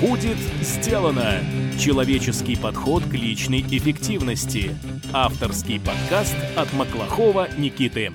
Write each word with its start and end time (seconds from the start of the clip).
Будет 0.00 0.38
сделано! 0.62 1.40
Человеческий 1.78 2.56
подход 2.56 3.04
к 3.04 3.12
личной 3.12 3.60
эффективности. 3.60 4.74
Авторский 5.12 5.78
подкаст 5.78 6.34
от 6.56 6.72
Маклахова 6.72 7.48
Никиты. 7.58 8.10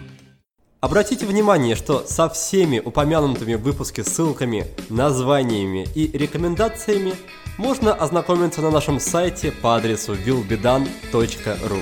Обратите 0.82 1.28
внимание, 1.28 1.76
что 1.76 2.04
со 2.08 2.28
всеми 2.28 2.80
упомянутыми 2.80 3.54
в 3.54 3.62
выпуске 3.62 4.04
ссылками, 4.04 4.66
названиями 4.90 5.86
и 5.94 6.10
рекомендациями 6.18 7.14
можно 7.60 7.94
ознакомиться 7.94 8.62
на 8.62 8.72
нашем 8.72 9.00
сайте 9.00 9.52
по 9.52 9.76
адресу 9.76 10.16
willbedan.ru. 10.16 11.80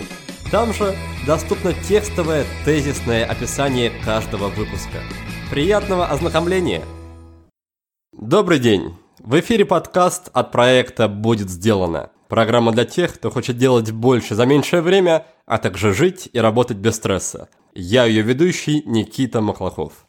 Там 0.52 0.74
же 0.74 0.98
доступно 1.26 1.72
текстовое 1.74 2.46
тезисное 2.66 3.24
описание 3.24 3.90
каждого 4.04 4.50
выпуска. 4.50 5.02
Приятного 5.50 6.08
ознакомления! 6.08 6.84
Добрый 8.12 8.60
день! 8.60 9.03
В 9.26 9.40
эфире 9.40 9.64
подкаст 9.64 10.30
от 10.34 10.52
проекта 10.52 11.08
«Будет 11.08 11.50
сделано». 11.50 12.10
Программа 12.28 12.74
для 12.74 12.84
тех, 12.84 13.14
кто 13.14 13.32
хочет 13.32 13.58
делать 13.58 13.90
больше 13.90 14.36
за 14.36 14.46
меньшее 14.46 14.82
время, 14.82 15.26
а 15.46 15.60
также 15.60 15.94
жить 15.94 16.30
и 16.34 16.40
работать 16.40 16.76
без 16.76 16.98
стресса. 16.98 17.48
Я 17.74 18.04
ее 18.04 18.22
ведущий 18.22 18.84
Никита 18.86 19.40
Маклахов. 19.40 20.06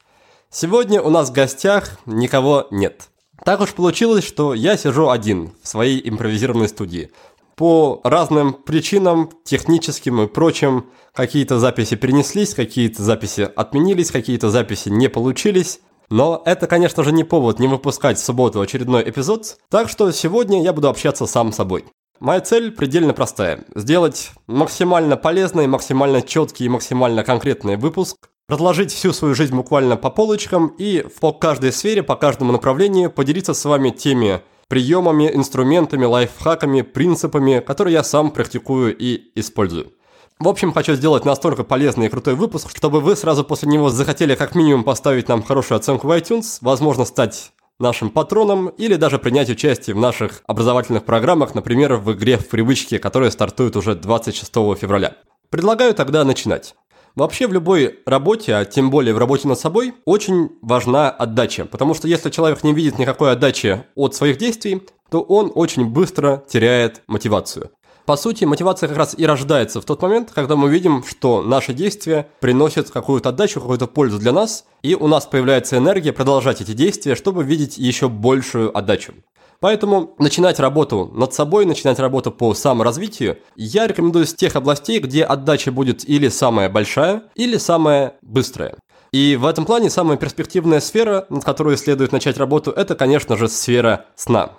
Сегодня 0.51 1.01
у 1.01 1.11
нас 1.11 1.31
в 1.31 1.33
гостях 1.33 1.97
никого 2.07 2.67
нет. 2.73 3.09
Так 3.45 3.61
уж 3.61 3.73
получилось, 3.75 4.25
что 4.27 4.53
я 4.53 4.77
сижу 4.77 5.09
один 5.09 5.53
в 5.63 5.69
своей 5.69 6.01
импровизированной 6.09 6.69
студии. 6.69 7.13
По 7.55 8.01
разным 8.03 8.53
причинам, 8.53 9.31
техническим 9.45 10.23
и 10.23 10.27
прочим, 10.27 10.87
какие-то 11.15 11.61
записи 11.61 11.95
перенеслись, 11.95 12.53
какие-то 12.53 13.05
записи 13.05 13.43
отменились, 13.43 14.11
какие-то 14.11 14.51
записи 14.51 14.89
не 14.89 15.09
получились. 15.09 15.79
Но 16.11 16.43
это, 16.45 16.67
конечно 16.67 17.03
же, 17.03 17.13
не 17.13 17.25
повод 17.25 17.59
не 17.59 17.69
выпускать 17.69 18.19
в 18.19 18.25
субботу 18.25 18.61
очередной 18.61 19.09
эпизод, 19.09 19.57
так 19.71 19.89
что 19.89 20.11
сегодня 20.13 20.63
я 20.63 20.73
буду 20.73 20.89
общаться 20.89 21.27
сам 21.27 21.53
с 21.53 21.57
собой. 21.57 21.85
Моя 22.21 22.41
цель 22.41 22.71
предельно 22.71 23.13
простая– 23.13 23.65
сделать 23.75 24.31
максимально 24.47 25.17
полезный, 25.17 25.67
максимально 25.67 26.23
четкий 26.23 26.67
и 26.67 26.69
максимально 26.69 27.25
конкретный 27.25 27.77
выпуск, 27.77 28.29
разложить 28.49 28.93
всю 28.93 29.13
свою 29.13 29.35
жизнь 29.35 29.55
буквально 29.55 29.97
по 29.97 30.11
полочкам 30.11 30.69
и 30.79 31.05
по 31.21 31.33
каждой 31.33 31.73
сфере, 31.73 32.03
по 32.03 32.17
каждому 32.17 32.53
направлению 32.53 33.11
поделиться 33.11 33.53
с 33.53 33.65
вами 33.65 33.91
теми 33.91 34.41
приемами, 34.69 35.31
инструментами, 35.35 36.05
лайфхаками, 36.05 36.83
принципами, 36.83 37.61
которые 37.61 37.95
я 37.95 38.05
сам 38.05 38.31
практикую 38.31 38.97
и 38.97 39.33
использую. 39.35 39.93
В 40.41 40.49
общем, 40.49 40.73
хочу 40.73 40.95
сделать 40.95 41.25
настолько 41.25 41.63
полезный 41.63 42.07
и 42.07 42.09
крутой 42.09 42.35
выпуск, 42.35 42.71
чтобы 42.77 43.01
вы 43.01 43.15
сразу 43.15 43.45
после 43.45 43.69
него 43.69 43.89
захотели 43.89 44.35
как 44.35 44.57
минимум 44.57 44.83
поставить 44.83 45.29
нам 45.29 45.45
хорошую 45.45 45.77
оценку 45.77 46.09
в 46.09 46.11
iTunes, 46.11 46.59
возможно, 46.61 47.05
стать 47.05 47.53
нашим 47.79 48.11
патроном 48.11 48.69
или 48.69 48.97
даже 48.97 49.19
принять 49.19 49.49
участие 49.49 49.95
в 49.95 50.01
наших 50.01 50.43
образовательных 50.47 51.05
программах, 51.05 51.55
например, 51.55 51.95
в 51.95 52.13
игре 52.13 52.37
в 52.37 52.49
привычке, 52.49 52.99
которая 52.99 53.31
стартует 53.31 53.77
уже 53.77 53.95
26 53.95 54.53
февраля. 54.77 55.17
Предлагаю 55.51 55.95
тогда 55.95 56.25
начинать. 56.25 56.75
Вообще 57.15 57.47
в 57.47 57.53
любой 57.53 58.01
работе, 58.05 58.57
а 58.57 58.65
тем 58.65 58.91
более 58.91 59.15
в 59.15 59.19
работе 59.19 59.47
над 59.47 59.59
собой, 59.59 59.95
очень 60.05 60.51
важна 60.63 61.11
отдача, 61.11 61.65
потому 61.65 61.95
что 61.95 62.09
если 62.09 62.29
человек 62.29 62.65
не 62.65 62.75
видит 62.75 62.99
никакой 62.99 63.31
отдачи 63.31 63.85
от 63.95 64.17
своих 64.17 64.37
действий, 64.39 64.83
то 65.11 65.21
он 65.21 65.53
очень 65.55 65.87
быстро 65.87 66.43
теряет 66.49 67.03
мотивацию. 67.07 67.71
По 68.07 68.17
сути, 68.17 68.45
мотивация 68.45 68.87
как 68.89 68.99
раз 68.99 69.15
и 69.17 69.25
рождается 69.25 69.81
в 69.81 69.87
тот 69.87 70.03
момент, 70.03 70.31
когда 70.35 70.57
мы 70.57 70.69
видим, 70.69 71.03
что 71.05 71.41
наши 71.41 71.73
действия 71.73 72.29
приносят 72.41 72.91
какую-то 72.91 73.31
отдачу, 73.31 73.61
какую-то 73.61 73.87
пользу 73.87 74.19
для 74.19 74.33
нас, 74.33 74.67
и 74.83 74.95
у 74.95 75.09
нас 75.09 75.25
появляется 75.25 75.79
энергия 75.79 76.13
продолжать 76.13 76.61
эти 76.61 76.73
действия, 76.73 77.15
чтобы 77.15 77.45
видеть 77.45 77.79
еще 77.79 78.11
большую 78.11 78.77
отдачу. 78.77 79.15
Поэтому 79.61 80.15
начинать 80.19 80.61
работу 80.61 81.11
над 81.15 81.33
собой, 81.33 81.65
начинать 81.65 81.99
работу 81.99 82.31
по 82.31 82.53
саморазвитию 82.53 83.39
я 83.57 83.87
рекомендую 83.87 84.27
с 84.27 84.35
тех 84.35 84.55
областей, 84.57 84.99
где 84.99 85.25
отдача 85.25 85.73
будет 85.73 86.07
или 86.07 86.29
самая 86.29 86.69
большая, 86.69 87.23
или 87.35 87.57
самая 87.57 88.17
быстрая. 88.21 88.77
И 89.13 89.37
в 89.37 89.47
этом 89.47 89.65
плане 89.65 89.89
самая 89.89 90.19
перспективная 90.19 90.81
сфера, 90.81 91.25
над 91.31 91.45
которой 91.45 91.79
следует 91.79 92.13
начать 92.13 92.37
работу, 92.37 92.71
это, 92.71 92.95
конечно 92.97 93.39
же, 93.39 93.49
сфера 93.49 94.05
сна. 94.15 94.51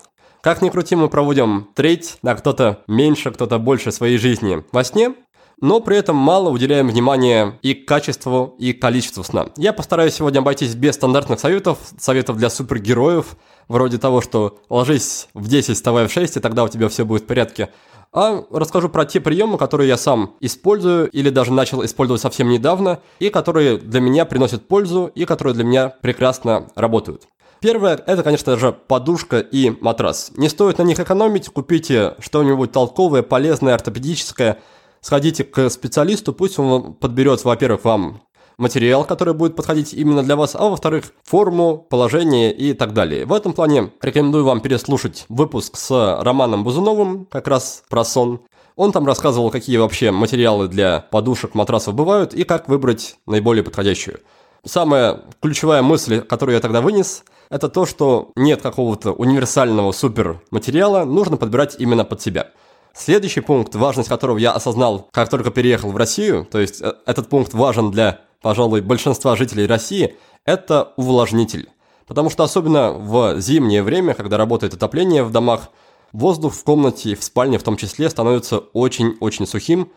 Как 0.46 0.62
ни 0.62 0.70
крути, 0.70 0.96
мы 0.96 1.10
проводим 1.10 1.70
треть, 1.74 2.20
а 2.22 2.36
кто-то 2.36 2.84
меньше, 2.86 3.32
кто-то 3.32 3.58
больше 3.58 3.92
своей 3.92 4.20
жизни 4.20 4.64
во 4.72 4.84
сне, 4.84 5.16
но 5.60 5.80
при 5.80 5.98
этом 5.98 6.16
мало 6.16 6.52
уделяем 6.52 6.88
внимания 6.88 7.58
и 7.64 7.74
качеству, 7.74 8.56
и 8.60 8.72
количеству 8.72 9.24
сна. 9.24 9.48
Я 9.58 9.74
постараюсь 9.74 10.14
сегодня 10.14 10.42
обойтись 10.42 10.76
без 10.76 10.94
стандартных 10.94 11.40
советов, 11.40 11.80
советов 11.98 12.38
для 12.38 12.52
супергероев, 12.52 13.38
вроде 13.68 13.98
того, 13.98 14.22
что 14.22 14.60
ложись 14.70 15.30
в 15.34 15.48
10, 15.48 15.76
вставай 15.76 16.08
в 16.08 16.12
6, 16.12 16.38
и 16.38 16.40
тогда 16.40 16.64
у 16.64 16.68
тебя 16.68 16.90
все 16.90 17.06
будет 17.06 17.24
в 17.24 17.26
порядке. 17.26 17.72
А 18.14 18.44
расскажу 18.52 18.90
про 18.90 19.04
те 19.04 19.22
приемы, 19.22 19.58
которые 19.58 19.88
я 19.88 19.98
сам 19.98 20.36
использую 20.42 21.10
или 21.10 21.32
даже 21.32 21.52
начал 21.52 21.84
использовать 21.84 22.22
совсем 22.22 22.50
недавно, 22.50 23.00
и 23.18 23.32
которые 23.32 23.78
для 23.78 24.00
меня 24.00 24.26
приносят 24.26 24.68
пользу, 24.68 25.12
и 25.16 25.26
которые 25.26 25.56
для 25.56 25.64
меня 25.64 25.90
прекрасно 25.90 26.68
работают. 26.76 27.24
Первое, 27.66 27.96
это, 27.96 28.22
конечно 28.22 28.58
же, 28.60 28.72
подушка 28.74 29.40
и 29.40 29.72
матрас. 29.82 30.32
Не 30.38 30.50
стоит 30.50 30.78
на 30.78 30.84
них 30.84 31.00
экономить, 31.00 31.50
купите 31.50 32.14
что-нибудь 32.20 32.72
толковое, 32.72 33.24
полезное, 33.24 33.74
ортопедическое. 33.74 34.60
Сходите 35.02 35.44
к 35.44 35.72
специалисту, 35.72 36.32
пусть 36.32 36.60
он 36.60 36.94
подберет, 36.94 37.44
во-первых, 37.44 37.84
вам 37.84 38.22
материал, 38.60 39.04
который 39.04 39.34
будет 39.34 39.56
подходить 39.56 39.96
именно 39.96 40.22
для 40.22 40.36
вас, 40.36 40.54
а 40.54 40.70
во-вторых, 40.70 41.06
форму, 41.24 41.84
положение 41.90 42.54
и 42.56 42.74
так 42.74 42.94
далее. 42.94 43.26
В 43.26 43.34
этом 43.34 43.54
плане 43.54 43.90
рекомендую 44.00 44.46
вам 44.46 44.62
переслушать 44.62 45.26
выпуск 45.28 45.76
с 45.76 46.20
Романом 46.22 46.64
Бузуновым, 46.64 47.26
как 47.26 47.48
раз 47.48 47.82
про 47.90 48.06
сон. 48.06 48.42
Он 48.76 48.92
там 48.92 49.08
рассказывал, 49.08 49.50
какие 49.50 49.78
вообще 49.78 50.12
материалы 50.12 50.68
для 50.68 51.08
подушек, 51.10 51.56
матрасов 51.56 51.96
бывают 51.96 52.36
и 52.36 52.44
как 52.44 52.70
выбрать 52.70 53.16
наиболее 53.26 53.64
подходящую. 53.64 54.20
Самая 54.66 55.22
ключевая 55.42 55.84
мысль, 55.84 56.22
которую 56.22 56.56
я 56.56 56.62
тогда 56.62 56.82
вынес– 56.82 57.24
это 57.52 57.70
то, 57.70 57.86
что 57.86 58.32
нет 58.36 58.64
какого-то 58.64 59.12
универсального 59.12 59.92
супер 59.92 60.42
материала, 60.50 61.06
нужно 61.06 61.38
подбирать 61.38 61.76
именно 61.78 62.04
под 62.04 62.22
себя. 62.22 62.48
Следующий 62.92 63.42
пункт, 63.42 63.76
важность 63.76 64.10
которого 64.10 64.40
я 64.40 64.54
осознал, 64.54 65.08
как 65.12 65.30
только 65.30 65.52
переехал 65.52 65.92
в 65.92 65.98
Россию, 65.98 66.48
то 66.50 66.60
есть 66.60 66.82
э, 66.82 66.94
этот 67.06 67.30
пункт 67.30 67.54
важен 67.54 67.92
для, 67.92 68.22
пожалуй, 68.42 68.82
большинства 68.82 69.36
жителей 69.36 69.68
России, 69.68 70.16
это 70.46 70.94
увлажнитель. 70.96 71.70
Потому 72.08 72.32
что 72.32 72.44
особенно 72.44 72.92
в 72.92 73.40
зимнее 73.40 73.84
время, 73.84 74.16
когда 74.16 74.38
работает 74.38 74.74
отопление 74.74 75.24
в 75.24 75.32
домах, 75.32 75.70
воздух 76.12 76.56
в 76.56 76.64
комнате 76.64 77.16
в 77.16 77.24
спальне 77.24 77.60
в 77.60 77.64
том 77.64 77.78
числе 77.78 78.10
становится 78.10 78.58
очень-очень 78.60 79.46
сухим, 79.46 79.92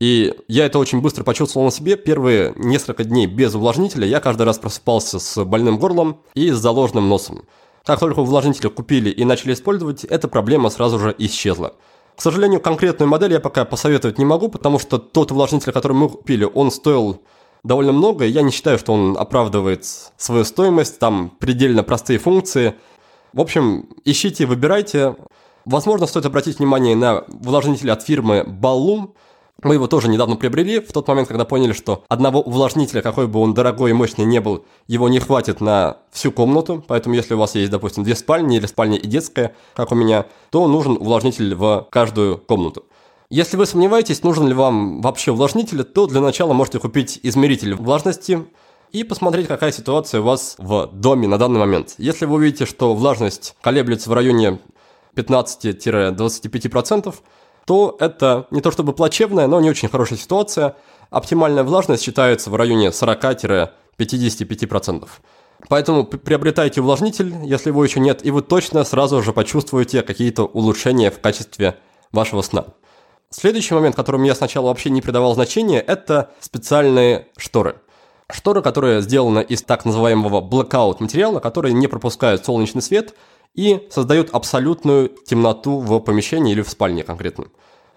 и 0.00 0.34
я 0.48 0.66
это 0.66 0.78
очень 0.78 1.00
быстро 1.00 1.24
почувствовал 1.24 1.66
на 1.66 1.70
себе. 1.70 1.96
Первые 1.96 2.54
несколько 2.56 3.04
дней 3.04 3.26
без 3.26 3.54
увлажнителя 3.54 4.06
я 4.06 4.20
каждый 4.20 4.42
раз 4.42 4.58
просыпался 4.58 5.18
с 5.18 5.44
больным 5.44 5.78
горлом 5.78 6.20
и 6.34 6.50
с 6.50 6.58
заложенным 6.58 7.08
носом. 7.08 7.44
Как 7.84 8.00
только 8.00 8.20
увлажнители 8.20 8.68
купили 8.68 9.10
и 9.10 9.24
начали 9.24 9.52
использовать, 9.52 10.04
эта 10.04 10.28
проблема 10.28 10.70
сразу 10.70 10.98
же 10.98 11.14
исчезла. 11.18 11.74
К 12.16 12.20
сожалению, 12.20 12.60
конкретную 12.60 13.08
модель 13.08 13.32
я 13.32 13.40
пока 13.40 13.64
посоветовать 13.64 14.18
не 14.18 14.24
могу, 14.24 14.48
потому 14.48 14.78
что 14.78 14.98
тот 14.98 15.32
увлажнитель, 15.32 15.72
который 15.72 15.94
мы 15.94 16.08
купили, 16.08 16.44
он 16.44 16.70
стоил 16.70 17.22
довольно 17.64 17.92
много, 17.92 18.24
и 18.24 18.30
я 18.30 18.42
не 18.42 18.50
считаю, 18.50 18.78
что 18.78 18.92
он 18.92 19.16
оправдывает 19.16 19.84
свою 20.16 20.44
стоимость, 20.44 20.98
там 20.98 21.30
предельно 21.38 21.82
простые 21.82 22.18
функции. 22.18 22.74
В 23.32 23.40
общем, 23.40 23.88
ищите, 24.04 24.46
выбирайте. 24.46 25.16
Возможно, 25.64 26.06
стоит 26.06 26.26
обратить 26.26 26.58
внимание 26.58 26.96
на 26.96 27.20
увлажнитель 27.20 27.90
от 27.90 28.02
фирмы 28.02 28.44
Ballum, 28.46 29.12
мы 29.64 29.74
его 29.74 29.86
тоже 29.86 30.08
недавно 30.08 30.36
приобрели, 30.36 30.80
в 30.80 30.92
тот 30.92 31.06
момент, 31.08 31.28
когда 31.28 31.44
поняли, 31.44 31.72
что 31.72 32.04
одного 32.08 32.40
увлажнителя, 32.40 33.02
какой 33.02 33.26
бы 33.26 33.40
он 33.40 33.54
дорогой 33.54 33.90
и 33.90 33.94
мощный 33.94 34.24
не 34.24 34.40
был, 34.40 34.64
его 34.86 35.08
не 35.08 35.20
хватит 35.20 35.60
на 35.60 35.98
всю 36.10 36.32
комнату, 36.32 36.84
поэтому 36.86 37.14
если 37.14 37.34
у 37.34 37.38
вас 37.38 37.54
есть, 37.54 37.70
допустим, 37.70 38.04
две 38.04 38.14
спальни 38.14 38.56
или 38.56 38.66
спальня 38.66 38.98
и 38.98 39.06
детская, 39.06 39.54
как 39.74 39.92
у 39.92 39.94
меня, 39.94 40.26
то 40.50 40.66
нужен 40.68 40.92
увлажнитель 40.92 41.54
в 41.54 41.86
каждую 41.90 42.38
комнату. 42.38 42.84
Если 43.30 43.56
вы 43.56 43.64
сомневаетесь, 43.64 44.22
нужен 44.22 44.46
ли 44.46 44.54
вам 44.54 45.00
вообще 45.00 45.32
увлажнитель, 45.32 45.84
то 45.84 46.06
для 46.06 46.20
начала 46.20 46.52
можете 46.52 46.78
купить 46.78 47.18
измеритель 47.22 47.74
влажности 47.74 48.44
и 48.92 49.04
посмотреть, 49.04 49.48
какая 49.48 49.72
ситуация 49.72 50.20
у 50.20 50.24
вас 50.24 50.56
в 50.58 50.90
доме 50.92 51.26
на 51.26 51.38
данный 51.38 51.58
момент. 51.58 51.94
Если 51.96 52.26
вы 52.26 52.34
увидите, 52.34 52.66
что 52.66 52.94
влажность 52.94 53.56
колеблется 53.62 54.10
в 54.10 54.12
районе 54.12 54.58
15-25%, 55.16 57.14
то 57.64 57.96
это 58.00 58.46
не 58.50 58.60
то 58.60 58.70
чтобы 58.70 58.92
плачевная, 58.92 59.46
но 59.46 59.58
не 59.60 59.70
очень 59.70 59.88
хорошая 59.88 60.18
ситуация. 60.18 60.76
Оптимальная 61.10 61.64
влажность 61.64 62.02
считается 62.02 62.50
в 62.50 62.56
районе 62.56 62.88
40-55%. 62.88 65.08
Поэтому 65.68 66.04
приобретайте 66.04 66.80
увлажнитель, 66.80 67.34
если 67.44 67.70
его 67.70 67.84
еще 67.84 68.00
нет, 68.00 68.24
и 68.24 68.30
вы 68.30 68.42
точно 68.42 68.84
сразу 68.84 69.22
же 69.22 69.32
почувствуете 69.32 70.02
какие-то 70.02 70.44
улучшения 70.44 71.10
в 71.10 71.20
качестве 71.20 71.78
вашего 72.10 72.42
сна. 72.42 72.66
Следующий 73.30 73.74
момент, 73.74 73.96
которому 73.96 74.26
я 74.26 74.34
сначала 74.34 74.66
вообще 74.66 74.90
не 74.90 75.00
придавал 75.00 75.34
значения, 75.34 75.80
это 75.80 76.30
специальные 76.40 77.28
шторы. 77.36 77.76
Шторы, 78.30 78.62
которые 78.62 79.02
сделаны 79.02 79.40
из 79.40 79.62
так 79.62 79.84
называемого 79.84 80.40
blackout 80.40 80.96
материала, 81.00 81.40
которые 81.40 81.74
не 81.74 81.86
пропускают 81.86 82.44
солнечный 82.44 82.82
свет 82.82 83.14
и 83.54 83.86
создают 83.90 84.30
абсолютную 84.30 85.08
темноту 85.08 85.78
в 85.78 86.00
помещении 86.00 86.52
или 86.52 86.62
в 86.62 86.70
спальне 86.70 87.02
конкретно. 87.02 87.46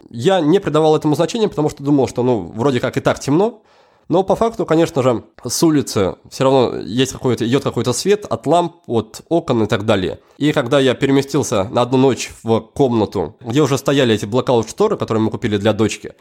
Я 0.09 0.39
не 0.39 0.59
придавал 0.59 0.95
этому 0.95 1.15
значения, 1.15 1.47
потому 1.47 1.69
что 1.69 1.83
думал, 1.83 2.07
что 2.07 2.23
ну 2.23 2.51
вроде 2.55 2.79
как 2.79 2.97
и 2.97 3.01
так 3.01 3.19
темно, 3.19 3.63
но 4.07 4.23
по 4.23 4.35
факту, 4.35 4.65
конечно 4.65 5.01
же, 5.01 5.23
с 5.43 5.63
улицы 5.63 6.15
все 6.29 6.43
равно 6.43 6.77
есть 6.77 7.11
какой-то, 7.11 7.47
идет 7.47 7.63
какой-то 7.63 7.91
свет 7.91 8.25
от 8.25 8.45
ламп, 8.45 8.75
от 8.85 9.21
окон 9.29 9.63
и 9.63 9.67
так 9.67 9.85
далее. 9.85 10.19
И 10.37 10.51
когда 10.51 10.79
я 10.79 10.93
переместился 10.93 11.63
на 11.65 11.81
одну 11.81 11.97
ночь 11.97 12.31
в 12.43 12.59
комнату, 12.59 13.35
где 13.41 13.61
уже 13.61 13.77
стояли 13.77 14.13
эти 14.13 14.25
блокаут 14.25 14.69
шторы, 14.69 14.97
которые 14.97 15.23
мы 15.23 15.31
купили 15.31 15.57
для 15.57 15.73
дочки, 15.73 16.13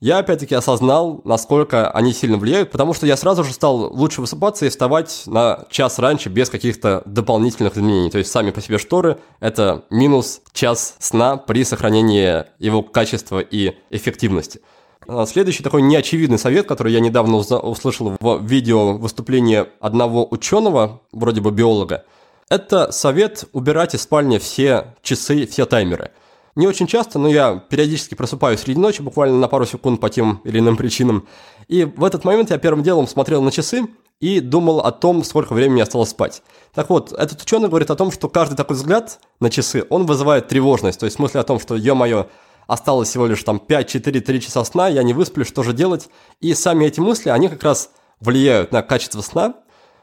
я 0.00 0.18
опять-таки 0.18 0.54
осознал, 0.54 1.20
насколько 1.24 1.90
они 1.90 2.12
сильно 2.12 2.38
влияют, 2.38 2.70
потому 2.70 2.94
что 2.94 3.06
я 3.06 3.16
сразу 3.16 3.44
же 3.44 3.52
стал 3.52 3.92
лучше 3.92 4.22
высыпаться 4.22 4.64
и 4.64 4.70
вставать 4.70 5.24
на 5.26 5.66
час 5.70 5.98
раньше 5.98 6.30
без 6.30 6.48
каких-то 6.48 7.02
дополнительных 7.04 7.76
изменений. 7.76 8.10
То 8.10 8.18
есть 8.18 8.30
сами 8.30 8.50
по 8.50 8.60
себе 8.62 8.78
шторы– 8.78 9.18
это 9.40 9.84
минус 9.90 10.40
час 10.52 10.96
сна 10.98 11.36
при 11.36 11.64
сохранении 11.64 12.44
его 12.58 12.82
качества 12.82 13.40
и 13.40 13.76
эффективности. 13.90 14.62
А, 15.06 15.26
следующий 15.26 15.62
такой 15.62 15.82
неочевидный 15.82 16.38
совет, 16.38 16.66
который 16.66 16.92
я 16.92 17.00
недавно 17.00 17.36
услышал 17.36 18.16
в 18.18 18.42
видео 18.42 18.94
выступления 18.94 19.68
одного 19.80 20.26
ученого, 20.30 21.02
вроде 21.12 21.42
бы 21.42 21.50
биолога, 21.50 22.04
это 22.48 22.90
совет 22.90 23.44
убирать 23.52 23.94
из 23.94 24.02
спальни 24.02 24.38
все 24.38 24.94
часы, 25.02 25.46
все 25.46 25.66
таймеры. 25.66 26.10
Не 26.56 26.66
очень 26.66 26.86
часто, 26.86 27.18
но 27.18 27.28
я 27.28 27.56
периодически 27.56 28.14
просыпаюсь 28.14 28.60
среди 28.60 28.80
ночи, 28.80 29.02
буквально 29.02 29.38
на 29.38 29.48
пару 29.48 29.66
секунд 29.66 30.00
по 30.00 30.10
тем 30.10 30.40
или 30.44 30.58
иным 30.58 30.76
причинам. 30.76 31.26
И 31.68 31.84
в 31.84 32.04
этот 32.04 32.24
момент 32.24 32.50
я 32.50 32.58
первым 32.58 32.82
делом 32.82 33.06
смотрел 33.06 33.42
на 33.42 33.52
часы 33.52 33.86
и 34.20 34.40
думал 34.40 34.80
о 34.80 34.90
том, 34.90 35.24
сколько 35.24 35.54
времени 35.54 35.80
осталось 35.80 36.10
спать. 36.10 36.42
Так 36.74 36.90
вот, 36.90 37.12
этот 37.12 37.40
ученый 37.40 37.68
говорит 37.68 37.90
о 37.90 37.96
том, 37.96 38.10
что 38.10 38.28
каждый 38.28 38.56
такой 38.56 38.76
взгляд 38.76 39.20
на 39.40 39.48
часы, 39.48 39.84
он 39.88 40.06
вызывает 40.06 40.48
тревожность. 40.48 41.00
То 41.00 41.06
есть 41.06 41.16
в 41.16 41.18
смысле 41.18 41.40
о 41.40 41.44
том, 41.44 41.58
что, 41.60 41.76
ё-моё, 41.76 42.26
осталось 42.66 43.08
всего 43.08 43.26
лишь 43.26 43.42
там 43.42 43.58
5, 43.58 43.88
4, 43.88 44.20
3 44.20 44.40
часа 44.40 44.64
сна, 44.64 44.88
я 44.88 45.02
не 45.02 45.14
высплю, 45.14 45.44
что 45.44 45.62
же 45.62 45.72
делать? 45.72 46.08
И 46.40 46.52
сами 46.54 46.84
эти 46.84 47.00
мысли, 47.00 47.30
они 47.30 47.48
как 47.48 47.62
раз 47.62 47.90
влияют 48.20 48.72
на 48.72 48.82
качество 48.82 49.22
сна, 49.22 49.54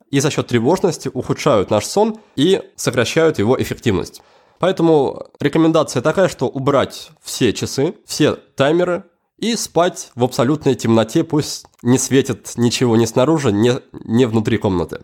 и 0.10 0.20
за 0.20 0.32
счет 0.32 0.48
тревожности 0.48 1.10
ухудшают 1.14 1.70
наш 1.70 1.86
сон 1.86 2.20
и 2.36 2.62
сокращают 2.76 3.40
его 3.40 3.62
эффективность. 3.62 4.22
Поэтому 4.60 5.28
рекомендация 5.40 6.02
такая, 6.02 6.30
что 6.30 6.48
убрать 6.48 7.10
все 7.22 7.54
часы, 7.54 7.96
все 8.06 8.36
таймеры 8.36 9.04
и 9.38 9.56
спать 9.56 10.12
в 10.16 10.24
абсолютной 10.24 10.76
темноте, 10.76 11.24
пусть 11.24 11.66
не 11.84 11.98
светит 11.98 12.54
ничего 12.58 12.96
ни 12.96 13.06
снаружи, 13.06 13.52
ни, 13.52 13.72
ни 13.92 14.26
внутри 14.26 14.58
комнаты. 14.58 15.02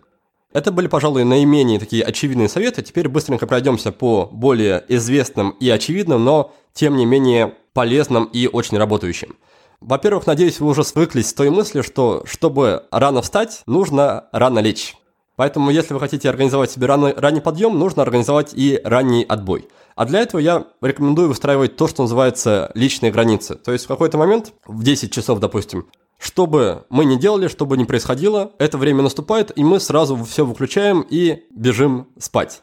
Это 0.54 0.72
были, 0.72 0.88
пожалуй, 0.88 1.24
наименее 1.24 1.80
такие 1.80 2.04
очевидные 2.04 2.48
советы. 2.48 2.84
Теперь 2.84 3.10
быстренько 3.10 3.48
пройдемся 3.48 3.92
по 3.92 4.30
более 4.32 4.84
известным 4.88 5.52
и 5.60 5.70
очевидным, 5.70 6.24
но 6.24 6.54
тем 6.74 6.96
не 6.96 7.06
менее 7.06 7.56
полезным 7.74 8.26
и 8.26 8.48
очень 8.48 8.78
работающим. 8.78 9.36
Во-первых, 9.82 10.28
надеюсь, 10.28 10.60
вы 10.60 10.68
уже 10.68 10.84
свыклись 10.84 11.30
с 11.30 11.34
той 11.34 11.50
мыслью, 11.50 11.84
что 11.84 12.24
чтобы 12.26 12.84
рано 12.92 13.22
встать, 13.22 13.64
нужно 13.66 14.26
рано 14.32 14.60
лечь. 14.60 14.96
Поэтому, 15.36 15.72
если 15.72 15.94
вы 15.94 16.00
хотите 16.00 16.30
организовать 16.30 16.72
себе 16.72 16.88
ранний, 16.88 17.14
ранний 17.14 17.42
подъем, 17.42 17.78
нужно 17.80 18.04
организовать 18.04 18.54
и 18.54 18.80
ранний 18.84 19.24
отбой. 19.24 19.68
А 19.96 20.06
для 20.06 20.20
этого 20.22 20.40
я 20.40 20.66
рекомендую 20.82 21.28
выстраивать 21.28 21.76
то, 21.76 21.88
что 21.88 22.04
называется 22.04 22.72
личные 22.76 23.12
границы. 23.12 23.56
То 23.56 23.72
есть 23.72 23.86
в 23.86 23.88
какой-то 23.88 24.18
момент, 24.18 24.54
в 24.66 24.84
10 24.84 25.12
часов, 25.12 25.40
допустим, 25.40 25.88
что 26.20 26.48
бы 26.48 26.86
мы 26.90 27.06
ни 27.06 27.16
делали, 27.16 27.48
что 27.48 27.66
бы 27.66 27.78
ни 27.78 27.84
происходило, 27.84 28.52
это 28.58 28.78
время 28.78 29.04
наступает, 29.04 29.52
и 29.58 29.64
мы 29.64 29.80
сразу 29.80 30.16
все 30.24 30.46
выключаем 30.46 31.06
и 31.08 31.44
бежим 31.52 32.08
спать. 32.18 32.62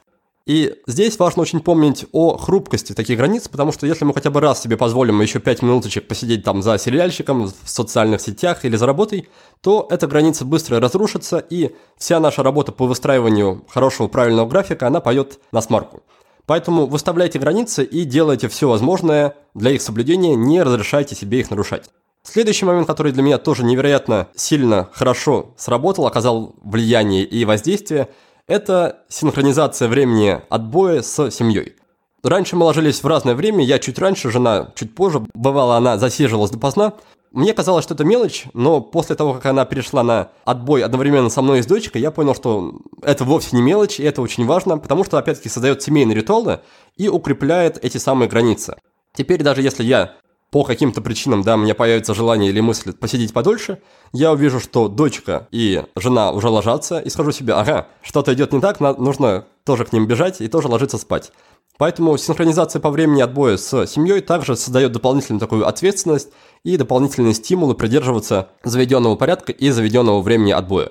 И 0.51 0.75
здесь 0.89 1.17
важно 1.17 1.43
очень 1.43 1.61
помнить 1.61 2.07
о 2.11 2.37
хрупкости 2.37 2.93
таких 2.93 3.17
границ, 3.17 3.47
потому 3.47 3.71
что 3.71 3.87
если 3.87 4.05
мы 4.05 4.13
хотя 4.13 4.31
бы 4.31 4.41
раз 4.41 4.61
себе 4.61 4.77
позволим 4.77 5.21
еще 5.21 5.39
5 5.39 5.63
минуточек 5.63 6.09
посидеть 6.09 6.43
там 6.43 6.61
за 6.61 6.77
сериальщиком 6.77 7.47
в 7.47 7.71
социальных 7.71 8.21
сетях 8.21 8.65
или 8.65 8.75
за 8.75 8.85
работой, 8.85 9.29
то 9.61 9.87
эта 9.91 10.09
граница 10.09 10.45
быстро 10.45 10.81
разрушится, 10.81 11.39
и 11.39 11.71
вся 11.97 12.19
наша 12.19 12.43
работа 12.43 12.73
по 12.73 12.89
выстраиванию 12.89 13.65
хорошего 13.69 14.09
правильного 14.09 14.49
графика, 14.49 14.89
она 14.89 15.01
поет 15.01 15.39
на 15.53 15.61
смарку. 15.61 16.03
Поэтому 16.47 16.87
выставляйте 16.87 17.39
границы 17.39 17.85
и 17.85 18.03
делайте 18.03 18.49
все 18.49 18.69
возможное 18.69 19.37
для 19.55 19.71
их 19.71 19.81
соблюдения, 19.81 20.35
не 20.35 20.65
разрешайте 20.65 21.15
себе 21.15 21.39
их 21.39 21.51
нарушать. 21.51 21.89
Следующий 22.25 22.65
момент, 22.65 22.89
который 22.89 23.13
для 23.13 23.23
меня 23.23 23.39
тоже 23.39 23.63
невероятно 23.63 24.27
сильно 24.35 24.89
хорошо 24.93 25.55
сработал, 25.57 26.09
оказал 26.09 26.57
влияние 26.61 27.23
и 27.23 27.45
воздействие– 27.45 28.09
это 28.51 29.05
синхронизация 29.09 29.87
времени 29.87 30.41
отбоя 30.49 31.03
с 31.03 31.31
семьей. 31.31 31.77
Раньше 32.25 32.57
мы 32.57 32.65
ложились 32.65 33.01
в 33.01 33.07
разное 33.07 33.37
время, 33.37 33.65
я 33.65 33.79
чуть 33.79 33.99
раньше, 34.01 34.31
жена 34.31 34.73
чуть 34.75 34.93
позже, 34.95 35.25
бывало 35.35 35.77
она 35.77 35.99
засиживалась 35.99 36.51
допоздна. 36.51 36.95
Мне 37.31 37.55
казалось, 37.55 37.85
что 37.85 37.95
это 37.95 38.05
мелочь, 38.05 38.47
но 38.53 38.81
после 38.81 39.15
того, 39.15 39.35
как 39.35 39.47
она 39.47 39.65
перешла 39.65 40.03
на 40.03 40.31
отбой 40.45 40.83
одновременно 40.83 41.31
со 41.31 41.43
мной 41.43 41.61
и 41.61 41.63
с 41.63 41.67
дочкой, 41.67 42.03
я 42.03 42.11
понял, 42.11 42.35
что 42.35 42.75
это 43.03 43.25
вовсе 43.25 43.55
не 43.55 43.63
мелочь, 43.63 44.01
и 44.01 44.03
это 44.03 44.21
очень 44.21 44.45
важно, 44.45 44.79
потому 44.79 45.05
что, 45.05 45.17
опять-таки, 45.17 45.49
создает 45.49 45.81
семейные 45.81 46.17
ритуалы 46.17 46.59
и 46.97 47.09
укрепляет 47.09 47.79
эти 47.85 47.99
самые 47.99 48.29
границы. 48.29 48.75
Теперь 49.15 49.45
даже 49.45 49.63
если 49.63 49.85
я 49.85 50.17
по 50.51 50.65
каким-то 50.65 51.01
причинам, 51.01 51.43
да, 51.43 51.55
у 51.55 51.59
меня 51.59 51.75
появится 51.75 52.13
желание 52.13 52.51
или 52.51 52.61
мысль 52.61 52.93
посидеть 52.93 53.33
подольше, 53.33 53.81
я 54.13 54.33
увижу, 54.33 54.59
что 54.59 54.89
дочка 54.89 55.47
и 55.53 55.85
жена 55.95 56.33
уже 56.33 56.49
ложатся, 56.49 56.99
и 56.99 57.09
скажу 57.09 57.31
себе, 57.31 57.55
ага, 57.55 57.87
что-то 58.03 58.35
идет 58.35 58.53
не 58.53 58.61
так, 58.61 58.81
нужно 58.81 59.47
тоже 59.65 59.85
к 59.85 59.93
ним 59.93 60.07
бежать 60.07 60.41
и 60.41 60.49
тоже 60.49 60.69
ложиться 60.69 60.99
спать. 60.99 61.33
Поэтому 61.79 62.19
синхронизация 62.19 62.81
по 62.81 62.91
времени 62.91 63.23
отбоя 63.23 63.57
с 63.57 63.87
семьей 63.87 64.21
также 64.21 64.55
создает 64.57 64.93
дополнительную 64.93 65.41
такую 65.41 65.67
ответственность 65.67 66.29
и 66.63 66.77
дополнительные 66.77 67.33
стимулы 67.33 67.75
придерживаться 67.75 68.49
заведенного 68.65 69.17
порядка 69.17 69.53
и 69.53 69.71
заведенного 69.71 70.21
времени 70.21 70.51
отбоя. 70.51 70.91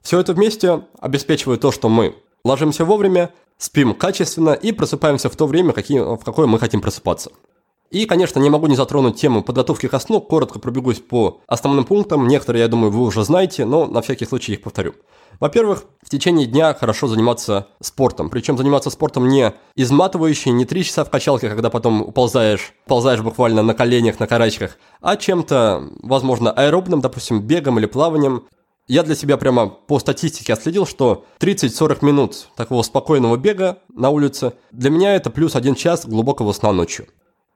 Все 0.00 0.18
это 0.18 0.32
вместе 0.32 0.82
обеспечивает 0.98 1.60
то, 1.60 1.72
что 1.72 1.90
мы 1.90 2.14
ложимся 2.42 2.86
вовремя, 2.86 3.34
спим 3.58 3.92
качественно 3.92 4.54
и 4.54 4.72
просыпаемся 4.72 5.28
в 5.28 5.36
то 5.36 5.46
время, 5.46 5.72
какие, 5.72 5.98
в 6.00 6.24
какое 6.24 6.46
мы 6.46 6.58
хотим 6.58 6.80
просыпаться. 6.80 7.32
И, 7.90 8.06
конечно, 8.06 8.38
не 8.38 8.50
могу 8.50 8.68
не 8.68 8.76
затронуть 8.76 9.16
тему 9.16 9.42
подготовки 9.42 9.88
ко 9.88 9.98
сну, 9.98 10.20
коротко 10.20 10.60
пробегусь 10.60 11.00
по 11.00 11.40
основным 11.48 11.84
пунктам, 11.84 12.28
некоторые, 12.28 12.62
я 12.62 12.68
думаю, 12.68 12.92
вы 12.92 13.02
уже 13.02 13.24
знаете, 13.24 13.64
но 13.64 13.86
на 13.86 14.00
всякий 14.00 14.26
случай 14.26 14.52
их 14.52 14.62
повторю. 14.62 14.94
Во-первых, 15.40 15.84
в 16.02 16.08
течение 16.08 16.46
дня 16.46 16.72
хорошо 16.74 17.08
заниматься 17.08 17.66
спортом. 17.80 18.30
Причем 18.30 18.56
заниматься 18.56 18.90
спортом 18.90 19.26
не 19.28 19.54
изматывающий, 19.74 20.52
не 20.52 20.66
три 20.66 20.84
часа 20.84 21.04
в 21.04 21.10
качалке, 21.10 21.48
когда 21.48 21.68
потом 21.70 22.02
уползаешь, 22.02 22.74
ползаешь 22.86 23.22
буквально 23.22 23.62
на 23.62 23.74
коленях, 23.74 24.20
на 24.20 24.26
карачках, 24.28 24.76
а 25.00 25.16
чем-то, 25.16 25.88
возможно, 26.02 26.52
аэробным, 26.52 27.00
допустим, 27.00 27.40
бегом 27.40 27.78
или 27.78 27.86
плаванием. 27.86 28.44
Я 28.86 29.02
для 29.02 29.14
себя 29.14 29.36
прямо 29.36 29.68
по 29.68 29.98
статистике 29.98 30.52
отследил, 30.52 30.86
что 30.86 31.24
30-40 31.40 32.04
минут 32.04 32.48
такого 32.56 32.82
спокойного 32.82 33.36
бега 33.36 33.78
на 33.94 34.10
улице 34.10 34.52
для 34.72 34.90
меня 34.90 35.14
это 35.14 35.30
плюс 35.30 35.56
один 35.56 35.74
час 35.74 36.06
глубокого 36.06 36.52
сна 36.52 36.72
ночью. 36.72 37.06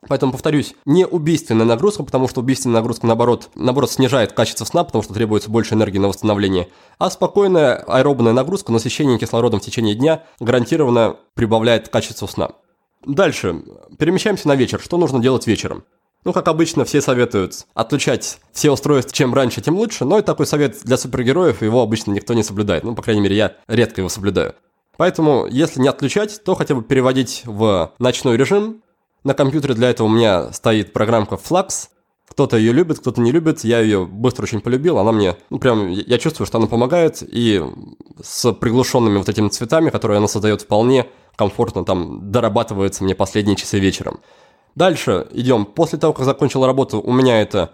Поэтому, 0.08 0.32
повторюсь, 0.32 0.74
не 0.84 1.06
убийственная 1.06 1.66
нагрузка, 1.66 2.02
потому 2.02 2.28
что 2.28 2.40
убийственная 2.40 2.76
нагрузка, 2.76 3.06
наоборот, 3.06 3.50
наоборот, 3.54 3.90
снижает 3.90 4.32
качество 4.32 4.64
сна, 4.64 4.84
потому 4.84 5.02
что 5.02 5.14
требуется 5.14 5.50
больше 5.50 5.74
энергии 5.74 5.98
на 5.98 6.08
восстановление, 6.08 6.68
а 6.98 7.10
спокойная 7.10 7.76
аэробная 7.86 8.32
нагрузка, 8.32 8.72
насыщение 8.72 9.18
кислородом 9.18 9.60
в 9.60 9.62
течение 9.64 9.94
дня 9.94 10.24
гарантированно 10.40 11.16
прибавляет 11.34 11.88
качество 11.88 12.26
сна. 12.26 12.50
Дальше. 13.06 13.62
Перемещаемся 13.98 14.48
на 14.48 14.56
вечер. 14.56 14.80
Что 14.80 14.96
нужно 14.96 15.20
делать 15.20 15.46
вечером? 15.46 15.84
Ну, 16.24 16.32
как 16.32 16.48
обычно, 16.48 16.86
все 16.86 17.02
советуют 17.02 17.66
отключать 17.74 18.38
все 18.52 18.70
устройства, 18.70 19.12
чем 19.14 19.34
раньше, 19.34 19.60
тем 19.60 19.76
лучше, 19.76 20.06
но 20.06 20.18
и 20.18 20.22
такой 20.22 20.46
совет 20.46 20.78
для 20.82 20.96
супергероев, 20.96 21.60
его 21.60 21.82
обычно 21.82 22.12
никто 22.12 22.32
не 22.32 22.42
соблюдает. 22.42 22.82
Ну, 22.82 22.94
по 22.94 23.02
крайней 23.02 23.20
мере, 23.20 23.36
я 23.36 23.56
редко 23.68 24.00
его 24.00 24.08
соблюдаю. 24.08 24.54
Поэтому, 24.96 25.46
если 25.46 25.80
не 25.80 25.88
отключать, 25.88 26.42
то 26.44 26.54
хотя 26.54 26.74
бы 26.74 26.82
переводить 26.82 27.42
в 27.44 27.92
ночной 27.98 28.38
режим, 28.38 28.82
на 29.24 29.34
компьютере 29.34 29.74
для 29.74 29.90
этого 29.90 30.06
у 30.06 30.10
меня 30.10 30.52
стоит 30.52 30.92
программка 30.92 31.34
Flux. 31.36 31.88
Кто-то 32.28 32.56
ее 32.56 32.72
любит, 32.72 32.98
кто-то 33.00 33.20
не 33.20 33.32
любит. 33.32 33.64
Я 33.64 33.80
ее 33.80 34.06
быстро 34.06 34.44
очень 34.44 34.60
полюбил. 34.60 34.98
Она 34.98 35.12
мне, 35.12 35.36
ну 35.50 35.58
прям, 35.58 35.88
я 35.88 36.18
чувствую, 36.18 36.46
что 36.46 36.58
она 36.58 36.66
помогает. 36.66 37.22
И 37.22 37.62
с 38.22 38.52
приглушенными 38.52 39.18
вот 39.18 39.28
этими 39.28 39.48
цветами, 39.48 39.90
которые 39.90 40.18
она 40.18 40.28
создает 40.28 40.62
вполне 40.62 41.06
комфортно, 41.36 41.84
там 41.84 42.30
дорабатывается 42.30 43.04
мне 43.04 43.14
последние 43.14 43.56
часы 43.56 43.78
вечером. 43.78 44.20
Дальше 44.74 45.26
идем. 45.32 45.64
После 45.64 45.98
того, 45.98 46.12
как 46.12 46.24
закончил 46.24 46.66
работу, 46.66 47.00
у 47.00 47.12
меня 47.12 47.40
это 47.40 47.72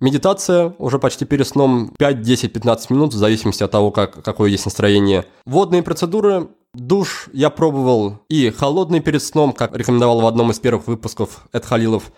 Медитация 0.00 0.74
уже 0.78 1.00
почти 1.00 1.24
перед 1.24 1.46
сном 1.46 1.92
5, 1.98 2.22
10, 2.22 2.52
15 2.52 2.90
минут, 2.90 3.14
в 3.14 3.16
зависимости 3.16 3.64
от 3.64 3.72
того, 3.72 3.90
как, 3.90 4.22
какое 4.22 4.48
есть 4.48 4.64
настроение. 4.64 5.24
Водные 5.44 5.82
процедуры 5.82 6.48
Душ 6.78 7.28
я 7.32 7.50
пробовал 7.50 8.18
и 8.28 8.50
холодный 8.50 9.00
перед 9.00 9.22
сном, 9.22 9.52
как 9.52 9.76
рекомендовал 9.76 10.20
в 10.20 10.26
одном 10.26 10.52
из 10.52 10.60
первых 10.60 10.86
выпусков 10.86 11.48
Эд 11.52 11.64
Халилов. 11.64 12.12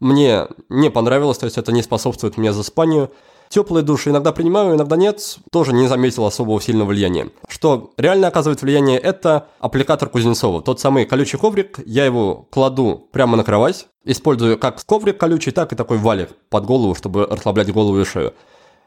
Мне 0.00 0.48
не 0.68 0.90
понравилось, 0.90 1.38
то 1.38 1.46
есть 1.46 1.56
это 1.56 1.72
не 1.72 1.82
способствует 1.82 2.36
мне 2.36 2.52
засыпанию. 2.52 3.10
Теплые 3.48 3.82
души 3.82 4.10
иногда 4.10 4.32
принимаю, 4.32 4.74
иногда 4.74 4.96
нет, 4.96 5.38
тоже 5.50 5.72
не 5.72 5.86
заметил 5.86 6.26
особого 6.26 6.60
сильного 6.60 6.88
влияния. 6.88 7.30
Что 7.48 7.92
реально 7.96 8.28
оказывает 8.28 8.60
влияние, 8.60 8.98
это 8.98 9.48
аппликатор 9.60 10.08
Кузнецова. 10.08 10.60
Тот 10.62 10.80
самый 10.80 11.06
колючий 11.06 11.38
коврик, 11.38 11.78
я 11.86 12.04
его 12.04 12.46
кладу 12.50 13.08
прямо 13.12 13.36
на 13.36 13.44
кровать, 13.44 13.86
использую 14.04 14.58
как 14.58 14.84
коврик 14.84 15.18
колючий, 15.18 15.52
так 15.52 15.72
и 15.72 15.76
такой 15.76 15.96
валик 15.96 16.30
под 16.50 16.66
голову, 16.66 16.94
чтобы 16.94 17.26
расслаблять 17.26 17.72
голову 17.72 18.00
и 18.00 18.04
шею. 18.04 18.34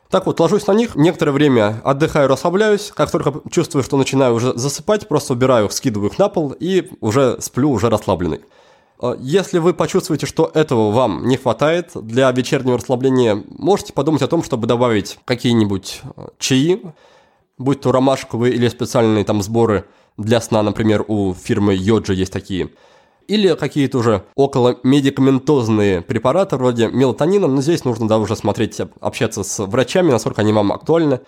Так 0.10 0.28
вот, 0.28 0.40
ложусь 0.40 0.68
на 0.68 0.74
них, 0.74 0.96
некоторое 0.96 1.32
время 1.32 1.82
отдыхаю, 1.84 2.28
расслабляюсь. 2.28 2.92
Как 2.96 3.10
только 3.12 3.34
чувствую, 3.50 3.84
что 3.84 3.98
начинаю 3.98 4.36
уже 4.36 4.58
засыпать, 4.58 5.08
просто 5.08 5.34
убираю 5.34 5.66
их, 5.66 5.72
скидываю 5.72 6.12
их 6.12 6.20
на 6.20 6.30
пол 6.30 6.56
и 6.60 6.90
уже 7.02 7.38
сплю, 7.42 7.72
уже 7.72 7.90
расслабленный. 7.90 8.42
А, 9.00 9.16
если 9.20 9.60
вы 9.60 9.74
почувствуете, 9.74 10.26
что 10.26 10.52
этого 10.54 10.92
вам 10.92 11.28
не 11.28 11.38
хватает 11.38 11.92
для 11.96 12.32
вечернего 12.32 12.78
расслабления, 12.78 13.44
можете 13.50 13.94
подумать 13.94 14.22
о 14.22 14.28
том, 14.28 14.44
чтобы 14.44 14.68
добавить 14.68 15.20
какие-нибудь 15.26 16.02
а, 16.16 16.30
чаи, 16.38 16.82
будь 17.58 17.82
то 17.82 17.92
ромашковые 17.92 18.54
или 18.54 18.68
специальные 18.68 19.26
там 19.26 19.42
сборы 19.42 19.86
для 20.18 20.40
сна, 20.40 20.64
например, 20.64 21.04
у 21.08 21.34
фирмы 21.34 21.76
Йоджи 21.76 22.14
есть 22.14 22.32
такие. 22.32 22.70
Или 23.28 23.56
какие-то 23.56 23.98
уже 23.98 24.24
около 24.36 24.78
медикаментозные 24.84 26.02
препараты 26.02 26.58
вроде 26.58 26.88
мелатонина, 26.88 27.48
но 27.48 27.62
здесь 27.62 27.84
нужно 27.84 28.08
да, 28.08 28.20
уже 28.20 28.36
смотреть, 28.36 28.80
общаться 29.00 29.44
с 29.44 29.66
врачами, 29.66 30.12
насколько 30.12 30.42
они 30.42 30.54
вам 30.54 30.72
актуальны. 30.72 31.22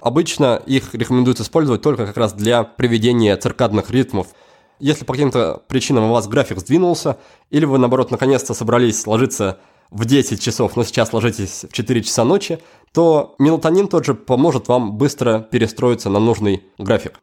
Обычно 0.00 0.60
их 0.66 0.94
рекомендуют 0.94 1.40
использовать 1.40 1.82
только 1.82 2.06
как 2.06 2.16
раз 2.16 2.32
для 2.32 2.64
приведения 2.64 3.36
циркадных 3.36 3.90
ритмов– 3.90 4.28
если 4.82 5.04
по 5.04 5.12
каким-то 5.12 5.62
причинам 5.68 6.10
у 6.10 6.12
вас 6.12 6.26
график 6.26 6.58
сдвинулся, 6.58 7.16
или 7.50 7.64
вы, 7.64 7.78
наоборот, 7.78 8.10
наконец-то 8.10 8.52
собрались 8.52 9.06
ложиться 9.06 9.60
в 9.92 10.04
10 10.04 10.42
часов, 10.42 10.74
но 10.74 10.82
сейчас 10.82 11.12
ложитесь 11.12 11.66
в 11.70 11.72
4 11.72 12.02
часа 12.02 12.24
ночи, 12.24 12.58
то 12.92 13.36
мелатонин 13.38 13.86
тот 13.86 14.04
же 14.04 14.14
поможет 14.14 14.66
вам 14.66 14.98
быстро 14.98 15.38
перестроиться 15.38 16.10
на 16.10 16.18
нужный 16.18 16.64
график. 16.78 17.20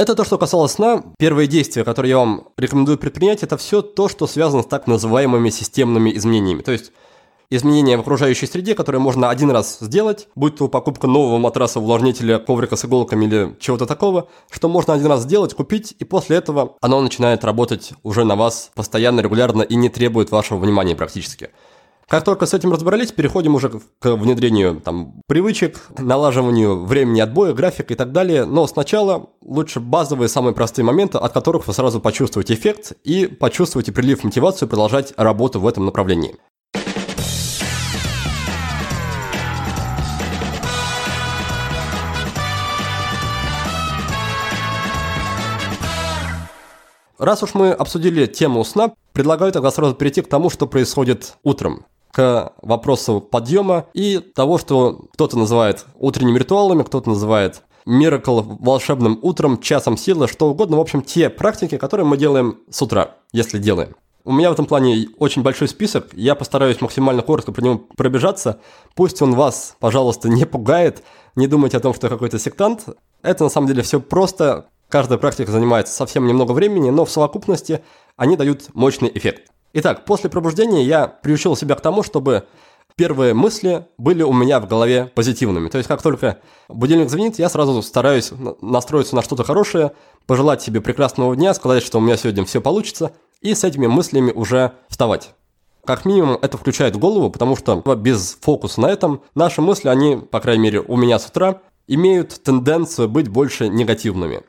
Это 0.00 0.14
то, 0.14 0.24
что 0.24 0.38
касалось 0.38 0.72
сна. 0.72 1.02
Первые 1.18 1.46
действия, 1.46 1.84
которые 1.84 2.08
я 2.08 2.16
вам 2.16 2.48
рекомендую 2.56 2.96
предпринять, 2.96 3.42
это 3.42 3.58
все 3.58 3.82
то, 3.82 4.08
что 4.08 4.26
связано 4.26 4.62
с 4.62 4.66
так 4.66 4.86
называемыми 4.86 5.50
системными 5.50 6.16
изменениями. 6.16 6.62
То 6.62 6.72
есть 6.72 6.92
изменения 7.50 7.98
в 7.98 8.00
окружающей 8.00 8.46
среде, 8.46 8.74
которые 8.74 9.02
можно 9.02 9.28
один 9.28 9.50
раз 9.50 9.76
сделать, 9.78 10.28
будь 10.34 10.56
то 10.56 10.68
покупка 10.68 11.06
нового 11.06 11.36
матраса, 11.36 11.80
увлажнителя, 11.80 12.38
коврика 12.38 12.76
с 12.76 12.84
иголками 12.86 13.26
или 13.26 13.56
чего-то 13.60 13.84
такого, 13.84 14.28
что 14.50 14.70
можно 14.70 14.94
один 14.94 15.08
раз 15.08 15.24
сделать, 15.24 15.52
купить, 15.52 15.94
и 15.98 16.04
после 16.06 16.38
этого 16.38 16.76
оно 16.80 17.02
начинает 17.02 17.44
работать 17.44 17.92
уже 18.02 18.24
на 18.24 18.36
вас 18.36 18.70
постоянно, 18.74 19.20
регулярно 19.20 19.60
и 19.60 19.74
не 19.74 19.90
требует 19.90 20.30
вашего 20.30 20.56
внимания 20.56 20.96
практически. 20.96 21.50
Как 22.10 22.24
только 22.24 22.44
с 22.46 22.54
этим 22.54 22.72
разобрались, 22.72 23.12
переходим 23.12 23.54
уже 23.54 23.68
к 23.68 24.16
внедрению 24.16 24.80
там, 24.80 25.22
привычек, 25.28 25.80
налаживанию 25.96 26.84
времени 26.84 27.20
отбоя, 27.20 27.52
графика 27.52 27.94
и 27.94 27.96
так 27.96 28.10
далее. 28.10 28.46
Но 28.46 28.66
сначала 28.66 29.30
лучше 29.40 29.78
базовые, 29.78 30.28
самые 30.28 30.52
простые 30.52 30.84
моменты, 30.84 31.18
от 31.18 31.32
которых 31.32 31.68
вы 31.68 31.72
сразу 31.72 32.00
почувствуете 32.00 32.54
эффект 32.54 32.94
и 33.04 33.28
почувствуете 33.28 33.92
прилив 33.92 34.24
мотивацию 34.24 34.68
продолжать 34.68 35.14
работу 35.16 35.60
в 35.60 35.68
этом 35.68 35.84
направлении. 35.84 36.34
Раз 47.18 47.44
уж 47.44 47.54
мы 47.54 47.70
обсудили 47.70 48.26
тему 48.26 48.64
сна, 48.64 48.94
предлагаю 49.12 49.52
тогда 49.52 49.70
сразу 49.70 49.94
перейти 49.94 50.22
к 50.22 50.28
тому, 50.28 50.50
что 50.50 50.66
происходит 50.66 51.36
утром 51.44 51.86
к 52.12 52.52
вопросу 52.62 53.20
подъема 53.20 53.86
и 53.94 54.18
того, 54.18 54.58
что 54.58 55.06
кто-то 55.12 55.38
называет 55.38 55.86
утренними 55.98 56.38
ритуалами, 56.38 56.82
кто-то 56.82 57.08
называет 57.08 57.62
миракл 57.86 58.40
волшебным 58.42 59.18
утром, 59.22 59.60
часом 59.60 59.96
силы, 59.96 60.28
что 60.28 60.50
угодно. 60.50 60.76
В 60.76 60.80
общем, 60.80 61.02
те 61.02 61.30
практики, 61.30 61.78
которые 61.78 62.06
мы 62.06 62.16
делаем 62.16 62.58
с 62.70 62.82
утра, 62.82 63.16
если 63.32 63.58
делаем. 63.58 63.96
У 64.24 64.32
меня 64.32 64.50
в 64.50 64.52
этом 64.52 64.66
плане 64.66 65.08
очень 65.18 65.42
большой 65.42 65.66
список, 65.66 66.08
я 66.12 66.34
постараюсь 66.34 66.80
максимально 66.82 67.22
коротко 67.22 67.52
про 67.52 67.62
него 67.62 67.78
пробежаться. 67.96 68.60
Пусть 68.94 69.22
он 69.22 69.34
вас, 69.34 69.76
пожалуйста, 69.80 70.28
не 70.28 70.44
пугает, 70.44 71.02
не 71.36 71.46
думайте 71.46 71.78
о 71.78 71.80
том, 71.80 71.94
что 71.94 72.06
я 72.06 72.10
какой-то 72.10 72.38
сектант. 72.38 72.84
Это 73.22 73.44
на 73.44 73.50
самом 73.50 73.66
деле 73.66 73.82
все 73.82 73.98
просто, 73.98 74.66
Каждая 74.90 75.20
практика 75.20 75.52
занимает 75.52 75.86
совсем 75.86 76.26
немного 76.26 76.50
времени, 76.50 76.90
но 76.90 77.04
в 77.04 77.10
совокупности 77.10 77.80
они 78.16 78.36
дают 78.36 78.74
мощный 78.74 79.10
эффект. 79.14 79.48
Итак, 79.72 80.04
после 80.04 80.30
пробуждения 80.30 80.84
я 80.84 81.06
приучил 81.06 81.56
себя 81.56 81.74
к 81.76 81.80
тому, 81.80 82.02
чтобы 82.02 82.44
первые 82.96 83.34
мысли 83.34 83.86
были 83.98 84.22
у 84.22 84.32
меня 84.32 84.60
в 84.60 84.66
голове 84.66 85.10
позитивными. 85.14 85.68
То 85.68 85.78
есть, 85.78 85.88
как 85.88 86.02
только 86.02 86.40
будильник 86.68 87.08
звонит, 87.08 87.38
я 87.38 87.48
сразу 87.48 87.80
стараюсь 87.82 88.32
настроиться 88.60 89.14
на 89.16 89.22
что-то 89.22 89.44
хорошее, 89.44 89.92
пожелать 90.26 90.60
себе 90.60 90.80
прекрасного 90.80 91.34
дня, 91.36 91.54
сказать, 91.54 91.82
что 91.82 91.98
у 91.98 92.00
меня 92.00 92.16
сегодня 92.16 92.44
все 92.44 92.60
получится, 92.60 93.12
и 93.40 93.54
с 93.54 93.64
этими 93.64 93.86
мыслями 93.86 94.32
уже 94.32 94.72
вставать. 94.88 95.34
Как 95.84 96.04
минимум 96.04 96.38
это 96.42 96.58
включает 96.58 96.96
голову, 96.96 97.30
потому 97.30 97.56
что 97.56 97.76
без 97.94 98.36
фокуса 98.40 98.80
на 98.82 98.86
этом 98.90 99.22
наши 99.34 99.62
мысли, 99.62 99.88
они, 99.88 100.16
по 100.16 100.40
крайней 100.40 100.64
мере, 100.64 100.80
у 100.80 100.96
меня 100.96 101.18
с 101.18 101.26
утра, 101.26 101.62
имеют 101.86 102.42
тенденцию 102.42 103.08
быть 103.08 103.28
больше 103.28 103.68
негативными. 103.68 104.42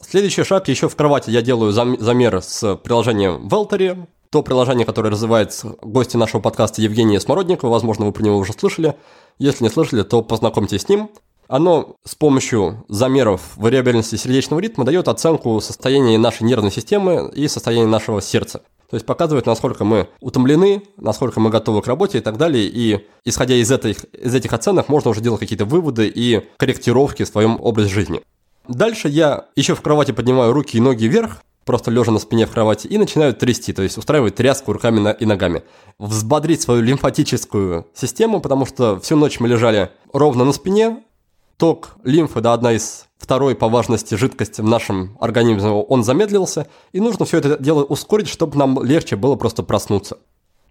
Следующий 0.00 0.42
шаг 0.42 0.68
еще 0.68 0.88
в 0.88 0.96
кровати 0.96 1.30
я 1.30 1.42
делаю 1.42 1.72
замер 1.72 2.40
с 2.40 2.76
приложением 2.76 3.46
Велтери, 3.48 4.06
то 4.30 4.42
приложение, 4.42 4.86
которое 4.86 5.10
развивает 5.10 5.60
гости 5.82 6.16
нашего 6.16 6.40
подкаста 6.40 6.80
Евгения 6.82 7.20
Смородникова, 7.20 7.70
возможно, 7.70 8.06
вы 8.06 8.12
про 8.12 8.22
него 8.22 8.38
уже 8.38 8.52
слышали. 8.52 8.96
Если 9.38 9.64
не 9.64 9.70
слышали, 9.70 10.02
то 10.02 10.22
познакомьтесь 10.22 10.82
с 10.82 10.88
ним. 10.88 11.10
Оно 11.48 11.96
с 12.04 12.14
помощью 12.14 12.84
замеров 12.88 13.56
вариабельности 13.56 14.14
сердечного 14.14 14.60
ритма 14.60 14.84
дает 14.84 15.08
оценку 15.08 15.60
состояния 15.60 16.16
нашей 16.16 16.44
нервной 16.44 16.70
системы 16.70 17.28
и 17.34 17.48
состояния 17.48 17.88
нашего 17.88 18.22
сердца. 18.22 18.62
То 18.88 18.94
есть 18.94 19.04
показывает, 19.04 19.46
насколько 19.46 19.84
мы 19.84 20.08
утомлены, 20.20 20.82
насколько 20.96 21.40
мы 21.40 21.50
готовы 21.50 21.82
к 21.82 21.88
работе 21.88 22.18
и 22.18 22.20
так 22.20 22.36
далее. 22.36 22.66
И 22.66 23.04
исходя 23.24 23.56
из 23.56 23.70
этих, 23.70 24.04
из 24.14 24.32
этих 24.32 24.52
оценок 24.52 24.88
можно 24.88 25.10
уже 25.10 25.20
делать 25.20 25.40
какие-то 25.40 25.64
выводы 25.64 26.06
и 26.06 26.48
корректировки 26.56 27.24
в 27.24 27.28
своем 27.28 27.58
образе 27.60 27.88
жизни. 27.88 28.20
Дальше 28.68 29.08
я 29.08 29.46
еще 29.56 29.74
в 29.74 29.80
кровати 29.80 30.12
поднимаю 30.12 30.52
руки 30.52 30.76
и 30.76 30.80
ноги 30.80 31.06
вверх, 31.06 31.42
просто 31.70 31.92
лежа 31.92 32.10
на 32.10 32.18
спине 32.18 32.46
в 32.46 32.50
кровати, 32.50 32.88
и 32.88 32.98
начинаю 32.98 33.32
трясти, 33.32 33.72
то 33.72 33.82
есть 33.82 33.96
устраивать 33.96 34.34
тряску 34.34 34.72
руками 34.72 35.14
и 35.20 35.24
ногами. 35.24 35.62
Взбодрить 36.00 36.60
свою 36.60 36.82
лимфатическую 36.82 37.86
систему, 37.94 38.40
потому 38.40 38.66
что 38.66 38.98
всю 38.98 39.14
ночь 39.14 39.38
мы 39.38 39.46
лежали 39.46 39.92
ровно 40.12 40.44
на 40.44 40.52
спине, 40.52 41.04
ток 41.58 41.90
лимфы, 42.02 42.40
да, 42.40 42.54
одна 42.54 42.72
из 42.72 43.06
второй 43.18 43.54
по 43.54 43.68
важности 43.68 44.16
жидкости 44.16 44.62
в 44.62 44.64
нашем 44.64 45.16
организме, 45.20 45.70
он 45.70 46.02
замедлился, 46.02 46.66
и 46.90 46.98
нужно 46.98 47.24
все 47.24 47.38
это 47.38 47.56
дело 47.56 47.84
ускорить, 47.84 48.28
чтобы 48.28 48.58
нам 48.58 48.82
легче 48.82 49.14
было 49.14 49.36
просто 49.36 49.62
проснуться. 49.62 50.18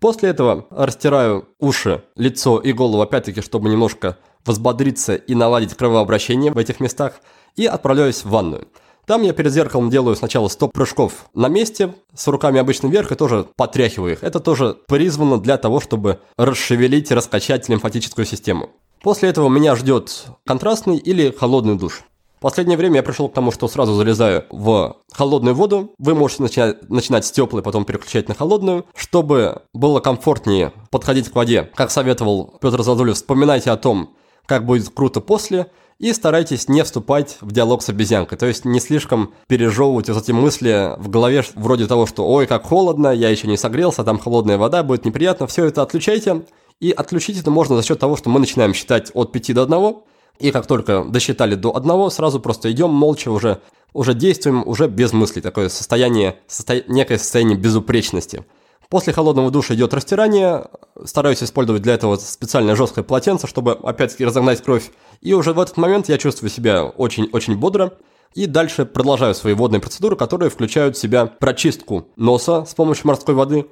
После 0.02 0.32
этого 0.32 0.66
растираю 0.70 1.48
уши, 1.60 2.04
лицо 2.18 2.60
и 2.60 2.74
голову, 2.74 3.02
опять-таки, 3.02 3.40
чтобы 3.40 3.70
немножко 3.70 4.18
взбодриться 4.46 5.16
и 5.16 5.34
наладить 5.34 5.76
кровообращение 5.76 6.52
в 6.52 6.58
этих 6.58 6.82
местах– 6.82 7.14
и 7.60 7.66
отправляюсь 7.66 8.24
в 8.24 8.30
ванную. 8.30 8.68
Там 9.10 9.24
я 9.24 9.34
перед 9.34 9.52
зеркалом 9.52 9.90
делаю 9.90 10.16
сначала 10.16 10.50
100 10.50 10.68
прыжков 10.68 11.26
на 11.34 11.48
месте, 11.48 11.96
с 12.14 12.28
руками 12.28 12.60
обычно 12.60 12.90
вверх 12.90 13.12
и 13.12 13.16
тоже 13.16 13.48
потряхиваю 13.56 14.14
их. 14.14 14.24
Это 14.24 14.40
тоже 14.40 14.78
призвано 14.88 15.40
для 15.40 15.58
того, 15.58 15.80
чтобы 15.80 16.20
расшевелить 16.38 17.10
и 17.10 17.16
раскачать 17.16 17.68
лимфатическую 17.70 18.28
систему. 18.28 18.70
После 19.02 19.30
этого 19.30 19.50
меня 19.50 19.76
ждет 19.76 20.28
контрастный 20.46 20.98
или 20.98 21.32
холодный 21.32 21.76
душ. 21.76 22.04
В 22.38 22.42
последнее 22.42 22.78
время 22.78 22.98
я 22.98 23.04
пришел 23.04 23.30
к 23.30 23.34
тому, 23.34 23.52
что 23.52 23.68
сразу 23.68 23.96
залезаю 23.96 24.46
в 24.52 24.98
холодную 25.12 25.56
воду. 25.56 25.92
Вы 25.98 26.14
можете 26.14 26.44
начинать, 26.44 26.88
начинать 26.88 27.26
с 27.26 27.32
теплой, 27.32 27.64
потом 27.64 27.86
переключать 27.86 28.28
на 28.28 28.36
холодную. 28.36 28.86
Чтобы 28.94 29.64
было 29.74 30.02
комфортнее 30.02 30.72
подходить 30.92 31.30
к 31.30 31.36
воде, 31.36 31.68
как 31.74 31.90
советовал 31.90 32.60
Петр 32.62 32.84
Задулев, 32.84 33.16
вспоминайте 33.16 33.72
о 33.72 33.78
том, 33.78 34.14
как 34.46 34.68
будет 34.68 34.90
круто 34.90 35.20
после, 35.20 35.72
и 36.00 36.14
старайтесь 36.14 36.70
не 36.70 36.84
вступать 36.84 37.38
в 37.42 37.52
диалог 37.52 37.84
с 37.84 37.90
обезьянкой, 37.90 38.38
то 38.38 38.46
есть 38.46 38.64
не 38.66 38.80
слишком 38.80 39.34
пережевывать 39.48 40.10
вот 40.10 40.24
эти 40.24 40.32
мысли 40.32 40.96
в 40.98 41.10
голове 41.10 41.44
вроде 41.56 41.88
того, 41.88 42.06
что 42.06 42.26
«Ой, 42.26 42.48
как 42.48 42.64
холодно, 42.64 43.10
я 43.10 43.30
еще 43.30 43.48
не 43.48 43.58
согрелся, 43.58 44.04
там 44.04 44.18
холодная 44.18 44.58
вода, 44.58 44.82
будет 44.82 45.06
неприятно». 45.06 45.46
Все 45.48 45.66
это 45.66 45.82
отключайте, 45.82 46.44
и 46.80 46.92
отключить 46.92 47.40
это 47.40 47.52
можно 47.52 47.76
за 47.76 47.84
счет 47.84 48.00
того, 48.00 48.16
что 48.16 48.30
мы 48.30 48.40
начинаем 48.40 48.74
считать 48.74 49.12
от 49.14 49.34
5 49.34 49.54
до 49.54 49.64
1, 49.64 49.96
и 50.40 50.52
как 50.52 50.68
только 50.68 51.04
досчитали 51.04 51.56
до 51.56 51.76
1, 51.76 52.12
сразу 52.12 52.40
просто 52.40 52.72
идем 52.72 52.92
молча 52.92 53.30
уже, 53.30 53.60
уже 53.94 54.14
действуем, 54.14 54.64
уже 54.66 54.88
без 54.88 55.12
мыслей, 55.12 55.42
такое 55.42 55.68
состояние, 55.68 56.38
состо... 56.48 56.82
некое 56.88 57.18
состояние 57.18 57.58
безупречности. 57.58 58.46
После 58.90 59.14
холодного 59.14 59.52
душа 59.52 59.76
идет 59.76 59.94
растирание. 59.94 60.66
Стараюсь 61.06 61.44
использовать 61.44 61.84
для 61.84 61.94
этого 61.94 62.16
специальное 62.16 62.76
жесткое 62.76 63.04
полотенце, 63.04 63.46
чтобы 63.46 63.74
опять-таки 63.74 64.26
разогнать 64.26 64.64
кровь. 64.64 64.90
И 65.22 65.34
уже 65.34 65.54
в 65.54 65.60
этот 65.60 65.78
момент 65.78 66.10
я 66.10 66.18
чувствую 66.18 66.50
себя 66.50 66.86
очень-очень 66.86 67.56
бодро. 67.56 67.94
И 68.34 68.48
дальше 68.48 68.86
продолжаю 68.86 69.36
свои 69.36 69.54
водные 69.54 69.80
процедуры, 69.80 70.16
которые 70.16 70.50
включают 70.50 70.98
в 70.98 71.00
себя 71.00 71.28
прочистку 71.28 72.08
носа 72.16 72.66
с 72.66 72.74
помощью 72.74 73.08
морской 73.08 73.36
воды. 73.36 73.68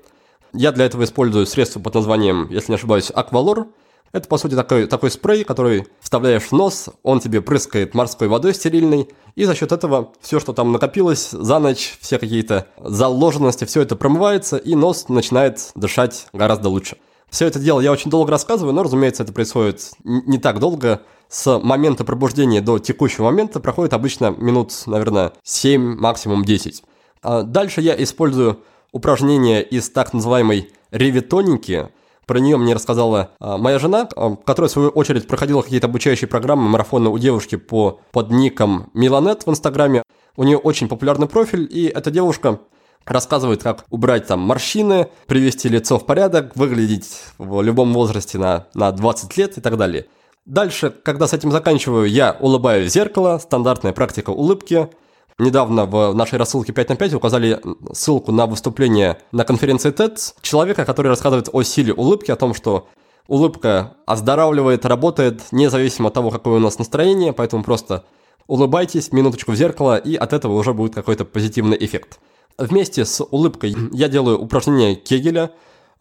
Я 0.54 0.72
для 0.72 0.86
этого 0.86 1.04
использую 1.04 1.48
средство 1.48 1.80
под 1.80 1.96
названием, 1.96 2.48
если 2.52 2.72
не 2.72 2.76
ошибаюсь, 2.76 3.12
Аквалор. 3.14 3.68
Это, 4.12 4.28
по 4.28 4.38
сути, 4.38 4.56
такой, 4.56 4.88
такой 4.88 5.12
спрей, 5.12 5.44
который 5.44 5.88
вставляешь 6.00 6.44
в 6.44 6.52
нос, 6.54 6.90
он 7.04 7.20
тебе 7.20 7.42
прыскает 7.42 7.94
морской 7.94 8.28
водой 8.28 8.54
стерильной, 8.54 9.10
и 9.36 9.46
за 9.46 9.54
счет 9.54 9.72
этого 9.72 10.14
все, 10.22 10.40
что 10.40 10.54
там 10.54 10.72
накопилось 10.72 11.32
за 11.32 11.60
ночь, 11.60 11.98
все 12.02 12.18
какие-то 12.18 12.68
заложенности, 12.84 13.66
все 13.66 13.82
это 13.82 13.96
промывается, 13.96 14.58
и 14.58 14.76
нос 14.76 15.10
начинает 15.10 15.72
дышать 15.76 16.28
гораздо 16.34 16.70
лучше. 16.70 16.98
Все 17.30 17.46
это 17.46 17.60
дело 17.60 17.82
я 17.82 17.92
очень 17.92 18.10
долго 18.10 18.32
рассказываю, 18.32 18.74
но, 18.74 18.84
разумеется, 18.84 19.24
это 19.24 19.34
происходит 19.34 19.92
не 20.04 20.38
так 20.38 20.60
долго. 20.60 21.02
С 21.30 21.60
момента 21.60 22.06
пробуждения 22.06 22.62
до 22.62 22.80
текущего 22.80 23.26
момента 23.26 23.60
проходит 23.60 23.94
обычно 23.94 24.34
минут, 24.38 24.72
наверное, 24.86 25.34
7, 25.44 25.98
максимум 25.98 26.46
10. 26.46 26.84
А 27.22 27.42
дальше 27.44 27.82
я 27.82 28.02
использую 28.02 28.62
упражнение 28.94 29.62
из 29.62 29.90
так 29.90 30.14
называемой 30.14 30.72
ревитоники. 30.92 31.90
Про 32.28 32.40
нее 32.40 32.58
мне 32.58 32.74
рассказала 32.74 33.32
а, 33.40 33.58
моя 33.58 33.80
жена, 33.80 34.10
а, 34.16 34.36
которая, 34.36 34.68
в 34.68 34.74
свою 34.74 34.90
очередь, 34.90 35.28
проходила 35.28 35.62
какие-то 35.62 35.88
обучающие 35.88 36.28
программы, 36.28 36.68
марафоны 36.68 37.10
у 37.10 37.18
девушки 37.18 37.56
по, 37.56 38.02
под 38.12 38.32
ником 38.32 38.90
Миланет 38.94 39.46
в 39.46 39.50
Инстаграме. 39.50 40.04
У 40.36 40.44
нее 40.44 40.58
очень 40.58 40.90
популярный 40.90 41.28
профиль, 41.28 41.66
и 41.72 41.86
эта 41.86 42.12
девушка 42.12 42.60
рассказывает, 43.06 43.64
как 43.64 43.86
убрать 43.90 44.28
там 44.28 44.42
морщины, 44.42 45.08
привести 45.26 45.70
лицо 45.70 45.98
в 45.98 46.06
порядок, 46.06 46.52
выглядеть 46.58 47.24
в 47.38 47.62
любом 47.62 47.94
возрасте 47.94 48.38
на, 48.38 48.68
на 48.74 48.92
20 48.92 49.38
лет 49.38 49.58
и 49.58 49.62
так 49.62 49.78
далее. 49.78 50.08
Дальше, 50.46 50.90
когда 50.90 51.28
с 51.28 51.34
этим 51.34 51.52
заканчиваю, 51.52 52.10
я 52.10 52.36
улыбаюсь 52.42 52.92
в 52.92 52.94
зеркало, 52.94 53.38
стандартная 53.38 53.94
практика 53.94 54.32
улыбки– 54.32 54.90
Недавно 55.40 55.86
в 55.86 56.16
нашей 56.16 56.40
рассылке 56.40 56.74
5 56.74 56.90
на 56.90 56.96
5 56.96 57.14
указали 57.14 57.62
ссылку 57.94 58.32
на 58.32 58.48
выступление 58.48 59.20
на 59.32 59.44
конференции 59.44 59.92
TED 59.92 60.18
человека, 60.42 60.84
который 60.84 61.10
рассказывает 61.10 61.50
о 61.54 61.62
силе 61.62 61.94
улыбки, 61.94 62.32
о 62.32 62.36
том, 62.36 62.56
что 62.56 62.88
улыбка 63.28 63.94
оздоравливает, 64.08 64.84
работает, 64.84 65.44
независимо 65.52 66.08
от 66.08 66.16
того, 66.16 66.32
какое 66.32 66.56
у 66.56 66.60
нас 66.60 66.80
настроение, 66.80 67.34
поэтому 67.34 67.64
просто 67.64 68.04
улыбайтесь 68.48 69.12
минуточку 69.12 69.52
в 69.52 69.56
зеркало, 69.56 69.98
и 69.98 70.16
от 70.16 70.34
этого 70.34 70.54
уже 70.54 70.74
будет 70.74 70.96
какой-то 70.96 71.24
позитивный 71.24 71.78
эффект. 71.80 72.20
Вместе 72.58 73.06
с 73.06 73.24
улыбкой 73.24 73.76
я 73.92 74.08
делаю 74.08 74.40
упражнение 74.40 74.96
Кегеля. 74.96 75.52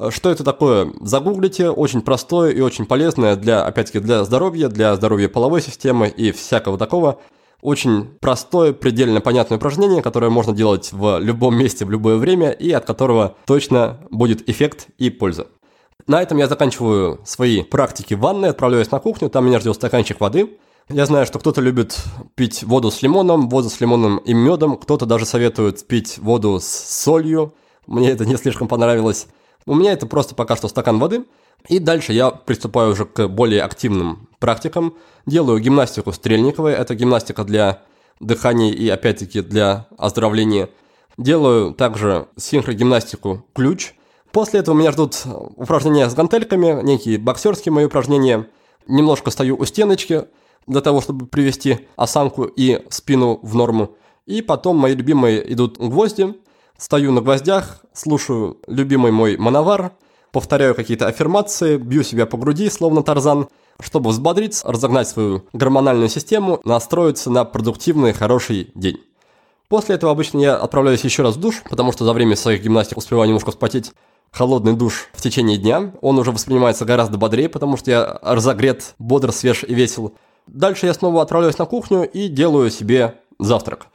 Что 0.08 0.30
это 0.30 0.44
такое? 0.44 0.90
Загуглите, 1.02 1.68
очень 1.68 2.00
простое 2.00 2.52
и 2.52 2.62
очень 2.62 2.86
полезное 2.86 3.36
для, 3.36 3.66
опять-таки, 3.66 3.98
для 3.98 4.24
здоровья, 4.24 4.68
для 4.68 4.96
здоровья 4.96 5.28
половой 5.28 5.60
системы 5.60 6.08
и 6.08 6.32
всякого 6.32 6.78
такого– 6.78 7.20
очень 7.60 8.04
простое, 8.20 8.72
предельно 8.72 9.20
понятное 9.20 9.58
упражнение, 9.58 10.02
которое 10.02 10.30
можно 10.30 10.52
делать 10.52 10.92
в 10.92 11.18
любом 11.18 11.56
месте, 11.56 11.84
в 11.84 11.90
любое 11.90 12.16
время, 12.16 12.50
и 12.50 12.70
от 12.70 12.84
которого 12.84 13.36
точно 13.46 13.98
будет 14.10 14.48
эффект 14.48 14.88
и 14.98 15.10
польза. 15.10 15.48
На 16.06 16.22
этом 16.22 16.38
я 16.38 16.46
заканчиваю 16.46 17.20
свои 17.24 17.62
практики 17.62 18.14
в 18.14 18.20
ванной, 18.20 18.50
отправляюсь 18.50 18.90
на 18.90 19.00
кухню, 19.00 19.28
там 19.28 19.46
меня 19.46 19.58
ждет 19.58 19.74
стаканчик 19.74 20.20
воды. 20.20 20.58
Я 20.88 21.04
знаю, 21.06 21.26
что 21.26 21.40
кто-то 21.40 21.60
любит 21.60 21.98
пить 22.36 22.62
воду 22.62 22.92
с 22.92 23.02
лимоном, 23.02 23.48
воду 23.48 23.68
с 23.68 23.80
лимоном 23.80 24.18
и 24.18 24.32
медом, 24.32 24.76
кто-то 24.76 25.04
даже 25.04 25.26
советует 25.26 25.84
пить 25.88 26.18
воду 26.18 26.60
с 26.60 26.66
солью. 26.66 27.54
Мне 27.88 28.10
это 28.10 28.24
не 28.24 28.36
слишком 28.36 28.68
понравилось. 28.68 29.26
У 29.66 29.74
меня 29.74 29.92
это 29.92 30.06
просто 30.06 30.34
пока 30.34 30.56
что 30.56 30.68
стакан 30.68 30.98
воды. 30.98 31.24
И 31.68 31.80
дальше 31.80 32.12
я 32.12 32.30
приступаю 32.30 32.92
уже 32.92 33.04
к 33.04 33.26
более 33.26 33.62
активным 33.62 34.28
практикам. 34.38 34.94
Делаю 35.26 35.58
гимнастику 35.58 36.12
Стрельниковой, 36.12 36.72
это 36.72 36.94
гимнастика 36.94 37.44
для 37.44 37.82
дыхания 38.20 38.72
и 38.72 38.88
опять-таки 38.88 39.40
для 39.40 39.88
оздоровления. 39.98 40.70
Делаю 41.18 41.74
также 41.74 42.28
синхрогимнастику 42.36 43.44
ключ. 43.54 43.94
После 44.30 44.60
этого 44.60 44.76
меня 44.76 44.92
ждут 44.92 45.22
упражнения 45.56 46.08
с 46.08 46.14
гантельками, 46.14 46.82
некие 46.82 47.18
боксерские 47.18 47.72
мои 47.72 47.86
упражнения. 47.86 48.48
Немножко 48.86 49.30
стою 49.30 49.56
у 49.56 49.64
стеночки 49.64 50.26
для 50.66 50.80
того, 50.80 51.00
чтобы 51.00 51.26
привести 51.26 51.88
осанку 51.96 52.44
и 52.44 52.84
спину 52.90 53.40
в 53.42 53.54
норму. 53.54 53.96
И 54.26 54.42
потом 54.42 54.76
мои 54.76 54.94
любимые 54.94 55.52
идут 55.52 55.78
гвозди. 55.78 56.34
Стою 56.78 57.12
на 57.12 57.20
гвоздях, 57.20 57.84
слушаю 57.92 58.58
любимый 58.66 59.12
мой 59.12 59.36
мановар, 59.36 59.92
повторяю 60.32 60.74
какие-то 60.74 61.06
аффирмации, 61.06 61.76
бью 61.76 62.02
себя 62.02 62.26
по 62.26 62.36
груди, 62.36 62.68
словно 62.70 63.02
Тарзан– 63.02 63.48
чтобы 63.80 64.10
взбодриться, 64.10 64.70
разогнать 64.70 65.08
свою 65.08 65.44
гормональную 65.52 66.08
систему, 66.08 66.60
настроиться 66.64 67.30
на 67.30 67.44
продуктивный, 67.44 68.12
хороший 68.12 68.70
день. 68.74 68.98
После 69.68 69.96
этого 69.96 70.12
обычно 70.12 70.38
я 70.38 70.56
отправляюсь 70.56 71.02
еще 71.02 71.22
раз 71.22 71.36
в 71.36 71.40
душ, 71.40 71.62
потому 71.68 71.92
что 71.92 72.04
за 72.04 72.12
время 72.12 72.36
своих 72.36 72.62
гимнастик 72.62 72.96
успеваю 72.98 73.28
немножко 73.28 73.50
вспотеть. 73.50 73.92
Холодный 74.30 74.74
душ 74.74 75.08
в 75.12 75.22
течение 75.22 75.56
дня, 75.56 75.92
он 76.02 76.18
уже 76.18 76.30
воспринимается 76.30 76.84
гораздо 76.84 77.16
бодрее, 77.16 77.48
потому 77.48 77.76
что 77.76 77.90
я 77.90 78.18
разогрет, 78.22 78.94
бодр, 78.98 79.32
свеж 79.32 79.64
и 79.64 79.74
весел. 79.74 80.14
Дальше 80.46 80.86
я 80.86 80.94
снова 80.94 81.22
отправляюсь 81.22 81.58
на 81.58 81.64
кухню 81.64 82.08
и 82.08 82.28
делаю 82.28 82.70
себе 82.70 83.20
завтрак. 83.38 83.86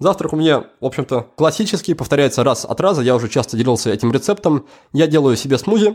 Завтрак 0.00 0.32
у 0.32 0.36
меня, 0.36 0.64
в 0.80 0.86
общем-то, 0.86 1.26
классический, 1.36 1.92
повторяется 1.92 2.42
раз 2.42 2.64
от 2.64 2.80
раза, 2.80 3.02
я 3.02 3.14
уже 3.14 3.28
часто 3.28 3.58
делился 3.58 3.90
этим 3.92 4.10
рецептом. 4.10 4.64
Я 4.94 5.06
делаю 5.06 5.36
себе 5.36 5.58
смузи, 5.58 5.94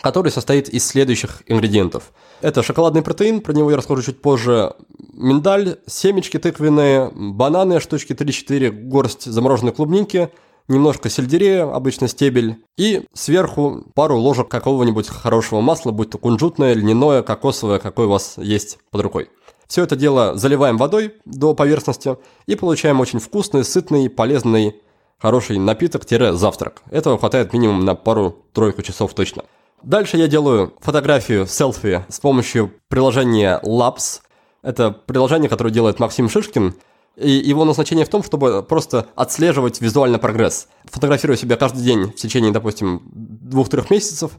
который 0.00 0.32
состоит 0.32 0.68
из 0.68 0.84
следующих 0.84 1.44
ингредиентов. 1.46 2.12
Это 2.40 2.64
шоколадный 2.64 3.02
протеин, 3.02 3.40
про 3.40 3.52
него 3.52 3.70
я 3.70 3.76
расскажу 3.76 4.02
чуть 4.02 4.20
позже, 4.20 4.74
миндаль, 5.12 5.78
семечки 5.86 6.36
тыквенные, 6.36 7.12
бананы, 7.14 7.78
штучки 7.78 8.12
3-4, 8.12 8.70
горсть 8.70 9.24
замороженной 9.24 9.72
клубники, 9.72 10.30
немножко 10.66 11.08
сельдерея, 11.08 11.72
обычно 11.72 12.08
стебель, 12.08 12.56
и 12.76 13.04
сверху 13.12 13.84
пару 13.94 14.18
ложек 14.18 14.48
какого-нибудь 14.48 15.08
хорошего 15.08 15.60
масла, 15.60 15.92
будь 15.92 16.10
то 16.10 16.18
кунжутное, 16.18 16.74
льняное, 16.74 17.22
кокосовое, 17.22 17.78
какое 17.78 18.08
у 18.08 18.10
вас 18.10 18.34
есть 18.36 18.78
под 18.90 19.02
рукой. 19.02 19.28
Все 19.74 19.82
это 19.82 19.96
дело 19.96 20.36
заливаем 20.36 20.76
водой 20.76 21.14
до 21.24 21.52
поверхности 21.52 22.16
и 22.46 22.54
получаем 22.54 23.00
очень 23.00 23.18
вкусный, 23.18 23.64
сытный, 23.64 24.08
полезный, 24.08 24.76
хороший 25.18 25.58
напиток-завтрак. 25.58 26.82
Этого 26.92 27.18
хватает 27.18 27.52
минимум 27.52 27.84
на 27.84 27.96
пару-тройку 27.96 28.82
часов 28.82 29.14
точно. 29.14 29.42
Дальше 29.82 30.16
я 30.16 30.28
делаю 30.28 30.74
фотографию 30.78 31.48
селфи 31.48 32.04
с 32.08 32.20
помощью 32.20 32.72
приложения 32.86 33.60
Labs. 33.64 34.20
Это 34.62 34.92
приложение, 34.92 35.48
которое 35.48 35.70
делает 35.70 35.98
Максим 35.98 36.28
Шишкин. 36.28 36.76
И 37.16 37.30
его 37.32 37.64
назначение 37.64 38.04
в 38.04 38.10
том, 38.10 38.22
чтобы 38.22 38.62
просто 38.62 39.08
отслеживать 39.16 39.80
визуальный 39.80 40.20
прогресс. 40.20 40.68
Фотографирую 40.84 41.36
себя 41.36 41.56
каждый 41.56 41.82
день 41.82 42.12
в 42.12 42.14
течение, 42.14 42.52
допустим, 42.52 43.02
двух-трех 43.12 43.90
месяцев. 43.90 44.30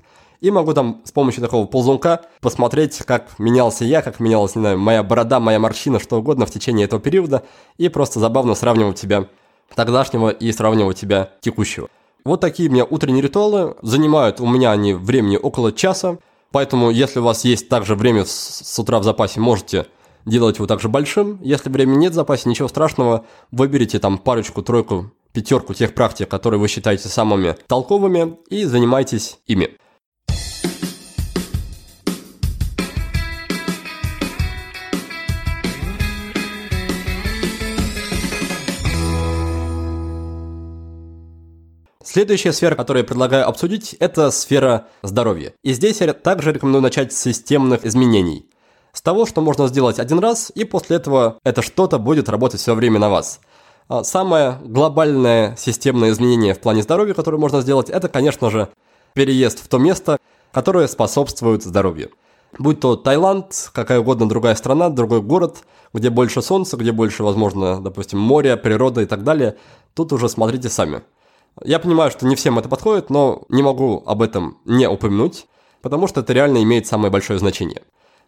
И 0.41 0.51
могу 0.51 0.73
там 0.73 1.01
с 1.03 1.11
помощью 1.11 1.41
такого 1.41 1.65
ползунка 1.65 2.25
посмотреть, 2.41 2.97
как 2.99 3.39
менялся 3.39 3.85
я, 3.85 4.01
как 4.01 4.19
менялась, 4.19 4.55
не 4.55 4.61
знаю, 4.61 4.79
моя 4.79 5.03
борода, 5.03 5.39
моя 5.39 5.59
морщина, 5.59 5.99
что 5.99 6.17
угодно 6.17 6.45
в 6.45 6.51
течение 6.51 6.85
этого 6.85 7.01
периода. 7.01 7.43
И 7.77 7.89
просто 7.89 8.19
забавно 8.19 8.55
сравнивать 8.55 8.99
себя 8.99 9.27
тогдашнего 9.73 10.29
и 10.29 10.51
сравнивать 10.51 10.99
себя 10.99 11.31
текущего. 11.41 11.87
Вот 12.23 12.41
такие 12.41 12.69
у 12.69 12.71
меня 12.71 12.85
утренние 12.85 13.21
ритуалы. 13.21 13.75
Занимают 13.81 14.39
у 14.39 14.47
меня 14.47 14.71
они 14.71 14.93
времени 14.93 15.37
около 15.37 15.71
часа. 15.71 16.17
Поэтому, 16.51 16.89
если 16.89 17.19
у 17.19 17.23
вас 17.23 17.43
есть 17.43 17.69
также 17.69 17.95
время 17.95 18.23
с 18.25 18.79
утра 18.79 18.99
в 18.99 19.03
запасе, 19.03 19.39
можете 19.39 19.87
делать 20.25 20.57
его 20.57 20.67
также 20.67 20.89
большим. 20.89 21.39
Если 21.41 21.69
времени 21.69 21.97
нет 21.97 22.13
в 22.13 22.15
запасе, 22.15 22.49
ничего 22.49 22.67
страшного. 22.67 23.25
Выберите 23.51 23.99
там 23.99 24.17
парочку, 24.17 24.61
тройку, 24.61 25.11
пятерку 25.33 25.73
тех 25.73 25.93
практик, 25.93 26.29
которые 26.29 26.59
вы 26.59 26.67
считаете 26.67 27.09
самыми 27.09 27.55
толковыми, 27.67 28.37
и 28.49 28.65
занимайтесь 28.65 29.39
ими. 29.45 29.77
Следующая 42.15 42.53
сфера, 42.53 42.75
которую 42.75 43.03
я 43.03 43.05
предлагаю 43.05 43.45
обсудить, 43.45 43.93
это 43.99 44.31
сфера 44.31 44.87
здоровья. 45.03 45.51
И 45.63 45.73
здесь 45.73 45.99
я 45.99 46.13
также 46.13 46.53
рекомендую 46.53 46.81
начать 46.81 47.11
с 47.11 47.21
системных 47.21 47.85
изменений. 47.85 48.47
С 48.93 49.01
того, 49.01 49.25
что 49.25 49.41
можно 49.41 49.67
сделать 49.67 49.99
один 49.99 50.19
раз, 50.19 50.49
и 50.55 50.63
после 50.63 50.95
этого 50.95 51.39
это 51.43 51.61
что-то 51.61 51.99
будет 51.99 52.29
работать 52.29 52.61
все 52.61 52.73
время 52.73 52.99
на 52.99 53.09
вас. 53.09 53.41
А 53.89 54.05
самое 54.05 54.59
глобальное 54.63 55.57
системное 55.57 56.11
изменение 56.11 56.53
в 56.53 56.61
плане 56.61 56.83
здоровья, 56.83 57.13
которое 57.13 57.37
можно 57.37 57.59
сделать, 57.59 57.89
это, 57.89 58.07
конечно 58.07 58.49
же, 58.49 58.69
переезд 59.11 59.61
в 59.61 59.67
то 59.67 59.77
место, 59.77 60.17
которое 60.53 60.87
способствует 60.87 61.63
здоровью. 61.63 62.11
Будь 62.57 62.79
то 62.79 62.95
Таиланд, 62.95 63.71
какая 63.73 63.99
угодно 63.99 64.29
другая 64.29 64.55
страна, 64.55 64.87
другой 64.87 65.21
город, 65.21 65.65
где 65.93 66.09
больше 66.09 66.41
солнца, 66.41 66.77
где 66.77 66.93
больше, 66.93 67.23
возможно, 67.23 67.81
допустим, 67.81 68.19
моря, 68.19 68.55
природа 68.55 69.01
и 69.01 69.05
так 69.05 69.25
далее, 69.25 69.57
тут 69.93 70.13
уже 70.13 70.29
смотрите 70.29 70.69
сами. 70.69 71.03
Я 71.63 71.79
понимаю, 71.79 72.11
что 72.11 72.25
не 72.25 72.35
всем 72.35 72.59
это 72.59 72.67
подходит, 72.67 73.09
но 73.09 73.43
не 73.49 73.63
могу 73.63 74.03
об 74.05 74.21
этом 74.21 74.57
не 74.65 74.89
упомянуть, 74.89 75.47
потому 75.81 76.07
что 76.07 76.21
это 76.21 76.33
реально 76.33 76.61
имеет 76.63 76.87
самое 76.87 77.11
большое 77.11 77.39
значение. 77.39 77.83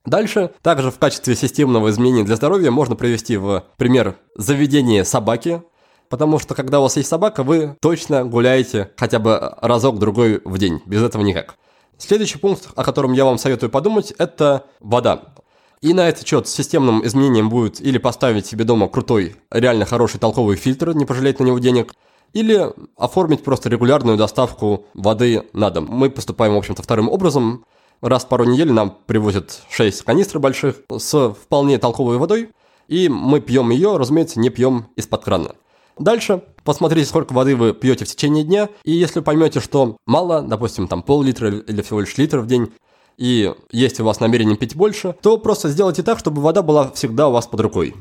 Дальше, 0.05 0.51
также 0.61 0.89
в 0.89 0.99
качестве 0.99 1.35
системного 1.35 1.89
изменения 1.89 2.23
для 2.23 2.37
здоровья 2.37 2.71
можно 2.71 2.95
привести 2.95 3.35
в 3.35 3.65
пример 3.75 4.15
заведение 4.35 5.03
собаки, 5.03 5.61
потому 6.07 6.39
что 6.39 6.55
когда 6.55 6.79
у 6.79 6.83
вас 6.83 6.95
есть 6.95 7.09
собака, 7.09 7.43
вы 7.43 7.75
точно 7.81 8.23
гуляете 8.23 8.91
хотя 8.95 9.19
бы 9.19 9.55
разок-другой 9.61 10.41
в 10.45 10.57
день, 10.57 10.81
без 10.85 11.03
этого 11.03 11.23
никак. 11.23 11.55
Следующий 11.97 12.37
пункт, 12.37 12.69
о 12.75 12.83
котором 12.85 13.11
я 13.11 13.25
вам 13.25 13.37
советую 13.37 13.69
подумать, 13.69 14.13
это 14.17 14.63
вода. 14.79 15.33
И 15.81 15.93
на 15.93 16.07
этот 16.07 16.25
счет 16.25 16.47
системным 16.47 17.05
изменением 17.05 17.49
будет 17.49 17.81
или 17.81 17.97
поставить 17.97 18.45
себе 18.45 18.63
дома 18.63 18.87
крутой, 18.87 19.35
реально 19.51 19.85
хороший 19.85 20.19
толковый 20.19 20.55
фильтр, 20.55 20.93
не 20.93 21.05
пожалеть 21.05 21.39
на 21.39 21.43
него 21.43 21.59
денег, 21.59 21.93
или 22.33 22.71
оформить 22.97 23.43
просто 23.43 23.69
регулярную 23.69 24.17
доставку 24.17 24.85
воды 24.93 25.43
на 25.53 25.69
дом. 25.69 25.87
Мы 25.89 26.09
поступаем, 26.09 26.53
в 26.53 26.57
общем-то, 26.57 26.83
вторым 26.83 27.09
образом. 27.09 27.65
Раз 28.01 28.25
в 28.25 28.27
пару 28.27 28.45
недель 28.45 28.71
нам 28.71 28.95
привозят 29.05 29.63
6 29.69 30.03
канистр 30.03 30.39
больших 30.39 30.81
с 30.95 31.29
вполне 31.31 31.79
толковой 31.79 32.17
водой, 32.17 32.49
и 32.87 33.09
мы 33.09 33.39
пьем 33.39 33.71
ее, 33.71 33.97
разумеется, 33.97 34.39
не 34.39 34.49
пьем 34.49 34.87
из-под 34.95 35.23
крана. 35.23 35.55
Дальше 35.99 36.43
посмотрите, 36.63 37.07
сколько 37.07 37.33
воды 37.33 37.55
вы 37.55 37.73
пьете 37.73 38.05
в 38.05 38.09
течение 38.09 38.43
дня, 38.43 38.69
и 38.83 38.91
если 38.91 39.19
поймете, 39.21 39.59
что 39.59 39.97
мало, 40.05 40.41
допустим, 40.41 40.87
там 40.87 41.01
пол-литра 41.01 41.49
или 41.49 41.81
всего 41.81 42.01
лишь 42.01 42.17
литр 42.17 42.39
в 42.39 42.45
день, 42.45 42.71
и 43.17 43.51
есть 43.71 43.99
у 43.99 44.03
вас 44.03 44.19
намерение 44.19 44.55
пить 44.55 44.75
больше, 44.75 45.15
то 45.21 45.37
просто 45.37 45.69
сделайте 45.69 46.03
так, 46.03 46.19
чтобы 46.19 46.41
вода 46.41 46.61
была 46.61 46.91
всегда 46.91 47.29
у 47.29 47.31
вас 47.31 47.47
под 47.47 47.61
рукой. 47.61 47.95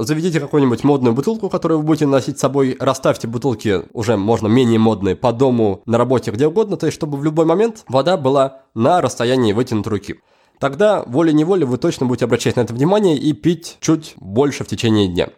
Заведите 0.00 0.38
какую-нибудь 0.38 0.84
модную 0.84 1.12
бутылку, 1.12 1.48
которую 1.48 1.80
вы 1.80 1.84
будете 1.84 2.06
носить 2.06 2.38
с 2.38 2.40
собой, 2.40 2.76
расставьте 2.78 3.26
бутылки 3.26 3.82
уже 3.92 4.16
можно 4.16 4.46
менее 4.46 4.78
модные 4.78 5.16
по 5.16 5.32
дому, 5.32 5.82
на 5.86 5.98
работе, 5.98 6.30
где 6.30 6.46
угодно, 6.46 6.76
то 6.76 6.86
есть 6.86 6.94
чтобы 6.94 7.18
в 7.18 7.24
любой 7.24 7.46
момент 7.46 7.84
вода 7.88 8.16
была 8.16 8.62
на 8.74 9.00
расстоянии 9.00 9.52
вытянутой 9.52 9.90
руки. 9.90 10.20
Тогда 10.60 11.02
волей-неволей 11.04 11.64
вы 11.64 11.78
точно 11.78 12.06
будете 12.06 12.26
обращать 12.26 12.54
на 12.54 12.60
это 12.60 12.74
внимание 12.74 13.18
и 13.18 13.32
пить 13.32 13.78
чуть 13.80 14.14
больше 14.18 14.62
в 14.62 14.68
течение 14.68 15.08
дня. 15.08 15.30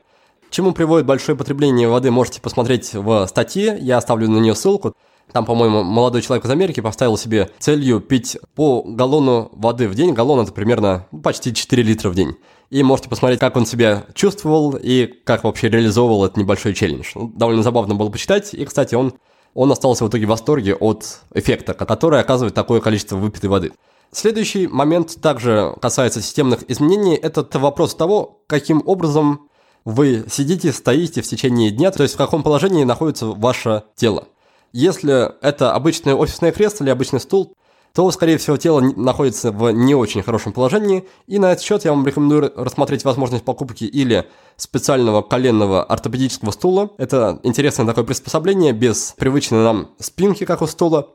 Чему 0.51 0.73
приводит 0.73 1.07
большое 1.07 1.39
потребление 1.39 1.89
воды, 1.89 2.11
можете 2.11 2.43
посмотреть 2.43 2.93
в 2.93 3.27
статье, 3.29 3.79
я 3.81 3.97
оставлю 3.97 4.29
на 4.29 4.41
нее 4.41 4.55
ссылку. 4.55 4.95
Там, 5.33 5.45
по-моему, 5.45 5.83
молодой 5.83 6.23
человек 6.23 6.45
из 6.45 6.51
Америки 6.51 6.81
поставил 6.81 7.17
себе 7.17 7.51
целью 7.59 8.01
пить 8.01 8.39
по 8.55 8.83
галлону 8.83 9.51
воды 9.53 9.89
в 9.89 9.95
день. 9.95 10.13
Галлон 10.13 10.41
это 10.41 10.53
примерно 10.53 11.07
ну, 11.13 11.21
почти 11.21 11.55
4 11.55 11.83
литра 11.83 12.11
в 12.11 12.15
день. 12.15 12.37
И 12.71 12.83
можете 12.83 13.09
посмотреть, 13.09 13.41
как 13.41 13.57
он 13.57 13.67
себя 13.67 14.05
чувствовал 14.15 14.77
и 14.81 15.07
как 15.07 15.45
вообще 15.45 15.69
реализовывал 15.69 16.25
этот 16.25 16.37
небольшой 16.37 16.75
челлендж. 16.75 17.13
Ну, 17.15 17.33
довольно 17.35 17.63
забавно 17.63 17.95
было 17.95 18.11
почитать. 18.11 18.55
И, 18.55 18.65
кстати, 18.65 18.95
он, 18.95 19.15
он 19.55 19.71
остался 19.73 20.05
в 20.05 20.09
итоге 20.09 20.27
в 20.27 20.31
восторге 20.31 20.75
от 20.75 21.21
эффекта, 21.35 21.75
который 21.75 22.21
оказывает 22.21 22.55
такое 22.55 22.81
количество 22.81 23.17
выпитой 23.17 23.51
воды. 23.51 23.73
Следующий 24.13 24.67
момент 24.67 25.21
также 25.21 25.75
касается 25.81 26.21
системных 26.21 26.69
изменений. 26.69 27.15
Это 27.15 27.47
вопрос 27.59 27.95
того, 27.95 28.43
каким 28.49 28.83
образом 28.85 29.49
вы 29.85 30.25
сидите, 30.29 30.73
стоите 30.73 31.23
в 31.23 31.27
течение 31.27 31.71
дня, 31.71 31.91
то 31.91 32.03
есть 32.03 32.15
в 32.15 32.19
каком 32.19 32.43
положении 32.43 32.85
находится 32.85 33.27
ваше 33.27 33.85
тело. 33.95 34.29
Если 34.73 35.31
это 35.45 35.73
обычное 35.75 36.15
офисное 36.15 36.53
кресло 36.53 36.85
или 36.85 36.91
обычный 36.91 37.21
стул, 37.21 37.55
то, 37.93 38.09
скорее 38.13 38.39
всего, 38.39 38.57
тело 38.57 38.81
находится 38.81 39.51
в 39.51 39.73
не 39.73 39.95
очень 39.95 40.23
хорошем 40.23 40.53
положении, 40.53 41.09
и 41.27 41.39
на 41.39 41.53
этот 41.53 41.65
счет 41.65 41.85
я 41.85 41.91
вам 41.91 42.07
рекомендую 42.07 42.53
рассмотреть 42.55 43.05
возможность 43.05 43.45
покупки 43.45 43.85
или 43.85 44.29
специального 44.57 45.23
коленного 45.23 45.83
ортопедического 45.83 46.53
стула. 46.53 46.91
Это 46.99 47.41
интересное 47.43 47.87
такое 47.87 48.05
приспособление 48.05 48.73
без 48.73 49.15
привычной 49.19 49.65
нам 49.65 49.91
спинки, 49.99 50.45
как 50.45 50.63
у 50.63 50.67
стула. 50.67 51.09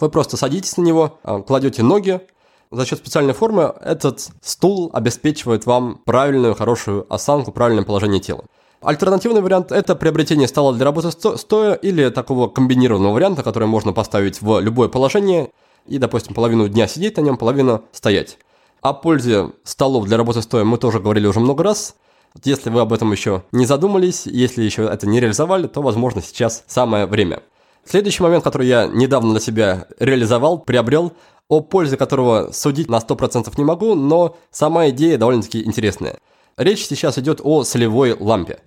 Вы 0.00 0.08
просто 0.08 0.38
садитесь 0.38 0.78
на 0.78 0.82
него, 0.82 1.18
а, 1.22 1.42
кладете 1.42 1.82
ноги, 1.82 2.20
за 2.72 2.86
счет 2.86 3.00
специальной 3.00 3.34
формы 3.34 3.74
этот 3.82 4.30
стул 4.40 4.88
обеспечивает 4.94 5.66
вам 5.66 6.00
правильную, 6.06 6.54
хорошую 6.54 7.06
осанку, 7.12 7.52
правильное 7.52 7.84
положение 7.84 8.20
тела. 8.20 8.46
Альтернативный 8.82 9.42
вариант– 9.42 9.70
это 9.70 9.94
приобретение 9.94 10.48
стола 10.48 10.72
для 10.72 10.84
работы 10.84 11.12
стоя 11.12 11.74
или 11.74 12.08
такого 12.10 12.48
комбинированного 12.48 13.14
варианта, 13.14 13.44
который 13.44 13.68
можно 13.68 13.92
поставить 13.92 14.42
в 14.42 14.58
любое 14.58 14.88
положение 14.88 15.50
и, 15.86 15.98
допустим, 15.98 16.34
половину 16.34 16.68
дня 16.68 16.88
сидеть 16.88 17.16
на 17.16 17.20
нем, 17.20 17.36
половину 17.36 17.84
стоять. 17.92 18.38
О 18.80 18.92
пользе 18.92 19.52
столов 19.62 20.06
для 20.06 20.16
работы 20.16 20.42
стоя 20.42 20.64
мы 20.64 20.78
тоже 20.78 20.98
говорили 20.98 21.28
уже 21.28 21.38
много 21.38 21.62
раз. 21.62 21.94
Если 22.42 22.70
вы 22.70 22.80
об 22.80 22.92
этом 22.92 23.12
еще 23.12 23.44
не 23.52 23.66
задумались, 23.66 24.26
если 24.26 24.64
еще 24.64 24.82
это 24.82 25.06
не 25.06 25.20
реализовали, 25.20 25.68
то, 25.68 25.80
возможно, 25.80 26.20
сейчас 26.20 26.64
самое 26.66 27.06
время. 27.06 27.44
Следующий 27.84 28.24
момент, 28.24 28.42
который 28.42 28.66
я 28.66 28.88
недавно 28.88 29.30
для 29.30 29.40
себя 29.40 29.86
реализовал, 30.00 30.58
приобрел, 30.58 31.12
о 31.48 31.60
пользе 31.60 31.96
которого 31.96 32.50
судить 32.52 32.88
на 32.88 32.96
100% 32.96 33.52
не 33.56 33.64
могу, 33.64 33.94
но 33.94 34.36
сама 34.50 34.88
идея 34.88 35.18
довольно-таки 35.18 35.62
интересная. 35.62 36.18
Речь 36.56 36.84
сейчас 36.84 37.16
идет 37.18 37.40
о 37.44 37.62
солевой 37.62 38.16
лампе. 38.18 38.58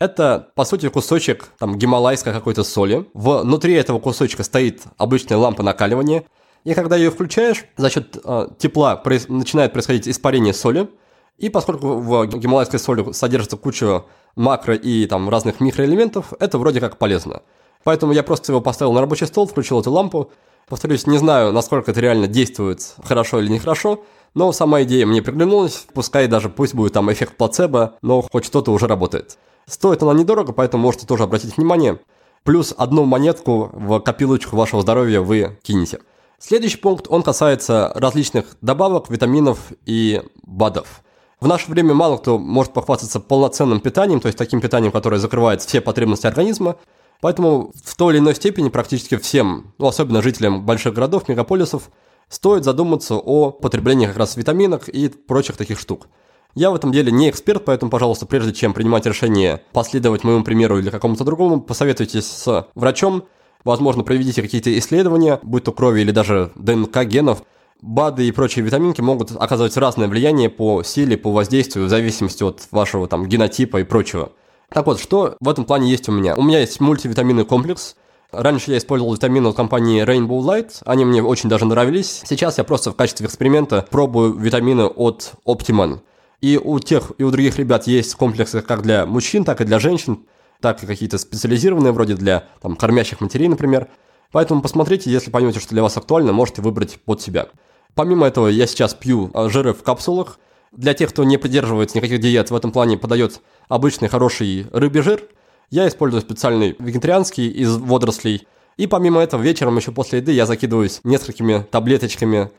Это, 0.00 0.48
по 0.54 0.64
сути, 0.64 0.88
кусочек 0.88 1.48
там 1.58 1.76
гималайской 1.76 2.32
какой-то 2.32 2.64
соли. 2.64 3.04
Внутри 3.12 3.74
этого 3.74 3.98
кусочка 4.00 4.42
стоит 4.42 4.82
обычная 4.96 5.36
лампа 5.36 5.62
накаливания. 5.62 6.24
И 6.64 6.72
когда 6.72 6.96
ее 6.96 7.10
включаешь, 7.10 7.66
за 7.76 7.90
счет 7.90 8.16
э, 8.24 8.48
тепла 8.58 9.00
проис- 9.04 9.30
начинает 9.30 9.74
происходить 9.74 10.08
испарение 10.08 10.54
соли. 10.54 10.88
И 11.36 11.50
поскольку 11.50 11.98
в 11.98 12.26
гималайской 12.26 12.78
соли 12.78 13.12
содержится 13.12 13.58
куча 13.58 14.04
макро 14.36 14.74
и 14.74 15.04
там 15.06 15.28
разных 15.28 15.60
микроэлементов, 15.60 16.32
это 16.40 16.56
вроде 16.56 16.80
как 16.80 16.96
полезно. 16.96 17.42
Поэтому 17.84 18.12
я 18.12 18.22
просто 18.22 18.52
его 18.52 18.62
поставил 18.62 18.94
на 18.94 19.00
рабочий 19.00 19.26
стол, 19.26 19.46
включил 19.46 19.80
эту 19.80 19.90
лампу, 19.90 20.32
Повторюсь, 20.70 21.04
не 21.08 21.18
знаю, 21.18 21.52
насколько 21.52 21.90
это 21.90 22.00
реально 22.00 22.28
действует 22.28 22.94
хорошо 23.02 23.40
или 23.40 23.48
нехорошо, 23.48 24.04
но 24.34 24.52
сама 24.52 24.82
идея 24.82 25.06
мне 25.06 25.22
приглянулась, 25.22 25.86
пускай 25.92 26.26
даже 26.28 26.48
пусть 26.48 26.74
будет 26.74 26.92
там 26.92 27.12
эффект 27.12 27.36
плацебо, 27.36 27.96
но 28.02 28.22
хоть 28.22 28.44
что-то 28.44 28.72
уже 28.72 28.86
работает. 28.86 29.38
Стоит 29.66 30.02
она 30.02 30.14
недорого, 30.14 30.52
поэтому 30.52 30.82
можете 30.82 31.06
тоже 31.06 31.24
обратить 31.24 31.56
внимание. 31.56 32.00
Плюс 32.44 32.74
одну 32.76 33.04
монетку 33.04 33.70
в 33.72 34.00
копилочку 34.00 34.56
вашего 34.56 34.82
здоровья 34.82 35.20
вы 35.20 35.58
кинете. 35.62 36.00
Следующий 36.38 36.78
пункт, 36.78 37.06
он 37.08 37.22
касается 37.22 37.92
различных 37.94 38.56
добавок, 38.62 39.10
витаминов 39.10 39.58
и 39.84 40.22
БАДов. 40.42 41.02
В 41.38 41.46
наше 41.46 41.70
время 41.70 41.94
мало 41.94 42.16
кто 42.16 42.38
может 42.38 42.72
похвастаться 42.72 43.20
полноценным 43.20 43.80
питанием, 43.80 44.20
то 44.20 44.26
есть 44.26 44.38
таким 44.38 44.60
питанием, 44.60 44.92
которое 44.92 45.18
закрывает 45.18 45.62
все 45.62 45.80
потребности 45.80 46.26
организма, 46.26 46.76
Поэтому 47.20 47.72
в 47.84 47.96
той 47.96 48.14
или 48.14 48.20
иной 48.20 48.34
степени 48.34 48.68
практически 48.70 49.16
всем, 49.16 49.74
ну, 49.78 49.86
особенно 49.86 50.22
жителям 50.22 50.64
больших 50.64 50.94
городов, 50.94 51.28
мегаполисов, 51.28 51.90
стоит 52.30 52.64
задуматься 52.64 53.16
о 53.16 53.50
потреблении 53.50 54.06
как 54.06 54.16
раз 54.16 54.36
витаминок 54.36 54.88
и 54.88 55.08
прочих 55.08 55.58
таких 55.58 55.78
штук. 55.78 56.06
Я 56.54 56.70
в 56.70 56.74
этом 56.74 56.90
деле 56.90 57.12
не 57.12 57.28
эксперт, 57.28 57.64
поэтому, 57.64 57.90
пожалуйста, 57.90 58.26
прежде 58.26 58.52
чем 58.52 58.72
принимать 58.72 59.06
решение 59.06 59.62
последовать 59.72 60.24
моему 60.24 60.42
примеру 60.42 60.78
или 60.78 60.90
какому-то 60.90 61.24
другому, 61.24 61.60
посоветуйтесь 61.60 62.26
с 62.26 62.66
врачом, 62.74 63.24
возможно, 63.64 64.02
проведите 64.02 64.42
какие-то 64.42 64.76
исследования, 64.78 65.38
будь 65.42 65.64
то 65.64 65.72
крови 65.72 66.00
или 66.00 66.10
даже 66.10 66.50
ДНК 66.56 67.04
генов. 67.04 67.42
БАДы 67.82 68.26
и 68.26 68.32
прочие 68.32 68.64
витаминки 68.64 69.00
могут 69.00 69.32
оказывать 69.32 69.76
разное 69.76 70.06
влияние 70.06 70.50
по 70.50 70.82
силе, 70.82 71.16
по 71.16 71.32
воздействию, 71.32 71.86
в 71.86 71.88
зависимости 71.88 72.42
от 72.42 72.68
вашего 72.72 73.08
там 73.08 73.26
генотипа 73.26 73.78
и 73.78 73.84
прочего. 73.84 74.32
Так 74.68 74.86
вот, 74.86 75.00
что 75.00 75.36
в 75.40 75.48
этом 75.48 75.64
плане 75.64 75.90
есть 75.90 76.08
у 76.08 76.12
меня? 76.12 76.36
У 76.36 76.42
меня 76.42 76.60
есть 76.60 76.78
мультивитаминный 76.80 77.44
комплекс. 77.44 77.96
Раньше 78.32 78.70
я 78.70 78.78
использовал 78.78 79.14
витамины 79.14 79.48
от 79.48 79.56
компании 79.56 80.04
Rainbow 80.04 80.40
Light, 80.40 80.82
они 80.84 81.04
мне 81.04 81.22
очень 81.22 81.48
даже 81.48 81.64
нравились. 81.64 82.22
Сейчас 82.24 82.58
я 82.58 82.64
просто 82.64 82.92
в 82.92 82.96
качестве 82.96 83.26
эксперимента 83.26 83.84
пробую 83.90 84.34
витамины 84.34 84.84
от 84.84 85.32
Optiman. 85.44 86.00
И 86.40 86.56
у 86.56 86.78
тех, 86.78 87.12
и 87.18 87.24
у 87.24 87.30
других 87.30 87.58
ребят 87.58 87.86
есть 87.86 88.14
комплексы 88.14 88.62
как 88.62 88.82
для 88.82 89.04
мужчин, 89.04 89.44
так 89.44 89.60
и 89.60 89.64
для 89.64 89.78
женщин, 89.80 90.26
так 90.60 90.82
и 90.82 90.86
какие-то 90.86 91.18
специализированные, 91.18 91.92
вроде 91.92 92.14
для 92.14 92.44
там, 92.62 92.76
кормящих 92.76 93.20
матерей, 93.20 93.48
например. 93.48 93.88
Поэтому 94.30 94.62
посмотрите, 94.62 95.10
если 95.10 95.30
поймете, 95.30 95.58
что 95.58 95.70
для 95.70 95.82
вас 95.82 95.96
актуально, 95.96 96.32
можете 96.32 96.62
выбрать 96.62 97.00
под 97.04 97.20
себя. 97.20 97.48
Помимо 97.94 98.26
этого, 98.26 98.46
я 98.46 98.66
сейчас 98.68 98.94
пью 98.94 99.30
а, 99.34 99.48
жиры 99.48 99.74
в 99.74 99.82
капсулах. 99.82 100.38
Для 100.70 100.94
тех, 100.94 101.10
кто 101.10 101.24
не 101.24 101.36
придерживается 101.36 101.98
никаких 101.98 102.20
диет, 102.20 102.52
в 102.52 102.54
этом 102.54 102.70
плане 102.70 102.96
подает 102.96 103.40
обычный 103.68 104.08
хороший 104.08 104.66
рыбий 104.72 105.02
жир. 105.02 105.24
Я 105.70 105.86
использую 105.86 106.20
специальный 106.20 106.74
вегетарианский 106.80 107.48
из 107.48 107.76
водорослей. 107.76 108.48
И 108.76 108.88
помимо 108.88 109.20
этого, 109.20 109.40
вечером 109.40 109.76
еще 109.76 109.92
после 109.92 110.18
еды 110.18 110.32
я 110.32 110.44
закидываюсь 110.44 111.00
несколькими 111.04 111.64
таблеточками 111.70 112.50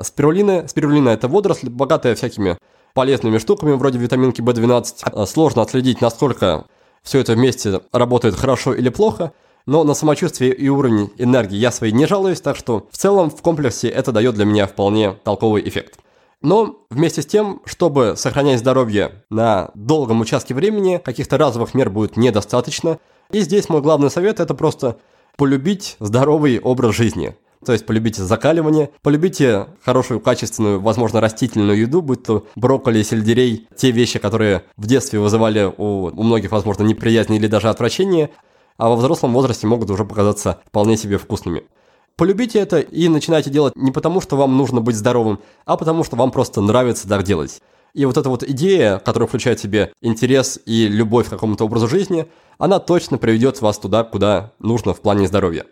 спирулины. 0.00 0.68
Спирулина– 0.68 1.08
это 1.10 1.26
водоросль, 1.26 1.68
богатая 1.68 2.14
всякими 2.14 2.58
полезными 2.94 3.38
штуками, 3.38 3.72
вроде 3.72 3.98
витаминки 3.98 4.40
В12. 4.40 5.26
Сложно 5.26 5.62
отследить, 5.62 6.00
насколько 6.00 6.66
все 7.02 7.18
это 7.18 7.32
вместе 7.32 7.80
работает 7.90 8.36
хорошо 8.36 8.72
или 8.72 8.88
плохо, 8.88 9.32
но 9.66 9.82
на 9.82 9.94
самочувствие 9.94 10.54
и 10.54 10.68
уровень 10.68 11.10
энергии 11.18 11.56
я 11.56 11.72
своей 11.72 11.92
не 11.92 12.06
жалуюсь, 12.06 12.40
так 12.40 12.56
что 12.56 12.86
в 12.92 12.96
целом 12.96 13.30
в 13.30 13.42
комплексе 13.42 13.88
это 13.88 14.12
дает 14.12 14.36
для 14.36 14.44
меня 14.44 14.68
вполне 14.68 15.16
толковый 15.24 15.68
эффект. 15.68 15.98
Но 16.42 16.86
вместе 16.90 17.20
с 17.22 17.26
тем, 17.26 17.60
чтобы 17.66 18.14
сохранять 18.16 18.60
здоровье 18.60 19.24
на 19.28 19.70
долгом 19.74 20.20
участке 20.20 20.54
времени, 20.54 21.00
каких-то 21.02 21.36
разовых 21.36 21.74
мер 21.74 21.90
будет 21.90 22.16
недостаточно. 22.16 22.98
И 23.30 23.40
здесь 23.40 23.68
мой 23.68 23.82
главный 23.82 24.10
совет– 24.10 24.40
это 24.40 24.54
просто 24.54 24.96
полюбить 25.36 25.96
здоровый 26.00 26.58
образ 26.58 26.94
жизни. 26.94 27.36
То 27.64 27.72
есть 27.72 27.84
полюбите 27.84 28.22
закаливание, 28.22 28.90
полюбите 29.02 29.66
хорошую, 29.84 30.20
качественную, 30.20 30.80
возможно, 30.80 31.20
растительную 31.20 31.78
еду, 31.78 32.00
будь 32.00 32.22
то 32.22 32.46
брокколи, 32.56 33.02
сельдерей, 33.02 33.68
те 33.76 33.90
вещи, 33.90 34.18
которые 34.18 34.64
в 34.78 34.86
детстве 34.86 35.20
вызывали 35.20 35.70
у, 35.76 36.06
у 36.06 36.22
многих, 36.22 36.52
возможно, 36.52 36.84
неприязнь 36.84 37.34
или 37.34 37.46
даже 37.46 37.68
отвращение, 37.68 38.30
а 38.78 38.88
во 38.88 38.96
взрослом 38.96 39.34
возрасте 39.34 39.66
могут 39.66 39.90
уже 39.90 40.06
показаться 40.06 40.60
вполне 40.66 40.96
себе 40.96 41.18
вкусными. 41.18 41.64
Полюбите 42.20 42.58
это 42.58 42.80
и 42.80 43.08
начинайте 43.08 43.48
делать 43.48 43.72
не 43.76 43.92
потому, 43.92 44.20
что 44.20 44.36
вам 44.36 44.54
нужно 44.58 44.82
быть 44.82 44.94
здоровым, 44.94 45.38
а 45.64 45.78
потому, 45.78 46.04
что 46.04 46.16
вам 46.16 46.30
просто 46.30 46.60
нравится 46.60 47.08
так 47.08 47.22
делать. 47.22 47.62
И 47.94 48.04
вот 48.04 48.18
эта 48.18 48.28
вот 48.28 48.42
идея, 48.42 48.98
которая 48.98 49.26
включает 49.26 49.58
в 49.58 49.62
себе 49.62 49.90
интерес 50.02 50.60
и 50.66 50.86
любовь 50.86 51.28
к 51.28 51.30
какому-то 51.30 51.64
образу 51.64 51.88
жизни, 51.88 52.26
она 52.58 52.78
точно 52.78 53.16
приведет 53.16 53.62
вас 53.62 53.78
туда, 53.78 54.04
куда 54.04 54.52
нужно 54.58 54.92
в 54.92 55.00
плане 55.00 55.26
здоровья. 55.28 55.64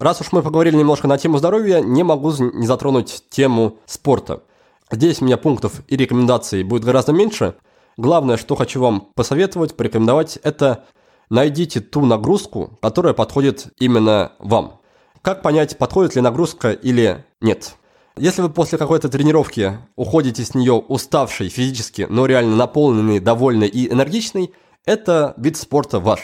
Раз 0.00 0.20
уж 0.20 0.32
мы 0.32 0.42
поговорили 0.42 0.74
немножко 0.74 1.06
на 1.06 1.18
тему 1.18 1.38
здоровья, 1.38 1.78
не 1.78 2.02
могу 2.02 2.32
не 2.32 2.66
затронуть 2.66 3.22
тему 3.30 3.78
спорта. 3.86 4.42
Здесь 4.90 5.22
у 5.22 5.24
меня 5.24 5.36
пунктов 5.36 5.82
и 5.86 5.96
рекомендаций 5.96 6.64
будет 6.64 6.82
гораздо 6.82 7.12
меньше. 7.12 7.54
Главное, 7.96 8.38
что 8.38 8.56
хочу 8.56 8.80
вам 8.80 9.06
посоветовать, 9.14 9.76
порекомендовать, 9.76 10.36
это 10.42 10.84
найдите 11.30 11.78
ту 11.78 12.04
нагрузку, 12.04 12.76
которая 12.82 13.14
подходит 13.14 13.68
именно 13.78 14.32
вам. 14.40 14.80
Как 15.26 15.42
понять, 15.42 15.76
подходит 15.76 16.14
ли 16.14 16.20
нагрузка 16.20 16.70
или 16.70 17.24
нет? 17.40 17.74
Если 18.16 18.42
вы 18.42 18.48
после 18.48 18.78
какой-то 18.78 19.08
тренировки 19.08 19.76
уходите 19.96 20.44
с 20.44 20.54
нее 20.54 20.74
уставший 20.74 21.48
физически, 21.48 22.06
но 22.08 22.26
реально 22.26 22.54
наполненный, 22.54 23.18
довольный 23.18 23.66
и 23.66 23.92
энергичный, 23.92 24.52
это 24.84 25.34
вид 25.36 25.56
спорта 25.56 25.98
ваш. 25.98 26.20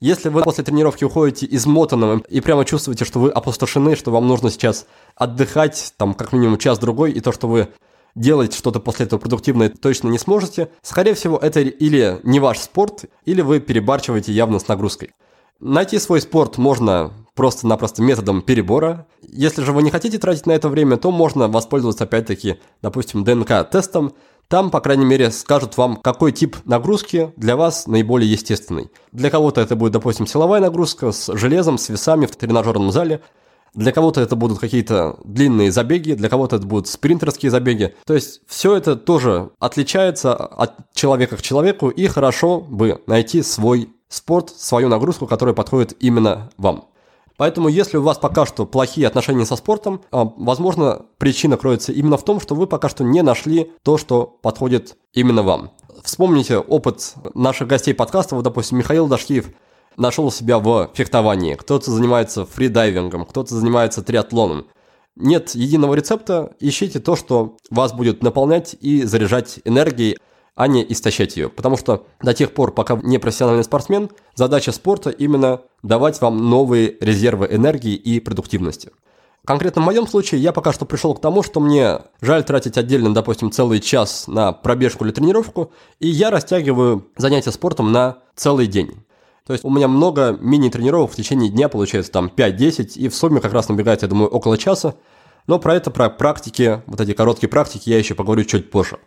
Если 0.00 0.28
вы 0.28 0.42
после 0.42 0.64
тренировки 0.64 1.02
уходите 1.02 1.48
измотанным 1.50 2.18
и 2.28 2.42
прямо 2.42 2.66
чувствуете, 2.66 3.06
что 3.06 3.20
вы 3.20 3.30
опустошены, 3.30 3.96
что 3.96 4.10
вам 4.10 4.28
нужно 4.28 4.50
сейчас 4.50 4.86
отдыхать, 5.16 5.94
там, 5.96 6.12
как 6.12 6.34
минимум 6.34 6.58
час-другой, 6.58 7.12
и 7.12 7.20
то, 7.20 7.32
что 7.32 7.48
вы 7.48 7.68
делать 8.14 8.52
что-то 8.52 8.80
после 8.80 9.06
этого 9.06 9.18
продуктивное 9.18 9.70
точно 9.70 10.08
не 10.08 10.18
сможете, 10.18 10.68
скорее 10.82 11.14
всего, 11.14 11.38
это 11.38 11.60
или 11.60 12.20
не 12.22 12.38
ваш 12.38 12.58
спорт, 12.58 13.06
или 13.24 13.40
вы 13.40 13.60
перебарчиваете 13.60 14.30
явно 14.30 14.58
с 14.58 14.68
нагрузкой. 14.68 15.12
Найти 15.58 15.98
свой 15.98 16.20
спорт 16.20 16.58
можно 16.58 17.12
просто-напросто 17.34 18.02
методом 18.02 18.42
перебора. 18.42 19.06
Если 19.22 19.62
же 19.62 19.72
вы 19.72 19.82
не 19.82 19.90
хотите 19.90 20.18
тратить 20.18 20.46
на 20.46 20.52
это 20.52 20.68
время, 20.68 20.96
то 20.96 21.10
можно 21.10 21.48
воспользоваться 21.48 22.04
опять-таки, 22.04 22.58
допустим, 22.82 23.24
ДНК-тестом. 23.24 24.12
Там, 24.48 24.70
по 24.70 24.80
крайней 24.80 25.06
мере, 25.06 25.30
скажут 25.30 25.76
вам, 25.78 25.96
какой 25.96 26.32
тип 26.32 26.56
нагрузки 26.64 27.32
для 27.36 27.56
вас 27.56 27.86
наиболее 27.86 28.30
естественный. 28.30 28.90
Для 29.10 29.30
кого-то 29.30 29.60
это 29.60 29.76
будет, 29.76 29.92
допустим, 29.92 30.26
силовая 30.26 30.60
нагрузка 30.60 31.12
с 31.12 31.34
железом, 31.34 31.78
с 31.78 31.88
весами 31.88 32.26
в 32.26 32.36
тренажерном 32.36 32.92
зале. 32.92 33.22
Для 33.74 33.92
кого-то 33.92 34.20
это 34.20 34.36
будут 34.36 34.58
какие-то 34.58 35.16
длинные 35.24 35.72
забеги, 35.72 36.12
для 36.12 36.28
кого-то 36.28 36.56
это 36.56 36.66
будут 36.66 36.88
спринтерские 36.88 37.50
забеги. 37.50 37.94
То 38.04 38.12
есть 38.12 38.42
все 38.46 38.76
это 38.76 38.96
тоже 38.96 39.48
отличается 39.58 40.34
от 40.34 40.74
человека 40.92 41.38
к 41.38 41.42
человеку, 41.42 41.88
и 41.88 42.06
хорошо 42.06 42.60
бы 42.60 43.00
найти 43.06 43.42
свой 43.42 43.88
спорт, 44.10 44.50
свою 44.50 44.88
нагрузку, 44.88 45.26
которая 45.26 45.54
подходит 45.54 45.96
именно 46.00 46.50
вам. 46.58 46.91
Поэтому, 47.36 47.68
если 47.68 47.96
у 47.96 48.02
вас 48.02 48.18
пока 48.18 48.46
что 48.46 48.66
плохие 48.66 49.06
отношения 49.06 49.46
со 49.46 49.56
спортом, 49.56 50.02
а, 50.10 50.24
возможно, 50.36 51.06
причина 51.18 51.56
кроется 51.56 51.92
именно 51.92 52.16
в 52.16 52.24
том, 52.24 52.40
что 52.40 52.54
вы 52.54 52.66
пока 52.66 52.88
что 52.88 53.04
не 53.04 53.22
нашли 53.22 53.72
то, 53.82 53.98
что 53.98 54.24
подходит 54.42 54.96
именно 55.12 55.42
вам. 55.42 55.70
Вспомните 56.02 56.58
опыт 56.58 57.14
наших 57.34 57.68
гостей 57.68 57.94
подкаста, 57.94 58.34
вот, 58.34 58.42
допустим, 58.42 58.78
Михаил 58.78 59.06
Дашкиев 59.06 59.50
нашел 59.96 60.30
себя 60.30 60.58
в 60.58 60.90
фехтовании, 60.94 61.54
кто-то 61.54 61.90
занимается 61.90 62.46
фридайвингом, 62.46 63.24
кто-то 63.24 63.54
занимается 63.54 64.02
триатлоном. 64.02 64.66
Нет 65.14 65.54
единого 65.54 65.94
рецепта, 65.94 66.52
ищите 66.58 66.98
то, 66.98 67.16
что 67.16 67.56
вас 67.70 67.92
будет 67.92 68.22
наполнять 68.22 68.74
и 68.80 69.02
заряжать 69.02 69.60
энергией, 69.64 70.16
а 70.54 70.66
не 70.66 70.84
истощать 70.92 71.36
ее. 71.36 71.48
Потому 71.48 71.76
что 71.76 72.06
до 72.22 72.34
тех 72.34 72.52
пор, 72.52 72.72
пока 72.72 72.96
не 73.02 73.18
профессиональный 73.18 73.64
спортсмен, 73.64 74.10
задача 74.34 74.72
спорта 74.72 75.10
именно 75.10 75.62
давать 75.82 76.20
вам 76.20 76.50
новые 76.50 76.96
резервы 77.00 77.48
энергии 77.50 77.94
и 77.94 78.20
продуктивности. 78.20 78.90
Конкретно 79.44 79.82
в 79.82 79.84
моем 79.84 80.06
случае 80.06 80.40
я 80.40 80.52
пока 80.52 80.72
что 80.72 80.84
пришел 80.84 81.14
к 81.14 81.20
тому, 81.20 81.42
что 81.42 81.58
мне 81.58 81.98
жаль 82.20 82.44
тратить 82.44 82.78
отдельно, 82.78 83.12
допустим, 83.12 83.50
целый 83.50 83.80
час 83.80 84.28
на 84.28 84.52
пробежку 84.52 85.04
или 85.04 85.10
тренировку, 85.10 85.72
и 85.98 86.06
я 86.06 86.30
растягиваю 86.30 87.08
занятия 87.16 87.50
спортом 87.50 87.90
на 87.90 88.18
целый 88.36 88.68
день. 88.68 89.04
То 89.44 89.52
есть 89.52 89.64
у 89.64 89.70
меня 89.70 89.88
много 89.88 90.38
мини-тренировок 90.40 91.10
в 91.10 91.16
течение 91.16 91.50
дня, 91.50 91.68
получается 91.68 92.12
там 92.12 92.30
5-10, 92.34 92.92
и 92.94 93.08
в 93.08 93.16
сумме 93.16 93.40
как 93.40 93.52
раз 93.52 93.68
набегает, 93.68 94.02
я 94.02 94.08
думаю, 94.08 94.28
около 94.28 94.56
часа. 94.56 94.94
Но 95.48 95.58
про 95.58 95.74
это, 95.74 95.90
про 95.90 96.08
практики, 96.08 96.80
вот 96.86 97.00
эти 97.00 97.12
короткие 97.12 97.50
практики 97.50 97.90
я 97.90 97.98
еще 97.98 98.14
поговорю 98.14 98.44
чуть 98.44 98.70
позже. 98.70 98.98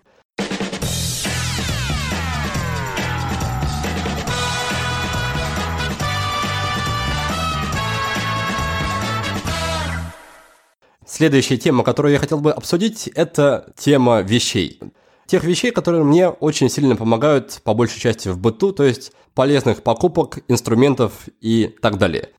Следующая 11.15 11.56
тема, 11.56 11.86
которую 11.86 12.12
я 12.12 12.19
хотел 12.19 12.41
бы 12.41 12.51
обсудить, 12.51 13.08
это 13.08 13.71
тема 13.78 14.19
вещей. 14.19 14.82
Тех 15.28 15.45
вещей, 15.45 15.71
которые 15.71 16.04
мне 16.04 16.28
очень 16.28 16.69
сильно 16.69 16.97
помогают, 16.97 17.62
по 17.63 17.73
большей 17.73 18.01
части 18.01 18.28
в 18.28 18.38
быту, 18.38 18.73
то 18.73 18.84
есть 18.84 19.13
полезных 19.34 19.82
покупок, 19.82 20.39
инструментов 20.49 21.13
и 21.39 21.73
так 21.82 21.97
далее. 21.99 22.32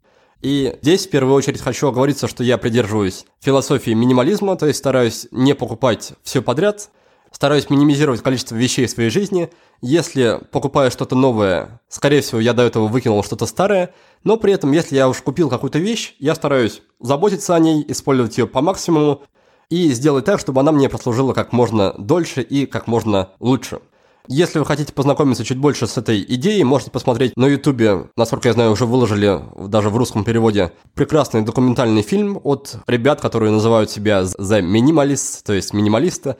И 0.42 0.76
здесь 0.82 1.06
в 1.06 1.10
первую 1.10 1.34
очередь 1.34 1.62
хочу 1.62 1.88
оговориться, 1.88 2.28
что 2.28 2.44
я 2.44 2.58
придерживаюсь 2.58 3.24
философии 3.40 3.92
минимализма, 3.92 4.56
то 4.56 4.66
есть 4.66 4.78
стараюсь 4.78 5.26
не 5.30 5.54
покупать 5.54 6.12
все 6.22 6.42
подряд, 6.42 6.90
стараюсь 7.36 7.68
минимизировать 7.68 8.22
количество 8.22 8.54
вещей 8.54 8.86
в 8.86 8.90
своей 8.90 9.10
жизни. 9.10 9.50
Если 9.82 10.40
покупаю 10.52 10.90
что-то 10.90 11.14
новое, 11.14 11.82
скорее 11.86 12.22
всего, 12.22 12.40
я 12.40 12.54
до 12.54 12.62
этого 12.62 12.86
выкинул 12.86 13.22
что-то 13.22 13.44
старое, 13.44 13.92
но 14.24 14.38
при 14.38 14.54
этом, 14.54 14.72
если 14.72 14.96
я 14.96 15.06
уж 15.06 15.20
купил 15.20 15.50
какую-то 15.50 15.78
вещь, 15.78 16.14
я 16.18 16.34
стараюсь 16.34 16.80
заботиться 16.98 17.54
о 17.54 17.58
ней, 17.58 17.84
использовать 17.88 18.38
ее 18.38 18.46
по 18.46 18.62
максимуму 18.62 19.20
и 19.68 19.92
сделать 19.92 20.24
так, 20.24 20.40
чтобы 20.40 20.62
она 20.62 20.72
мне 20.72 20.88
прослужила 20.88 21.34
как 21.34 21.52
можно 21.52 21.92
дольше 21.98 22.40
и 22.40 22.64
как 22.64 22.86
можно 22.86 23.28
лучше. 23.38 23.80
Если 24.28 24.58
вы 24.58 24.64
хотите 24.64 24.94
познакомиться 24.94 25.44
чуть 25.44 25.58
больше 25.58 25.86
с 25.86 25.98
этой 25.98 26.24
идеей, 26.26 26.64
можете 26.64 26.90
посмотреть 26.90 27.36
на 27.36 27.44
ютубе, 27.48 28.08
насколько 28.16 28.48
я 28.48 28.54
знаю, 28.54 28.72
уже 28.72 28.86
выложили 28.86 29.42
даже 29.68 29.90
в 29.90 29.96
русском 29.98 30.24
переводе, 30.24 30.72
прекрасный 30.94 31.42
документальный 31.42 32.00
фильм 32.00 32.40
от 32.42 32.78
ребят, 32.86 33.20
которые 33.20 33.52
называют 33.52 33.90
себя 33.90 34.22
The 34.22 34.62
Minimalist, 34.62 35.42
то 35.44 35.52
есть 35.52 35.74
минималисты. 35.74 36.36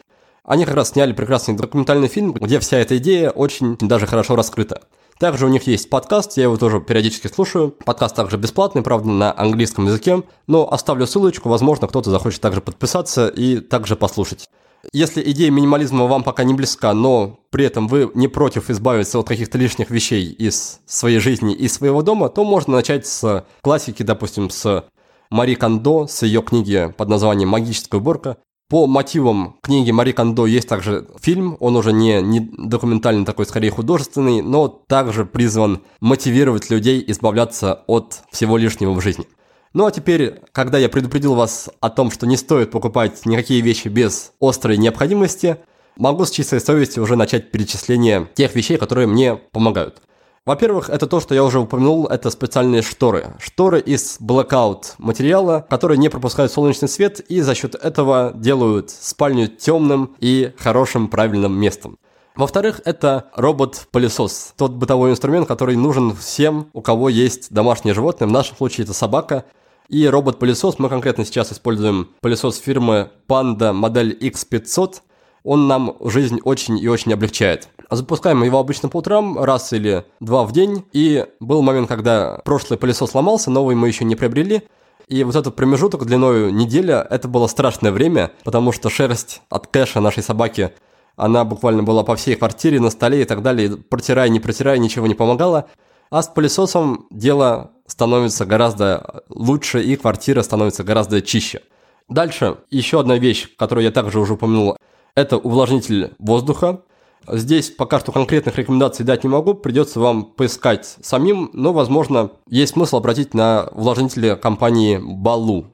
Они 0.46 0.64
как 0.64 0.76
раз 0.76 0.90
сняли 0.90 1.12
прекрасный 1.12 1.56
документальный 1.56 2.06
фильм, 2.06 2.32
где 2.32 2.60
вся 2.60 2.78
эта 2.78 2.98
идея 2.98 3.30
очень 3.30 3.76
даже 3.78 4.06
хорошо 4.06 4.36
раскрыта. 4.36 4.82
Также 5.18 5.44
у 5.44 5.48
них 5.48 5.66
есть 5.66 5.90
подкаст, 5.90 6.36
я 6.36 6.44
его 6.44 6.56
тоже 6.56 6.80
периодически 6.80 7.26
слушаю. 7.26 7.74
Подкаст 7.84 8.14
также 8.14 8.36
бесплатный, 8.36 8.82
правда, 8.82 9.08
на 9.08 9.36
английском 9.36 9.86
языке. 9.86 10.22
Но 10.46 10.72
оставлю 10.72 11.08
ссылочку, 11.08 11.48
возможно, 11.48 11.88
кто-то 11.88 12.12
захочет 12.12 12.40
также 12.40 12.60
подписаться 12.60 13.26
и 13.26 13.58
также 13.58 13.96
послушать. 13.96 14.48
Если 14.92 15.20
идея 15.32 15.50
минимализма 15.50 16.06
вам 16.06 16.22
пока 16.22 16.44
не 16.44 16.54
близка, 16.54 16.94
но 16.94 17.40
при 17.50 17.64
этом 17.64 17.88
вы 17.88 18.08
не 18.14 18.28
против 18.28 18.70
избавиться 18.70 19.18
от 19.18 19.26
каких-то 19.26 19.58
лишних 19.58 19.90
вещей 19.90 20.30
из 20.30 20.78
своей 20.86 21.18
жизни 21.18 21.56
и 21.56 21.66
своего 21.66 22.02
дома, 22.02 22.28
то 22.28 22.44
можно 22.44 22.74
начать 22.74 23.04
с 23.04 23.44
классики, 23.62 24.04
допустим, 24.04 24.50
с 24.50 24.84
Мари 25.28 25.54
Кондо, 25.54 26.06
с 26.06 26.22
ее 26.22 26.40
книги 26.40 26.94
под 26.96 27.08
названием 27.08 27.48
«Магическая 27.48 28.00
уборка». 28.00 28.36
По 28.68 28.88
мотивам 28.88 29.58
книги 29.62 29.92
Мари 29.92 30.10
Кондо 30.10 30.44
есть 30.44 30.68
также 30.68 31.06
фильм, 31.20 31.56
он 31.60 31.76
уже 31.76 31.92
не, 31.92 32.20
не 32.20 32.40
документальный 32.40 33.24
такой, 33.24 33.46
скорее 33.46 33.70
художественный, 33.70 34.42
но 34.42 34.66
также 34.66 35.24
призван 35.24 35.82
мотивировать 36.00 36.68
людей 36.68 37.04
избавляться 37.06 37.84
от 37.86 38.22
всего 38.32 38.56
лишнего 38.56 38.92
в 38.92 39.00
жизни. 39.00 39.28
Ну 39.72 39.86
а 39.86 39.92
теперь, 39.92 40.40
когда 40.50 40.78
я 40.78 40.88
предупредил 40.88 41.34
вас 41.34 41.70
о 41.80 41.90
том, 41.90 42.10
что 42.10 42.26
не 42.26 42.36
стоит 42.36 42.72
покупать 42.72 43.24
никакие 43.24 43.60
вещи 43.60 43.86
без 43.86 44.32
острой 44.40 44.78
необходимости, 44.78 45.58
могу 45.96 46.24
с 46.24 46.32
чистой 46.32 46.60
совестью 46.60 47.04
уже 47.04 47.14
начать 47.14 47.52
перечисление 47.52 48.28
тех 48.34 48.56
вещей, 48.56 48.78
которые 48.78 49.06
мне 49.06 49.36
помогают. 49.36 50.02
Во-первых, 50.46 50.90
это 50.90 51.08
то, 51.08 51.18
что 51.18 51.34
я 51.34 51.42
уже 51.42 51.58
упомянул, 51.58 52.06
это 52.06 52.30
специальные 52.30 52.82
шторы. 52.82 53.34
Шторы 53.40 53.80
из 53.80 54.20
blackout 54.20 54.92
материала, 54.98 55.66
которые 55.68 55.98
не 55.98 56.08
пропускают 56.08 56.52
солнечный 56.52 56.88
свет 56.88 57.18
и 57.18 57.40
за 57.40 57.56
счет 57.56 57.74
этого 57.74 58.32
делают 58.32 58.90
спальню 58.90 59.48
темным 59.48 60.14
и 60.20 60.52
хорошим 60.56 61.08
правильным 61.08 61.52
местом. 61.52 61.98
Во-вторых, 62.36 62.80
это 62.84 63.28
робот-пылесос. 63.34 64.52
Тот 64.56 64.70
бытовой 64.70 65.10
инструмент, 65.10 65.48
который 65.48 65.74
нужен 65.74 66.14
всем, 66.14 66.68
у 66.74 66.80
кого 66.80 67.08
есть 67.08 67.52
домашнее 67.52 67.94
животное. 67.94 68.28
В 68.28 68.32
нашем 68.32 68.56
случае 68.56 68.84
это 68.84 68.92
собака. 68.92 69.46
И 69.88 70.06
робот-пылесос, 70.06 70.78
мы 70.78 70.88
конкретно 70.88 71.24
сейчас 71.24 71.52
используем 71.52 72.10
пылесос 72.20 72.58
фирмы 72.58 73.10
Panda 73.26 73.72
модель 73.72 74.16
X500. 74.20 75.00
Он 75.42 75.66
нам 75.66 75.96
жизнь 76.04 76.38
очень 76.44 76.78
и 76.78 76.86
очень 76.86 77.12
облегчает. 77.12 77.68
Запускаем 77.90 78.42
его 78.42 78.58
обычно 78.58 78.88
по 78.88 78.98
утрам, 78.98 79.38
раз 79.38 79.72
или 79.72 80.04
два 80.20 80.44
в 80.44 80.52
день. 80.52 80.84
И 80.92 81.24
был 81.40 81.62
момент, 81.62 81.88
когда 81.88 82.40
прошлый 82.44 82.78
пылесос 82.78 83.10
сломался, 83.10 83.50
новый 83.50 83.76
мы 83.76 83.88
еще 83.88 84.04
не 84.04 84.16
приобрели. 84.16 84.62
И 85.08 85.22
вот 85.22 85.36
этот 85.36 85.54
промежуток 85.54 86.04
длиной 86.04 86.50
неделя, 86.50 87.06
это 87.08 87.28
было 87.28 87.46
страшное 87.46 87.92
время, 87.92 88.32
потому 88.42 88.72
что 88.72 88.90
шерсть 88.90 89.42
от 89.50 89.68
кэша 89.68 90.00
нашей 90.00 90.24
собаки, 90.24 90.72
она 91.14 91.44
буквально 91.44 91.84
была 91.84 92.02
по 92.02 92.16
всей 92.16 92.34
квартире, 92.34 92.80
на 92.80 92.90
столе 92.90 93.22
и 93.22 93.24
так 93.24 93.42
далее. 93.42 93.76
Протирая, 93.76 94.28
не 94.28 94.40
протирая, 94.40 94.78
ничего 94.78 95.06
не 95.06 95.14
помогало. 95.14 95.68
А 96.10 96.22
с 96.22 96.28
пылесосом 96.28 97.06
дело 97.10 97.70
становится 97.86 98.46
гораздо 98.46 99.22
лучше 99.28 99.82
и 99.82 99.96
квартира 99.96 100.42
становится 100.42 100.82
гораздо 100.82 101.22
чище. 101.22 101.62
Дальше 102.08 102.58
еще 102.70 103.00
одна 103.00 103.16
вещь, 103.18 103.48
которую 103.56 103.84
я 103.84 103.90
также 103.92 104.20
уже 104.20 104.34
упомянул, 104.34 104.76
это 105.14 105.38
увлажнитель 105.38 106.14
воздуха. 106.18 106.82
Здесь 107.28 107.70
пока 107.70 107.98
что 107.98 108.12
конкретных 108.12 108.56
рекомендаций 108.56 109.04
дать 109.04 109.24
не 109.24 109.30
могу, 109.30 109.54
придется 109.54 109.98
вам 109.98 110.24
поискать 110.24 110.96
самим, 111.02 111.50
но, 111.52 111.72
возможно, 111.72 112.30
есть 112.48 112.74
смысл 112.74 112.98
обратить 112.98 113.34
на 113.34 113.68
увлажнители 113.72 114.38
компании 114.40 115.00
Балу. 115.02 115.66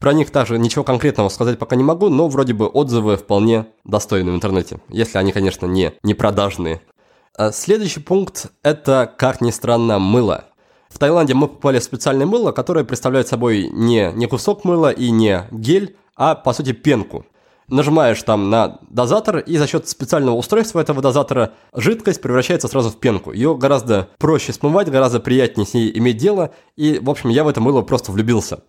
Про 0.00 0.12
них 0.12 0.30
также 0.30 0.58
ничего 0.58 0.84
конкретного 0.84 1.28
сказать 1.28 1.58
пока 1.58 1.76
не 1.76 1.84
могу, 1.84 2.08
но 2.08 2.28
вроде 2.28 2.54
бы 2.54 2.66
отзывы 2.66 3.16
вполне 3.16 3.66
достойны 3.84 4.32
в 4.32 4.34
интернете, 4.34 4.80
если 4.88 5.18
они, 5.18 5.32
конечно, 5.32 5.66
не, 5.66 5.92
не 6.02 6.14
продажные. 6.14 6.82
А 7.36 7.52
следующий 7.52 8.00
пункт– 8.00 8.46
это, 8.62 9.10
как 9.16 9.40
ни 9.40 9.50
странно, 9.50 9.98
мыло. 9.98 10.46
В 10.88 10.98
Таиланде 10.98 11.34
мы 11.34 11.48
попали 11.48 11.78
в 11.78 11.84
специальное 11.84 12.26
мыло, 12.26 12.52
которое 12.52 12.84
представляет 12.84 13.28
собой 13.28 13.68
не, 13.70 14.12
не 14.12 14.26
кусок 14.26 14.64
мыла 14.64 14.90
и 14.90 15.10
не 15.10 15.44
гель, 15.50 15.96
а, 16.16 16.34
по 16.34 16.52
сути, 16.52 16.72
пенку– 16.72 17.24
нажимаешь 17.68 18.22
там 18.22 18.50
на 18.50 18.78
дозатор, 18.88 19.38
и 19.38 19.56
за 19.56 19.66
счет 19.66 19.88
специального 19.88 20.36
устройства 20.36 20.80
этого 20.80 21.02
дозатора 21.02 21.52
жидкость 21.74 22.20
превращается 22.20 22.68
сразу 22.68 22.90
в 22.90 22.98
пенку. 22.98 23.32
Ее 23.32 23.56
гораздо 23.56 24.08
проще 24.18 24.52
смывать, 24.52 24.90
гораздо 24.90 25.20
приятнее 25.20 25.66
с 25.66 25.74
ней 25.74 25.96
иметь 25.98 26.16
дело, 26.16 26.52
и, 26.76 26.98
в 27.00 27.10
общем, 27.10 27.30
я 27.30 27.44
в 27.44 27.48
это 27.48 27.60
мыло 27.60 27.82
просто 27.82 28.12
влюбился. 28.12 28.60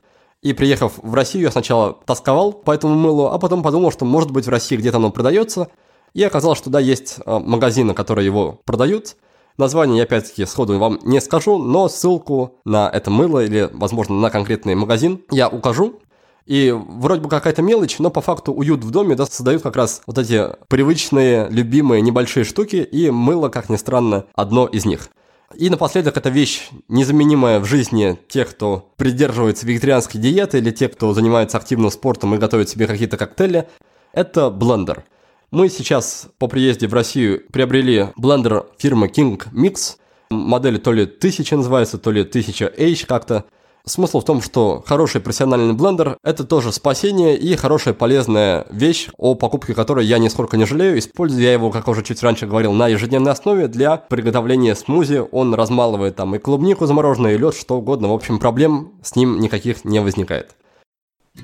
И 0.42 0.54
приехав 0.54 0.94
в 0.98 1.14
Россию, 1.14 1.46
я 1.46 1.52
сначала 1.52 1.98
тосковал 2.06 2.54
по 2.54 2.72
этому 2.72 2.96
мылу, 2.96 3.28
а 3.28 3.40
потом 3.40 3.64
подумал, 3.64 3.92
что 3.92 4.06
может 4.06 4.32
быть 4.32 4.46
в 4.46 4.50
России 4.50 4.76
где-то 4.76 4.98
оно 4.98 5.12
продается, 5.12 5.70
и 6.14 6.24
оказалось, 6.24 6.60
что 6.60 6.70
да, 6.70 6.80
есть 6.80 7.18
а, 7.26 7.40
магазины, 7.40 7.94
которые 7.94 8.26
его 8.26 8.62
продают. 8.66 9.16
Название 9.58 9.98
я 9.98 10.04
опять-таки 10.04 10.46
сходу 10.46 10.78
вам 10.78 11.00
не 11.04 11.20
скажу, 11.20 11.58
но 11.58 11.90
ссылку 11.90 12.60
на 12.64 12.90
это 12.90 13.10
мыло 13.10 13.44
или, 13.44 13.70
возможно, 13.74 14.16
на 14.16 14.30
конкретный 14.30 14.76
магазин 14.76 15.24
я 15.32 15.50
укажу. 15.50 16.00
И 16.48 16.74
вроде 16.74 17.22
бы 17.22 17.30
какая-то 17.30 17.62
мелочь, 17.62 18.00
но 18.00 18.10
по 18.10 18.22
факту 18.22 18.54
уют 18.54 18.84
в 18.84 18.90
доме 18.90 19.16
да, 19.16 19.26
создают 19.26 19.62
как 19.62 19.76
раз 19.76 20.02
вот 20.08 20.18
эти 20.18 20.48
привычные, 20.70 21.50
любимые 21.50 22.02
небольшие 22.02 22.46
штуки, 22.46 22.78
и 22.78 23.10
мыло, 23.12 23.50
как 23.50 23.70
ни 23.70 23.76
странно, 23.76 24.26
одно 24.34 24.66
из 24.66 24.86
них. 24.86 25.10
И 25.56 25.70
напоследок, 25.70 26.16
эта 26.16 26.30
вещь 26.30 26.70
незаменимая 26.88 27.60
в 27.60 27.66
жизни 27.66 28.18
тех, 28.30 28.50
кто 28.50 28.92
придерживается 28.96 29.66
вегетарианской 29.66 30.22
диеты 30.22 30.60
или 30.60 30.72
тех, 30.72 30.94
кто 30.94 31.14
занимается 31.14 31.58
активным 31.58 31.92
спортом 31.92 32.34
и 32.34 32.38
готовит 32.38 32.70
себе 32.70 32.88
какие-то 32.88 33.18
коктейли, 33.18 33.68
это 34.14 34.50
блендер. 34.50 35.04
Мы 35.52 35.70
сейчас 35.70 36.28
по 36.40 36.48
приезде 36.48 36.88
в 36.88 36.94
Россию 36.94 37.44
приобрели 37.52 38.08
блендер 38.18 38.66
фирмы 38.78 39.08
King 39.08 39.42
Mix. 39.54 39.98
Модель 40.30 40.80
то 40.80 40.92
ли 40.92 41.04
1000 41.04 41.58
называется, 41.58 41.98
то 41.98 42.12
ли 42.12 42.24
1000H 42.24 43.06
как-то. 43.06 43.46
Смысл 43.88 44.20
в 44.20 44.26
том, 44.26 44.42
что 44.42 44.84
хороший 44.86 45.22
профессиональный 45.22 45.74
блендер– 45.74 46.18
это 46.24 46.44
тоже 46.44 46.74
спасение 46.74 47.38
и 47.38 47.56
хорошая 47.56 47.94
полезная 47.94 48.68
вещь, 48.70 49.08
о 49.18 49.34
покупке 49.34 49.74
которой 49.74 50.06
я 50.06 50.18
нисколько 50.18 50.58
не 50.58 50.66
жалею. 50.66 51.00
Использую 51.00 51.42
я 51.42 51.54
его, 51.54 51.72
как 51.72 51.88
уже 51.88 52.04
чуть 52.04 52.22
раньше 52.22 52.48
говорил, 52.48 52.74
на 52.74 52.90
ежедневной 52.90 53.32
основе 53.32 53.70
для 53.70 53.96
приготовления 53.96 54.76
смузи. 54.76 55.24
Он 55.32 55.54
размалывает 55.54 56.18
там 56.18 56.36
и 56.36 56.38
клубнику 56.38 56.86
замороженную, 56.86 57.36
и 57.36 57.38
лед, 57.38 57.56
что 57.56 57.78
угодно. 57.78 58.10
В 58.10 58.14
общем, 58.14 58.40
проблем 58.40 58.92
с 59.04 59.16
ним 59.16 59.40
никаких 59.40 59.86
не 59.86 60.02
возникает. 60.02 60.54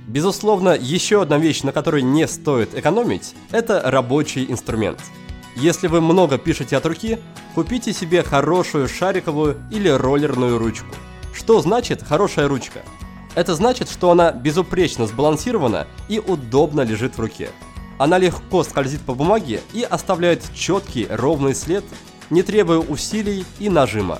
Безусловно, 0.10 0.75
еще 0.77 1.21
одна 1.21 1.38
вещь, 1.38 1.63
на 1.63 1.71
которой 1.71 2.01
не 2.01 2.27
стоит 2.27 2.77
экономить, 2.77 3.36
это 3.51 3.82
рабочий 3.86 4.51
инструмент. 4.51 4.99
Если 5.56 5.88
вы 5.88 6.01
много 6.01 6.38
пишете 6.38 6.75
от 6.75 6.86
руки, 6.86 7.19
купите 7.56 7.93
себе 7.93 8.21
хорошую 8.21 8.89
шариковую 8.89 9.56
или 9.71 9.88
роллерную 9.88 10.58
ручку– 10.58 10.88
что 11.34 11.62
значит 11.62 12.04
хорошая 12.04 12.48
ручка? 12.48 12.84
Это 13.36 13.56
значит, 13.56 13.89
что 13.89 14.12
она 14.12 14.32
безупречно 14.32 15.08
сбалансирована 15.08 15.88
и 16.08 16.19
удобно 16.19 16.82
лежит 16.82 17.17
в 17.17 17.19
руке. 17.19 17.50
Она 17.98 18.17
легко 18.17 18.63
скользит 18.63 19.02
по 19.02 19.15
бумаге 19.15 19.62
и 19.74 19.84
оставляет 19.84 20.43
четкий 20.54 21.08
ровный 21.10 21.56
след, 21.56 21.84
не 22.30 22.43
требуя 22.43 22.78
усилий 22.78 23.46
и 23.60 23.69
нажима. 23.69 24.19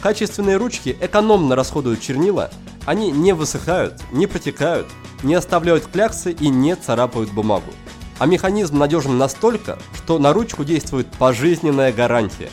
Качественные 0.00 0.56
ручки 0.56 0.96
экономно 1.00 1.56
расходуют 1.56 2.00
чернила, 2.00 2.50
они 2.86 3.10
не 3.10 3.32
высыхают, 3.32 4.00
не 4.12 4.26
протекают, 4.26 4.86
не 5.22 5.34
оставляют 5.34 5.86
кляксы 5.86 6.32
и 6.32 6.48
не 6.48 6.74
царапают 6.76 7.30
бумагу. 7.32 7.72
А 8.18 8.26
механизм 8.26 8.78
надежен 8.78 9.18
настолько, 9.18 9.78
что 9.94 10.18
на 10.18 10.32
ручку 10.32 10.64
действует 10.64 11.06
пожизненная 11.18 11.92
гарантия. 11.92 12.50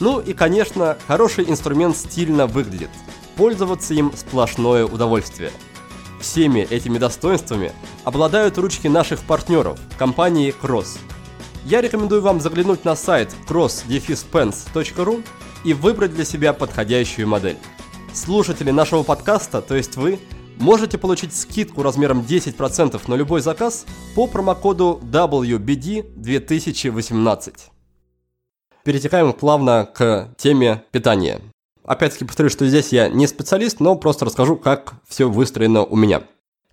Ну 0.00 0.20
и, 0.20 0.32
конечно, 0.32 0.96
хороший 1.06 1.48
инструмент 1.48 1.96
стильно 1.96 2.46
выглядит– 2.46 2.90
Пользоваться 3.38 3.94
им 3.94 4.12
сплошное 4.16 4.84
удовольствие. 4.84 5.52
Всеми 6.20 6.60
этими 6.60 6.98
достоинствами 6.98 7.72
обладают 8.02 8.58
ручки 8.58 8.88
наших 8.88 9.20
партнеров, 9.20 9.78
компании 9.96 10.52
Cross. 10.60 10.98
Я 11.64 11.80
рекомендую 11.80 12.20
вам 12.20 12.40
заглянуть 12.40 12.84
на 12.84 12.96
сайт 12.96 13.32
cross-pens.ru 13.48 15.24
и 15.64 15.72
выбрать 15.72 16.14
для 16.14 16.24
себя 16.24 16.52
подходящую 16.52 17.28
модель. 17.28 17.58
Слушатели 18.12 18.72
нашего 18.72 19.04
подкаста, 19.04 19.62
то 19.62 19.76
есть 19.76 19.94
вы, 19.94 20.18
можете 20.58 20.98
получить 20.98 21.32
скидку 21.32 21.84
размером 21.84 22.22
10% 22.22 23.00
на 23.06 23.14
любой 23.14 23.40
заказ 23.40 23.86
по 24.16 24.26
промокоду 24.26 25.00
WBD2018. 25.04 27.54
Перетекаем 28.82 29.32
плавно 29.32 29.88
к 29.94 30.34
теме 30.36 30.82
питания. 30.90 31.40
Опять-таки 31.88 32.26
повторю, 32.26 32.50
что 32.50 32.66
здесь 32.66 32.92
я 32.92 33.08
не 33.08 33.26
специалист, 33.26 33.80
но 33.80 33.96
просто 33.96 34.26
расскажу, 34.26 34.56
как 34.56 34.92
все 35.08 35.26
выстроено 35.26 35.84
у 35.84 35.96
меня. 35.96 36.22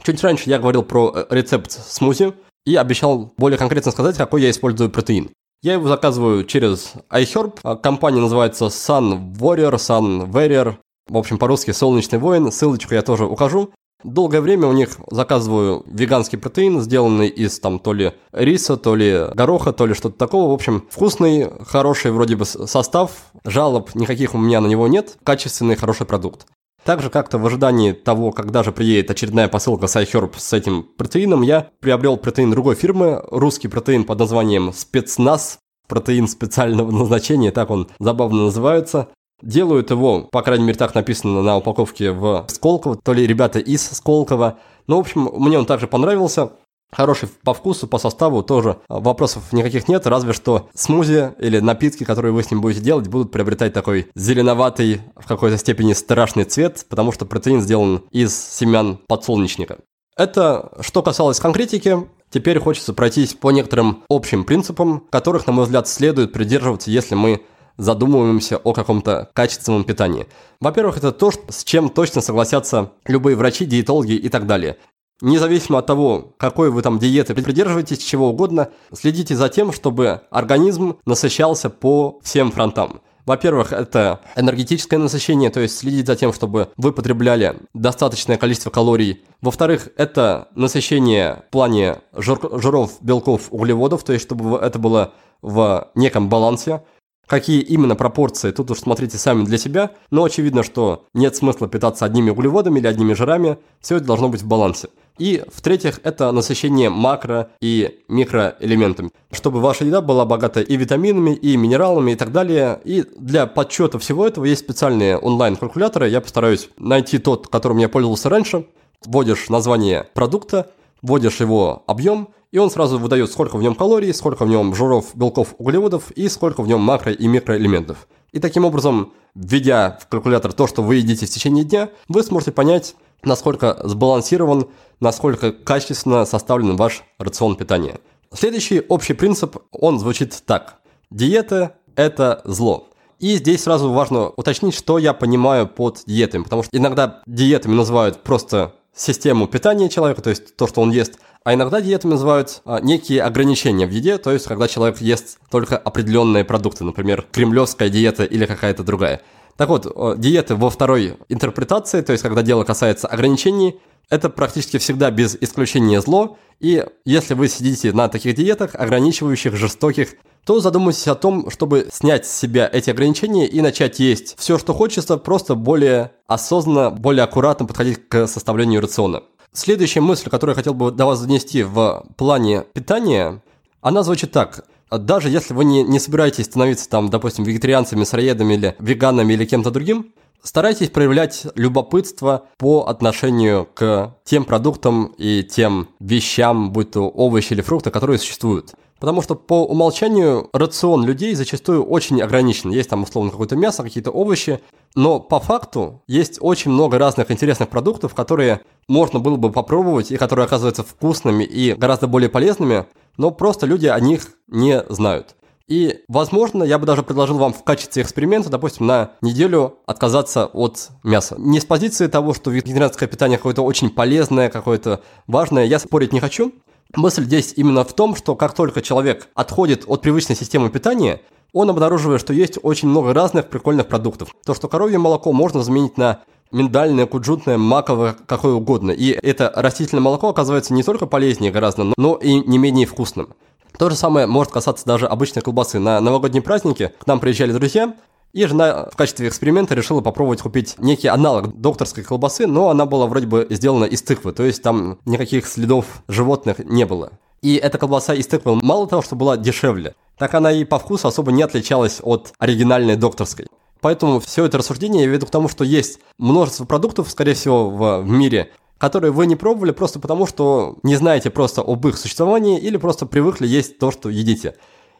Чуть 0.03 0.21
раньше 0.21 0.49
я 0.49 0.59
говорил 0.59 0.83
про 0.83 1.09
э, 1.15 1.25
рецепт 1.29 1.71
смузи 1.71 2.33
и 2.65 2.75
обещал 2.75 3.33
более 3.37 3.57
конкретно 3.57 3.91
сказать, 3.91 4.17
какой 4.17 4.41
я 4.41 4.49
использую 4.49 4.89
протеин. 4.89 5.29
Я 5.61 5.73
его 5.73 5.87
заказываю 5.87 6.43
через 6.43 6.95
iHerb. 7.09 7.59
А 7.63 7.77
компания 7.77 8.19
называется 8.19 8.65
Sun 8.65 9.33
Warrior, 9.35 9.75
Sun 9.75 10.29
Warrior. 10.29 10.75
В 11.07 11.15
общем, 11.15 11.37
по-русски 11.37 11.71
«Солнечный 11.71 12.19
воин». 12.19 12.51
Ссылочку 12.51 12.93
я 12.93 13.01
тоже 13.01 13.25
укажу. 13.25 13.71
Долгое 14.05 14.39
время 14.39 14.67
у 14.67 14.71
них 14.71 14.97
заказываю 15.09 15.83
веганский 15.87 16.37
протеин, 16.37 16.79
сделанный 16.79 17.27
из 17.27 17.59
там 17.59 17.79
то 17.79 17.91
ли 17.91 18.13
риса, 18.31 18.77
то 18.77 18.93
ли 18.93 19.29
гороха, 19.33 19.73
то 19.73 19.87
ли 19.87 19.95
что-то 19.95 20.15
такого. 20.15 20.51
В 20.51 20.53
общем, 20.53 20.85
вкусный, 20.91 21.49
хороший 21.65 22.11
вроде 22.11 22.35
бы 22.35 22.45
состав, 22.45 23.11
жалоб 23.43 23.95
никаких 23.95 24.35
у 24.35 24.37
меня 24.37 24.61
на 24.61 24.67
него 24.67 24.87
нет, 24.87 25.17
качественный, 25.23 25.75
хороший 25.75 26.05
продукт. 26.05 26.45
Также 26.83 27.09
как-то 27.09 27.39
в 27.39 27.47
ожидании 27.47 27.93
того, 27.93 28.31
когда 28.31 28.61
же 28.61 28.71
приедет 28.71 29.09
очередная 29.09 29.47
посылка 29.47 29.87
с 29.87 29.95
iHerb 29.95 30.33
с 30.37 30.53
этим 30.53 30.83
протеином, 30.83 31.41
я 31.41 31.71
приобрел 31.79 32.17
протеин 32.17 32.51
другой 32.51 32.75
фирмы, 32.75 33.23
русский 33.31 33.69
протеин 33.69 34.03
под 34.03 34.19
названием 34.19 34.71
«Спецназ», 34.71 35.57
протеин 35.87 36.27
специального 36.27 36.91
назначения, 36.95 37.49
так 37.49 37.71
он 37.71 37.89
забавно 37.99 38.45
называется. 38.45 39.09
Делают 39.45 39.91
его, 39.91 40.21
по 40.23 40.41
крайней 40.41 40.65
мере, 40.65 40.77
так 40.77 40.95
написано 40.95 41.43
на 41.43 41.57
упаковке 41.57 42.11
в 42.11 42.45
Сколково, 42.49 42.97
то 42.97 43.13
ли 43.13 43.27
ребята 43.27 43.59
из 43.59 43.87
Сколково. 43.87 44.57
Ну, 44.87 44.97
в 44.97 44.99
общем, 45.01 45.29
мне 45.35 45.59
он 45.59 45.67
также 45.67 45.87
понравился. 45.87 46.53
Хороший 46.91 47.29
по 47.43 47.53
вкусу, 47.53 47.87
по 47.87 47.99
составу 47.99 48.41
тоже 48.41 48.77
вопросов 48.89 49.53
никаких 49.53 49.87
нет, 49.87 50.07
разве 50.07 50.33
что 50.33 50.69
смузи 50.73 51.33
или 51.39 51.59
напитки, 51.59 52.03
которые 52.05 52.31
вы 52.31 52.41
с 52.41 52.49
ним 52.49 52.61
будете 52.61 52.81
делать, 52.81 53.07
будут 53.07 53.31
приобретать 53.31 53.73
такой 53.73 54.07
зеленоватый, 54.15 55.01
в 55.15 55.27
какой-то 55.27 55.57
степени 55.57 55.93
страшный 55.93 56.45
цвет, 56.45 56.83
потому 56.89 57.11
что 57.11 57.25
протеин 57.25 57.61
сделан 57.61 58.01
из 58.11 58.35
семян 58.35 58.97
подсолнечника. 59.07 59.77
Это 60.17 60.71
что 60.79 61.03
касалось 61.03 61.39
конкретики. 61.39 61.97
Теперь 62.31 62.59
хочется 62.59 62.93
пройтись 62.93 63.35
по 63.35 63.51
некоторым 63.51 64.03
общим 64.09 64.43
принципам, 64.43 65.03
которых, 65.11 65.45
на 65.45 65.53
мой 65.53 65.65
взгляд, 65.65 65.87
следует 65.87 66.33
придерживаться, 66.33 66.89
если 66.89 67.13
мы 67.13 67.43
задумываемся 67.77 68.57
о 68.57 68.73
каком-то 68.73 69.29
качественном 69.33 69.83
питании. 69.83 70.27
Во-первых, 70.59 70.97
это 70.97 71.11
то, 71.11 71.31
с 71.49 71.63
чем 71.63 71.89
точно 71.89 72.21
согласятся 72.21 72.91
любые 73.05 73.35
врачи, 73.35 73.65
диетологи 73.65 74.13
и 74.13 74.29
так 74.29 74.47
далее. 74.47 74.77
Независимо 75.21 75.79
от 75.79 75.85
того, 75.85 76.33
какой 76.37 76.69
вы 76.69 76.81
там 76.81 76.99
диеты 76.99 77.33
придерживаетесь, 77.33 77.99
чего 77.99 78.29
угодно, 78.29 78.69
следите 78.91 79.35
за 79.35 79.47
тем, 79.47 79.71
чтобы 79.71 80.21
организм 80.29 80.97
насыщался 81.05 81.69
по 81.69 82.19
всем 82.21 82.51
фронтам. 82.51 83.01
Во-первых, 83.25 83.73
это 83.73 84.19
энергетическое 84.35 84.99
насыщение, 84.99 85.49
то 85.49 85.59
есть 85.59 85.77
следить 85.77 86.05
за 86.05 86.15
тем, 86.15 86.31
чтобы 86.31 86.69
вы 86.77 86.91
потребляли 86.91 87.57
достаточное 87.73 88.37
количество 88.37 88.69
калорий. 88.69 89.23
Во-вторых, 89.41 89.89
это 89.97 90.49
насыщение 90.53 91.43
в 91.47 91.51
плане 91.51 91.99
жир, 92.13 92.37
жиров, 92.61 92.97
белков, 93.01 93.47
углеводов, 93.49 94.03
то 94.03 94.13
есть 94.13 94.25
чтобы 94.25 94.57
это 94.57 94.77
было 94.77 95.13
в 95.41 95.89
неком 95.95 96.29
балансе. 96.29 96.83
Какие 97.27 97.61
именно 97.61 97.95
пропорции, 97.95 98.51
тут 98.51 98.71
уж 98.71 98.79
смотрите 98.79 99.17
сами 99.17 99.45
для 99.45 99.57
себя, 99.57 99.91
но 100.11 100.23
очевидно, 100.23 100.63
что 100.63 101.05
нет 101.13 101.35
смысла 101.35 101.67
питаться 101.67 102.05
одними 102.05 102.29
углеводами 102.29 102.79
или 102.79 102.87
одними 102.87 103.13
жирами, 103.13 103.57
все 103.81 103.97
это 103.97 104.05
должно 104.05 104.29
быть 104.29 104.43
в 104.43 104.47
балансе. 104.47 104.89
И, 105.17 105.43
в-третьих, 105.51 106.01
это 106.03 106.31
насыщение 106.31 106.89
макро- 106.89 107.47
и 107.61 108.01
микроэлементами, 108.09 109.11
чтобы 109.31 109.61
ваша 109.61 109.85
еда 109.85 110.01
была 110.01 110.25
богата 110.25 110.59
и 110.61 110.75
витаминами, 110.75 111.31
и 111.31 111.55
минералами, 111.55 112.11
и 112.11 112.15
так 112.15 112.31
далее. 112.31 112.81
И 112.83 113.05
для 113.17 113.47
подсчета 113.47 113.97
всего 113.97 114.27
этого 114.27 114.45
есть 114.45 114.61
специальные 114.61 115.17
онлайн-калькуляторы. 115.17 116.09
Я 116.09 116.21
постараюсь 116.21 116.69
найти 116.77 117.17
тот, 117.17 117.47
которым 117.47 117.77
я 117.77 117.87
пользовался 117.87 118.29
раньше. 118.29 118.65
Вводишь 119.05 119.49
название 119.49 120.07
продукта, 120.13 120.71
вводишь 121.01 121.39
его 121.39 121.83
объем, 121.87 122.29
и 122.55 122.57
он 122.57 122.71
сразу 122.71 122.97
выдает, 122.97 123.29
сколько 123.29 123.57
в 123.57 123.61
нем 123.61 123.75
калорий, 123.75 124.13
сколько 124.13 124.45
в 124.45 124.47
нем 124.47 124.73
жиров, 124.73 125.07
белков, 125.13 125.55
углеводов 125.57 126.11
и 126.11 126.29
сколько 126.29 126.61
в 126.61 126.67
нем 126.69 126.89
макро- 126.89 127.13
и 127.13 127.27
микроэлементов. 127.27 128.07
И 128.31 128.39
таким 128.39 128.63
образом, 128.63 129.11
введя 129.35 129.99
в 130.01 130.07
калькулятор 130.07 130.53
то, 130.53 130.65
что 130.65 130.81
вы 130.81 130.95
едите 130.95 131.25
в 131.25 131.29
течение 131.29 131.65
дня, 131.65 131.89
вы 132.07 132.23
сможете 132.23 132.53
понять, 132.53 132.95
насколько 133.23 133.77
сбалансирован, 133.83 134.69
насколько 135.01 135.51
качественно 135.51 136.23
составлен 136.23 136.77
ваш 136.77 137.03
рацион 137.19 137.57
питания. 137.57 137.99
Следующий 138.33 138.79
общий 138.79 139.15
принцип, 139.15 139.57
он 139.71 139.99
звучит 139.99 140.41
так. 140.45 140.77
Диета– 141.11 141.75
это 141.97 142.41
зло. 142.45 142.87
И 143.19 143.35
здесь 143.35 143.63
сразу 143.63 143.91
важно 143.91 144.29
уточнить, 144.29 144.75
что 144.75 144.97
я 144.97 145.13
понимаю 145.13 145.67
под 145.67 146.03
диетами, 146.05 146.43
потому 146.43 146.63
что 146.63 146.77
иногда 146.77 147.21
диетами 147.25 147.75
называют 147.75 148.23
просто 148.23 148.75
систему 148.95 149.47
питания 149.47 149.89
человека, 149.89 150.21
то 150.21 150.29
есть 150.29 150.55
то, 150.55 150.67
что 150.67 150.81
он 150.81 150.91
ест, 150.91 151.19
а 151.43 151.53
иногда 151.53 151.81
диетами 151.81 152.11
называют 152.11 152.61
а, 152.65 152.79
некие 152.79 153.21
ограничения 153.21 153.85
в 153.85 153.91
еде, 153.91 154.17
то 154.17 154.31
есть 154.31 154.47
когда 154.47 154.67
человек 154.67 154.99
ест 155.01 155.37
только 155.51 155.77
определенные 155.77 156.43
продукты, 156.43 156.83
например, 156.83 157.25
кремлевская 157.31 157.89
диета 157.89 158.23
или 158.23 158.45
какая-то 158.45 158.83
другая. 158.83 159.21
Так 159.57 159.69
вот, 159.69 160.19
диеты 160.19 160.55
во 160.55 160.69
второй 160.69 161.17
интерпретации, 161.29 162.01
то 162.01 162.11
есть 162.11 162.23
когда 162.23 162.41
дело 162.41 162.63
касается 162.63 163.07
ограничений, 163.07 163.79
это 164.09 164.29
практически 164.29 164.77
всегда 164.77 165.11
без 165.11 165.37
исключения 165.39 166.01
зло, 166.01 166.37
и 166.59 166.85
если 167.05 167.33
вы 167.33 167.47
сидите 167.47 167.91
на 167.93 168.07
таких 168.07 168.35
диетах, 168.35 168.75
ограничивающих, 168.75 169.55
жестоких, 169.55 170.15
то 170.45 170.59
задумайтесь 170.59 171.07
о 171.07 171.15
том, 171.15 171.49
чтобы 171.49 171.89
снять 171.91 172.25
с 172.25 172.37
себя 172.37 172.69
эти 172.71 172.91
ограничения 172.91 173.47
и 173.47 173.61
начать 173.61 173.99
есть 173.99 174.35
все, 174.37 174.59
что 174.59 174.73
хочется, 174.73 175.17
просто 175.17 175.55
более 175.55 176.11
осознанно, 176.27 176.91
более 176.91 177.23
аккуратно 177.23 177.65
подходить 177.65 178.07
к 178.07 178.27
составлению 178.27 178.81
рациона. 178.81 179.23
Следующая 179.51 180.01
мысль, 180.01 180.29
которую 180.29 180.53
я 180.53 180.55
хотел 180.55 180.75
бы 180.75 180.91
до 180.91 181.05
вас 181.07 181.19
занести 181.19 181.63
в 181.63 182.05
плане 182.15 182.63
питания, 182.73 183.41
она 183.81 184.03
звучит 184.03 184.31
так. 184.31 184.65
Даже 184.91 185.29
если 185.29 185.53
вы 185.53 185.65
не, 185.65 185.81
не 185.83 185.99
собираетесь 185.99 186.45
становиться, 186.45 186.87
там, 186.89 187.09
допустим, 187.09 187.43
вегетарианцами, 187.43 188.03
сыроедами 188.03 188.53
или 188.53 188.75
веганами 188.77 189.33
или 189.33 189.45
кем-то 189.45 189.71
другим, 189.71 190.13
старайтесь 190.43 190.89
проявлять 190.89 191.47
любопытство 191.55 192.45
по 192.57 192.85
отношению 192.85 193.67
к 193.73 194.15
тем 194.23 194.45
продуктам 194.45 195.15
и 195.17 195.41
тем 195.43 195.87
вещам, 195.99 196.71
будь 196.71 196.91
то 196.91 197.09
овощи 197.09 197.53
или 197.53 197.61
фрукты, 197.61 197.89
которые 197.89 198.19
существуют. 198.19 198.75
Потому 198.99 199.21
что 199.21 199.35
по 199.35 199.65
умолчанию 199.65 200.49
рацион 200.53 201.05
людей 201.05 201.35
зачастую 201.35 201.83
очень 201.83 202.21
ограничен. 202.21 202.71
Есть 202.71 202.89
там 202.89 203.03
условно 203.03 203.31
какое-то 203.31 203.55
мясо, 203.55 203.83
какие-то 203.83 204.11
овощи, 204.11 204.61
но 204.95 205.19
по 205.19 205.39
факту 205.39 206.01
есть 206.07 206.37
очень 206.39 206.71
много 206.71 206.97
разных 206.97 207.29
интересных 207.29 207.69
продуктов, 207.69 208.15
которые 208.15 208.61
можно 208.87 209.19
было 209.19 209.35
бы 209.35 209.51
попробовать 209.51 210.11
и 210.11 210.17
которые 210.17 210.45
оказываются 210.45 210.83
вкусными 210.83 211.43
и 211.43 211.73
гораздо 211.73 212.07
более 212.07 212.29
полезными, 212.29 212.85
но 213.17 213.31
просто 213.31 213.65
люди 213.65 213.87
о 213.87 213.99
них 213.99 214.29
не 214.47 214.83
знают. 214.89 215.35
И, 215.67 216.03
возможно, 216.07 216.63
я 216.63 216.77
бы 216.77 216.85
даже 216.85 217.01
предложил 217.01 217.39
вам 217.39 217.51
в 217.51 217.63
качестве 217.63 218.03
эксперимента, 218.03 218.49
допустим, 218.49 218.85
на 218.85 219.13
неделю 219.21 219.79
отказаться 219.87 220.45
от 220.45 220.89
мяса. 221.03 221.35
Не 221.39 221.59
с 221.59 221.65
позиции 221.65 222.05
того, 222.05 222.35
что 222.35 222.51
вегетарианское 222.51 223.09
питание 223.09 223.37
какое-то 223.37 223.63
очень 223.63 223.89
полезное, 223.89 224.49
какое-то 224.49 225.01
важное, 225.25 225.65
я 225.65 225.79
спорить 225.79 226.13
не 226.13 226.19
хочу. 226.19 226.53
Мысль 226.95 227.23
здесь 227.23 227.53
именно 227.55 227.83
в 227.83 227.93
том, 227.93 228.15
что 228.15 228.35
как 228.35 228.53
только 228.53 228.81
человек 228.81 229.29
отходит 229.33 229.83
от 229.87 230.01
привычной 230.01 230.35
системы 230.35 230.69
питания, 230.69 231.21
он 231.53 231.69
обнаруживает, 231.69 232.21
что 232.21 232.33
есть 232.33 232.59
очень 232.61 232.89
много 232.89 233.13
разных 233.13 233.47
прикольных 233.49 233.87
продуктов. 233.87 234.35
То, 234.45 234.53
что 234.53 234.67
коровье 234.67 234.97
молоко 234.97 235.31
можно 235.31 235.63
заменить 235.63 235.97
на 235.97 236.21
миндальное, 236.51 237.05
куджутное, 237.05 237.57
маковое, 237.57 238.15
какое 238.25 238.53
угодно. 238.53 238.91
И 238.91 239.09
это 239.09 239.51
растительное 239.55 240.01
молоко 240.01 240.29
оказывается 240.29 240.73
не 240.73 240.83
только 240.83 241.05
полезнее 241.05 241.51
гораздо, 241.51 241.91
но 241.97 242.15
и 242.15 242.33
не 242.33 242.57
менее 242.57 242.85
вкусным. 242.85 243.29
То 243.77 243.89
же 243.89 243.95
самое 243.95 244.25
может 244.25 244.53
касаться 244.53 244.85
даже 244.85 245.05
обычной 245.05 245.41
колбасы. 245.41 245.79
На 245.79 245.99
новогодние 245.99 246.41
праздники 246.41 246.93
к 246.97 247.07
нам 247.07 247.19
приезжали 247.19 247.51
друзья, 247.51 247.93
и 248.35 248.45
жена 248.47 248.89
в 248.91 248.97
качестве 248.97 249.29
эксперимента 249.29 249.75
решила 249.75 250.01
попробовать 250.01 250.41
купить 250.41 250.75
некий 250.77 251.07
аналог 251.07 251.55
докторской 251.57 252.03
колбасы, 252.03 252.47
но 252.47 252.69
она 252.69 252.85
была 252.85 253.07
вроде 253.07 253.27
бы 253.27 253.47
сделана 253.49 253.85
из 253.85 254.01
тыквы, 254.01 254.33
то 254.33 254.43
есть 254.43 254.61
там 254.61 254.99
никаких 255.05 255.47
следов 255.47 256.03
животных 256.09 256.59
не 256.59 256.85
было. 256.85 257.13
И 257.41 257.55
эта 257.55 257.77
колбаса 257.77 258.13
из 258.13 258.27
тыквы 258.27 258.55
мало 258.61 258.87
того, 258.87 259.01
что 259.01 259.15
была 259.15 259.37
дешевле, 259.37 259.95
так 260.17 260.33
она 260.33 260.51
и 260.51 260.65
по 260.65 260.79
вкусу 260.79 261.07
особо 261.07 261.31
не 261.31 261.43
отличалась 261.43 262.01
от 262.03 262.33
оригинальной 262.37 262.97
докторской. 262.97 263.47
Поэтому 263.79 264.19
все 264.19 264.43
это 264.43 264.57
рассуждение 264.57 265.03
я 265.03 265.09
веду 265.09 265.27
к 265.27 265.31
тому, 265.31 265.47
что 265.47 265.63
есть 265.63 265.99
множество 266.17 266.65
продуктов, 266.65 267.09
скорее 267.09 267.35
всего, 267.35 267.69
в, 267.69 268.03
мире, 268.03 268.51
которые 268.77 269.13
вы 269.13 269.27
не 269.27 269.37
пробовали 269.37 269.71
просто 269.71 270.01
потому, 270.01 270.27
что 270.27 270.75
не 270.83 270.97
знаете 270.97 271.29
просто 271.29 271.61
об 271.61 271.87
их 271.87 271.97
существовании 271.97 272.59
или 272.59 272.75
просто 272.75 273.05
привыкли 273.05 273.47
есть 273.47 273.79
то, 273.79 273.91
что 273.91 274.09
едите. 274.09 274.55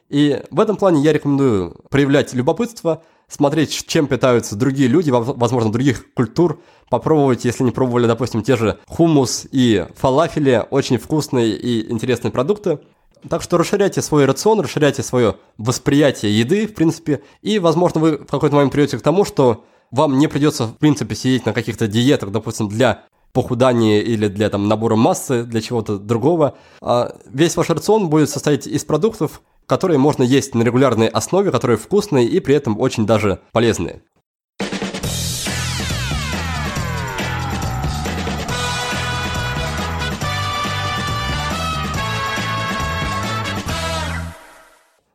И 0.10 0.42
в 0.52 0.60
этом 0.60 0.76
плане 0.76 1.02
я 1.02 1.14
рекомендую 1.14 1.76
проявлять 1.90 2.34
любопытство, 2.34 3.04
смотреть, 3.28 3.86
чем 3.88 4.08
питаются 4.08 4.56
другие 4.56 4.88
люди, 4.88 5.10
возможно, 5.10 5.72
других 5.72 6.14
культур, 6.14 6.62
попробовать, 6.90 7.46
если 7.46 7.64
не 7.64 7.72
пробовали, 7.72 8.06
допустим, 8.06 8.44
те 8.44 8.56
же 8.56 8.80
хумус 8.88 9.48
и 9.52 9.88
фалафели, 9.96 10.66
очень 10.70 10.98
вкусные 10.98 11.56
и 11.56 11.92
интересные 11.92 12.32
продукты. 12.32 12.80
Так 13.28 13.42
что 13.42 13.58
расширяйте 13.58 14.04
свой 14.04 14.26
рацион, 14.26 14.60
расширяйте 14.60 15.02
свое 15.02 15.38
восприятие 15.58 16.38
еды, 16.38 16.68
в 16.68 16.76
принципе, 16.76 17.24
и, 17.42 17.58
возможно, 17.58 18.00
вы 18.00 18.18
в 18.18 18.26
какой-то 18.26 18.56
момент 18.56 18.72
придете 18.72 19.00
к 19.00 19.02
тому, 19.02 19.26
что 19.26 19.66
вам 19.90 20.20
не 20.20 20.28
придется, 20.28 20.68
в 20.68 20.78
принципе, 20.78 21.16
сидеть 21.16 21.46
на 21.46 21.54
каких-то 21.54 21.88
диетах, 21.88 22.32
допустим, 22.32 22.70
для 22.70 23.06
похудания 23.34 24.02
или 24.02 24.28
для 24.28 24.50
там, 24.50 24.68
набора 24.68 24.96
массы, 24.96 25.44
для 25.44 25.62
чего-то 25.62 25.98
другого. 25.98 26.56
А 26.82 27.16
весь 27.26 27.56
ваш 27.56 27.70
рацион 27.70 28.10
будет 28.10 28.30
состоять 28.30 28.68
из 28.68 28.86
продуктов, 28.86 29.42
которые 29.68 29.98
можно 29.98 30.24
есть 30.24 30.56
на 30.56 30.64
регулярной 30.64 31.08
основе, 31.08 31.52
которые 31.52 31.78
вкусные 31.78 32.28
и 32.28 32.40
при 32.40 32.56
этом 32.56 32.80
очень 32.80 33.06
даже 33.06 33.40
полезные. 33.52 34.02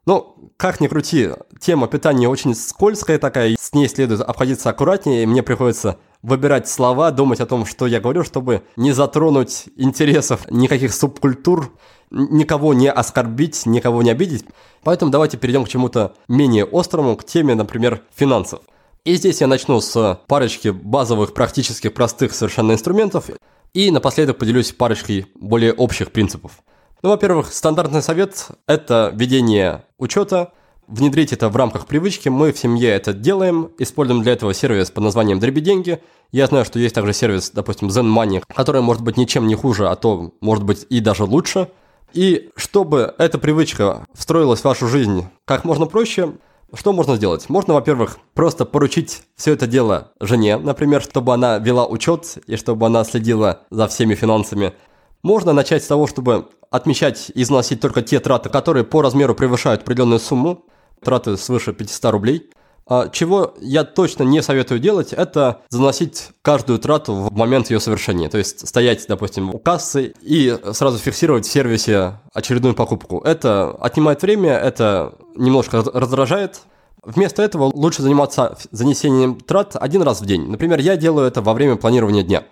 Ну, 0.06 0.52
как 0.56 0.80
ни 0.80 0.88
крути, 0.88 1.30
тема 1.60 1.86
питания 1.86 2.28
очень 2.28 2.54
скользкая 2.54 3.18
такая, 3.18 3.56
с 3.56 3.72
ней 3.74 3.86
следует 3.86 4.22
обходиться 4.22 4.68
аккуратнее, 4.68 5.22
и 5.22 5.26
мне 5.26 5.42
приходится 5.42 5.98
выбирать 6.22 6.68
слова, 6.68 7.10
думать 7.12 7.40
о 7.40 7.46
том, 7.46 7.64
что 7.64 7.86
я 7.86 8.00
говорю, 8.00 8.24
чтобы 8.24 8.62
не 8.76 8.92
затронуть 8.92 9.68
интересов 9.76 10.50
никаких 10.50 10.92
субкультур, 10.92 11.72
никого 12.10 12.74
не 12.74 12.90
оскорбить, 12.90 13.66
никого 13.66 14.02
не 14.02 14.10
обидеть. 14.10 14.44
Поэтому 14.82 15.10
давайте 15.10 15.36
перейдем 15.36 15.64
к 15.64 15.68
чему-то 15.68 16.14
менее 16.28 16.64
острому, 16.64 17.16
к 17.16 17.24
теме, 17.24 17.54
например, 17.54 18.02
финансов. 18.14 18.60
И 19.04 19.14
здесь 19.14 19.40
я 19.40 19.46
начну 19.46 19.80
с 19.80 20.20
парочки 20.26 20.68
базовых, 20.68 21.32
практических, 21.32 21.94
простых 21.94 22.34
совершенно 22.34 22.72
инструментов, 22.72 23.30
и 23.72 23.90
напоследок 23.90 24.38
поделюсь 24.38 24.72
парочкой 24.72 25.26
более 25.34 25.72
общих 25.72 26.10
принципов. 26.12 26.62
Ну, 27.02 27.10
во-первых, 27.10 27.52
стандартный 27.52 28.02
совет– 28.02 28.48
это 28.66 29.10
ведение 29.14 29.84
учета, 29.98 30.52
внедрить 30.86 31.32
это 31.32 31.48
в 31.48 31.56
рамках 31.56 31.86
привычки. 31.86 32.28
Мы 32.28 32.52
в 32.52 32.58
семье 32.58 32.90
это 32.90 33.14
делаем, 33.14 33.70
используем 33.78 34.22
для 34.22 34.32
этого 34.32 34.52
сервис 34.52 34.90
под 34.90 35.04
названием 35.04 35.38
Дроби 35.38 35.60
Деньги. 35.60 36.02
Я 36.32 36.46
знаю, 36.46 36.64
что 36.64 36.78
есть 36.78 36.94
также 36.94 37.14
сервис, 37.14 37.50
допустим, 37.50 37.88
Zen 37.88 38.12
Money, 38.12 38.42
который 38.54 38.82
может 38.82 39.02
быть 39.02 39.16
ничем 39.16 39.46
не 39.46 39.54
хуже, 39.54 39.88
а 39.88 39.96
то 39.96 40.34
может 40.40 40.64
быть 40.64 40.86
и 40.90 41.00
даже 41.00 41.24
лучше. 41.24 41.70
И 42.12 42.50
чтобы 42.56 43.14
эта 43.18 43.38
привычка 43.38 44.06
встроилась 44.14 44.60
в 44.60 44.64
вашу 44.64 44.88
жизнь 44.88 45.26
как 45.44 45.64
можно 45.64 45.86
проще, 45.86 46.32
что 46.74 46.92
можно 46.92 47.16
сделать? 47.16 47.48
Можно, 47.48 47.74
во-первых, 47.74 48.18
просто 48.34 48.64
поручить 48.64 49.22
все 49.36 49.52
это 49.52 49.66
дело 49.66 50.12
жене, 50.20 50.56
например, 50.56 51.02
чтобы 51.02 51.34
она 51.34 51.58
вела 51.58 51.86
учет 51.86 52.38
и 52.46 52.56
чтобы 52.56 52.86
она 52.86 53.04
следила 53.04 53.62
за 53.70 53.88
всеми 53.88 54.14
финансами. 54.14 54.74
Можно 55.22 55.52
начать 55.52 55.82
с 55.82 55.88
того, 55.88 56.06
чтобы 56.06 56.48
отмечать 56.70 57.30
и 57.34 57.42
износить 57.42 57.80
только 57.80 58.02
те 58.02 58.20
траты, 58.20 58.48
которые 58.48 58.84
по 58.84 59.02
размеру 59.02 59.34
превышают 59.34 59.82
определенную 59.82 60.20
сумму 60.20 60.64
траты 61.02 61.36
свыше 61.36 61.72
500 61.72 62.12
рублей. 62.12 62.50
А 62.90 63.08
чего 63.08 63.54
я 63.60 63.84
точно 63.84 64.24
не 64.24 64.42
советую 64.42 64.80
делать, 64.80 65.12
это 65.12 65.60
заносить 65.68 66.30
каждую 66.42 66.80
трату 66.80 67.14
в 67.14 67.32
момент 67.32 67.70
ее 67.70 67.78
совершения. 67.78 68.28
То 68.28 68.36
есть 68.36 68.66
стоять, 68.66 69.06
допустим, 69.06 69.54
у 69.54 69.60
кассы 69.60 70.12
и 70.20 70.58
сразу 70.72 70.98
фиксировать 70.98 71.46
в 71.46 71.50
сервисе 71.50 72.18
очередную 72.34 72.74
покупку. 72.74 73.20
Это 73.20 73.70
отнимает 73.80 74.22
время, 74.22 74.54
это 74.58 75.14
немножко 75.36 75.82
раздражает, 75.82 76.62
Вместо 77.02 77.42
этого 77.42 77.70
лучше 77.72 78.02
заниматься 78.02 78.58
занесением 78.72 79.40
трат 79.40 79.74
один 79.74 80.02
раз 80.02 80.20
в 80.20 80.26
день. 80.26 80.50
Например, 80.50 80.78
я 80.80 80.98
делаю 80.98 81.26
это 81.26 81.40
во 81.40 81.54
время 81.54 81.76
планирования 81.76 82.22
дня. 82.22 82.44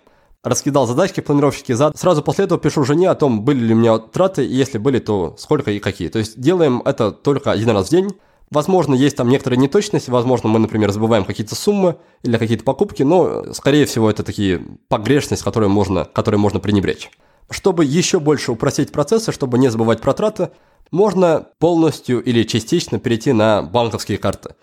Раскидал 0.43 0.87
задачки 0.87 1.21
планировщики, 1.21 1.75
сразу 1.95 2.23
после 2.23 2.47
этого 2.47 2.59
пишу 2.59 2.83
жене 2.83 3.11
о 3.11 3.15
том, 3.15 3.43
были 3.43 3.59
ли 3.59 3.75
у 3.75 3.77
меня 3.77 3.99
траты, 3.99 4.47
и 4.47 4.55
если 4.55 4.79
были, 4.79 5.01
то 5.01 5.35
сколько 5.37 5.71
и 5.71 5.81
какие. 5.81 6.09
То 6.09 6.19
есть 6.19 6.41
делаем 6.41 6.81
это 6.87 7.13
только 7.13 7.51
один 7.51 7.69
раз 7.69 7.89
в 7.89 7.91
день. 7.91 8.11
Возможно, 8.51 8.95
есть 8.95 9.17
там 9.17 9.29
некоторые 9.29 9.59
неточности, 9.59 10.11
возможно, 10.11 10.49
мы, 10.49 10.59
например, 10.59 10.91
забываем 10.91 11.25
какие-то 11.25 11.55
суммы 11.55 11.97
или 12.23 12.39
какие-то 12.39 12.65
покупки, 12.65 13.03
но, 13.03 13.53
скорее 13.53 13.85
всего, 13.85 14.11
это 14.11 14.23
такие 14.23 14.63
погрешности, 14.89 15.45
которые 15.45 15.69
можно, 15.69 16.07
которые 16.07 16.41
можно 16.41 16.59
пренебречь. 16.59 17.11
Чтобы 17.51 17.85
еще 17.85 18.21
больше 18.21 18.53
упростить 18.53 18.93
процессы, 18.93 19.33
чтобы 19.33 19.59
не 19.59 19.71
забывать 19.71 20.01
про 20.01 20.15
траты, 20.15 20.51
можно 20.91 21.47
полностью 21.59 22.23
или 22.23 22.43
частично 22.45 22.99
перейти 22.99 23.33
на 23.33 23.63
банковские 23.63 24.17
карты. 24.17 24.55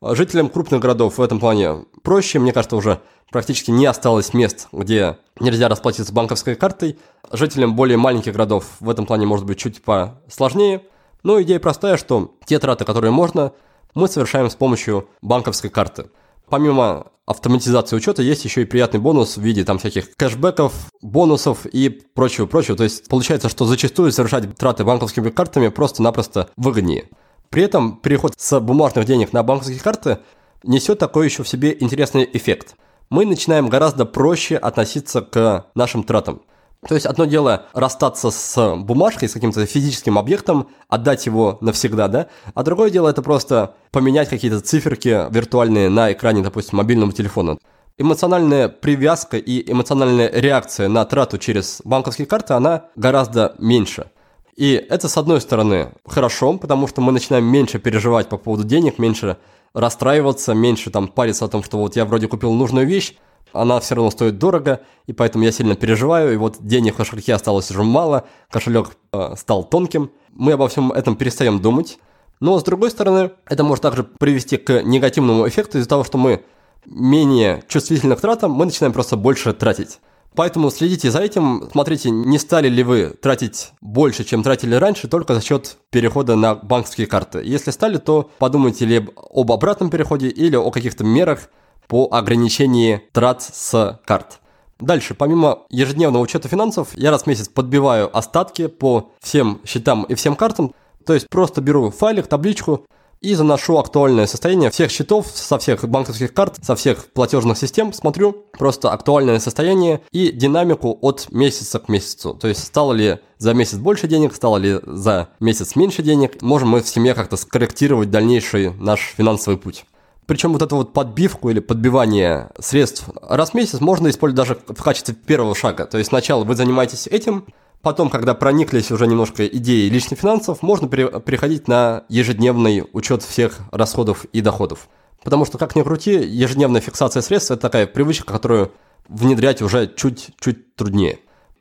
Жителям 0.00 0.48
крупных 0.48 0.80
городов 0.80 1.18
в 1.18 1.22
этом 1.22 1.40
плане 1.40 1.84
проще, 2.02 2.38
мне 2.38 2.52
кажется, 2.52 2.76
уже 2.76 3.00
практически 3.30 3.70
не 3.70 3.86
осталось 3.86 4.34
мест, 4.34 4.68
где 4.72 5.18
нельзя 5.40 5.68
расплатиться 5.68 6.12
банковской 6.12 6.54
картой. 6.54 6.98
Жителям 7.32 7.74
более 7.74 7.96
маленьких 7.96 8.32
городов 8.32 8.66
в 8.80 8.90
этом 8.90 9.06
плане 9.06 9.26
может 9.26 9.46
быть 9.46 9.58
чуть 9.58 9.82
посложнее. 9.82 10.82
Но 11.22 11.40
идея 11.42 11.60
простая, 11.60 11.96
что 11.96 12.34
те 12.44 12.58
траты, 12.58 12.84
которые 12.84 13.10
можно, 13.10 13.52
мы 13.94 14.08
совершаем 14.08 14.50
с 14.50 14.54
помощью 14.54 15.08
банковской 15.20 15.70
карты. 15.70 16.06
Помимо 16.48 17.12
автоматизации 17.26 17.96
учета 17.96 18.22
есть 18.22 18.44
еще 18.44 18.62
и 18.62 18.66
приятный 18.66 19.00
бонус 19.00 19.36
в 19.36 19.40
виде 19.40 19.64
там 19.64 19.78
всяких 19.78 20.14
кэшбэков, 20.16 20.72
бонусов 21.00 21.66
и 21.66 21.88
прочего-прочего. 21.88 22.76
То 22.76 22.84
есть 22.84 23.08
получается, 23.08 23.48
что 23.48 23.64
зачастую 23.64 24.12
совершать 24.12 24.56
траты 24.56 24.84
банковскими 24.84 25.30
картами 25.30 25.68
просто-напросто 25.68 26.50
выгоднее. 26.56 27.08
При 27.48 27.62
этом 27.62 27.96
переход 27.96 28.32
с 28.36 28.60
бумажных 28.60 29.04
денег 29.04 29.32
на 29.32 29.42
банковские 29.42 29.80
карты 29.80 30.18
несет 30.62 30.98
такой 30.98 31.26
еще 31.26 31.42
в 31.42 31.48
себе 31.48 31.76
интересный 31.78 32.28
эффект. 32.32 32.74
Мы 33.10 33.26
начинаем 33.26 33.68
гораздо 33.68 34.06
проще 34.06 34.56
относиться 34.56 35.20
к 35.20 35.66
нашим 35.74 36.02
тратам. 36.02 36.42
То 36.86 36.94
есть 36.96 37.06
одно 37.06 37.26
дело 37.26 37.66
расстаться 37.74 38.30
с 38.30 38.76
бумажкой, 38.76 39.28
с 39.28 39.32
каким-то 39.32 39.64
физическим 39.66 40.18
объектом, 40.18 40.68
отдать 40.88 41.26
его 41.26 41.58
навсегда, 41.60 42.08
да, 42.08 42.26
а 42.54 42.64
другое 42.64 42.90
дело 42.90 43.08
это 43.08 43.22
просто 43.22 43.76
поменять 43.92 44.28
какие-то 44.28 44.60
циферки 44.60 45.32
виртуальные 45.32 45.90
на 45.90 46.12
экране, 46.12 46.42
допустим, 46.42 46.78
мобильного 46.78 47.12
телефона. 47.12 47.58
Эмоциональная 47.98 48.68
привязка 48.68 49.36
и 49.36 49.70
эмоциональная 49.70 50.28
реакция 50.32 50.88
на 50.88 51.04
трату 51.04 51.38
через 51.38 51.80
банковские 51.84 52.26
карты, 52.26 52.54
она 52.54 52.86
гораздо 52.96 53.54
меньше. 53.58 54.10
И 54.56 54.72
это, 54.72 55.08
с 55.08 55.16
одной 55.16 55.40
стороны, 55.40 55.92
хорошо, 56.04 56.58
потому 56.58 56.88
что 56.88 57.00
мы 57.00 57.12
начинаем 57.12 57.44
меньше 57.44 57.78
переживать 57.78 58.28
по 58.28 58.38
поводу 58.38 58.64
денег, 58.64 58.98
меньше 58.98 59.36
расстраиваться, 59.72 60.52
меньше 60.52 60.90
там 60.90 61.06
париться 61.06 61.44
о 61.44 61.48
том, 61.48 61.62
что 61.62 61.78
вот 61.78 61.94
я 61.94 62.04
вроде 62.04 62.26
купил 62.26 62.52
нужную 62.52 62.86
вещь, 62.86 63.14
она 63.52 63.80
все 63.80 63.94
равно 63.94 64.10
стоит 64.10 64.38
дорого, 64.38 64.80
и 65.06 65.12
поэтому 65.12 65.44
я 65.44 65.52
сильно 65.52 65.74
переживаю, 65.74 66.32
и 66.32 66.36
вот 66.36 66.56
денег 66.60 66.94
в 66.94 66.96
кошельке 66.98 67.34
осталось 67.34 67.70
уже 67.70 67.82
мало, 67.82 68.24
кошелек 68.50 68.96
э, 69.12 69.34
стал 69.36 69.64
тонким. 69.64 70.10
Мы 70.32 70.52
обо 70.52 70.68
всем 70.68 70.92
этом 70.92 71.16
перестаем 71.16 71.60
думать. 71.60 71.98
Но, 72.40 72.58
с 72.58 72.64
другой 72.64 72.90
стороны, 72.90 73.30
это 73.46 73.62
может 73.62 73.82
также 73.82 74.02
привести 74.02 74.56
к 74.56 74.82
негативному 74.82 75.46
эффекту 75.46 75.78
из-за 75.78 75.88
того, 75.88 76.02
что 76.02 76.18
мы 76.18 76.44
менее 76.86 77.62
чувствительны 77.68 78.16
к 78.16 78.20
тратам, 78.20 78.52
мы 78.52 78.64
начинаем 78.64 78.92
просто 78.92 79.16
больше 79.16 79.52
тратить. 79.52 80.00
Поэтому 80.34 80.70
следите 80.70 81.10
за 81.10 81.20
этим, 81.20 81.68
смотрите, 81.70 82.10
не 82.10 82.38
стали 82.38 82.68
ли 82.68 82.82
вы 82.82 83.10
тратить 83.10 83.72
больше, 83.82 84.24
чем 84.24 84.42
тратили 84.42 84.74
раньше, 84.74 85.06
только 85.06 85.34
за 85.34 85.42
счет 85.42 85.76
перехода 85.90 86.36
на 86.36 86.54
банковские 86.54 87.06
карты. 87.06 87.42
Если 87.44 87.70
стали, 87.70 87.98
то 87.98 88.30
подумайте 88.38 88.86
ли 88.86 89.08
об 89.30 89.52
обратном 89.52 89.90
переходе 89.90 90.28
или 90.28 90.56
о 90.56 90.70
каких-то 90.70 91.04
мерах, 91.04 91.50
по 91.88 92.08
ограничении 92.10 93.02
трат 93.12 93.42
с 93.42 94.00
карт. 94.04 94.40
Дальше, 94.80 95.14
помимо 95.14 95.60
ежедневного 95.70 96.22
учета 96.22 96.48
финансов, 96.48 96.88
я 96.94 97.10
раз 97.10 97.22
в 97.22 97.26
месяц 97.28 97.48
подбиваю 97.48 98.14
остатки 98.16 98.66
по 98.66 99.10
всем 99.20 99.60
счетам 99.64 100.02
и 100.04 100.14
всем 100.14 100.34
картам. 100.34 100.74
То 101.06 101.14
есть 101.14 101.28
просто 101.28 101.60
беру 101.60 101.90
файлик, 101.90 102.26
табличку 102.26 102.84
и 103.20 103.34
заношу 103.34 103.78
актуальное 103.78 104.26
состояние 104.26 104.70
всех 104.70 104.90
счетов 104.90 105.28
со 105.32 105.58
всех 105.58 105.88
банковских 105.88 106.34
карт, 106.34 106.58
со 106.62 106.74
всех 106.74 107.06
платежных 107.12 107.56
систем, 107.56 107.92
смотрю 107.92 108.32
просто 108.58 108.90
актуальное 108.90 109.38
состояние 109.38 110.02
и 110.10 110.32
динамику 110.32 110.98
от 111.00 111.30
месяца 111.30 111.78
к 111.78 111.88
месяцу. 111.88 112.34
То 112.34 112.48
есть 112.48 112.64
стало 112.64 112.92
ли 112.92 113.20
за 113.38 113.54
месяц 113.54 113.78
больше 113.78 114.08
денег, 114.08 114.34
стало 114.34 114.56
ли 114.56 114.80
за 114.82 115.28
месяц 115.38 115.76
меньше 115.76 116.02
денег, 116.02 116.42
можем 116.42 116.70
мы 116.70 116.82
в 116.82 116.88
семье 116.88 117.14
как-то 117.14 117.36
скорректировать 117.36 118.10
дальнейший 118.10 118.74
наш 118.74 119.14
финансовый 119.16 119.56
путь. 119.56 119.84
Причем 120.26 120.52
вот 120.52 120.62
эту 120.62 120.76
вот 120.76 120.92
подбивку 120.92 121.50
или 121.50 121.58
подбивание 121.58 122.50
средств 122.58 123.08
раз 123.22 123.50
в 123.50 123.54
месяц 123.54 123.80
можно 123.80 124.08
использовать 124.08 124.36
даже 124.36 124.58
в 124.72 124.82
качестве 124.82 125.14
первого 125.14 125.54
шага. 125.54 125.84
То 125.86 125.98
есть 125.98 126.08
сначала 126.10 126.44
вы 126.44 126.54
занимаетесь 126.54 127.08
этим, 127.08 127.46
потом, 127.82 128.08
когда 128.08 128.34
прониклись 128.34 128.92
уже 128.92 129.06
немножко 129.08 129.46
идеей 129.46 129.90
личных 129.90 130.20
финансов, 130.20 130.62
можно 130.62 130.88
переходить 130.88 131.66
на 131.66 132.04
ежедневный 132.08 132.84
учет 132.92 133.22
всех 133.22 133.58
расходов 133.72 134.24
и 134.26 134.40
доходов. 134.40 134.88
Потому 135.24 135.44
что, 135.44 135.58
как 135.58 135.74
ни 135.74 135.82
крути, 135.82 136.12
ежедневная 136.12 136.80
фиксация 136.80 137.20
средств– 137.20 137.50
это 137.52 137.60
такая 137.62 137.86
привычка, 137.86 138.32
которую 138.32 138.72
внедрять 139.08 139.60
уже 139.60 139.88
чуть-чуть 139.88 140.76
труднее. 140.76 141.18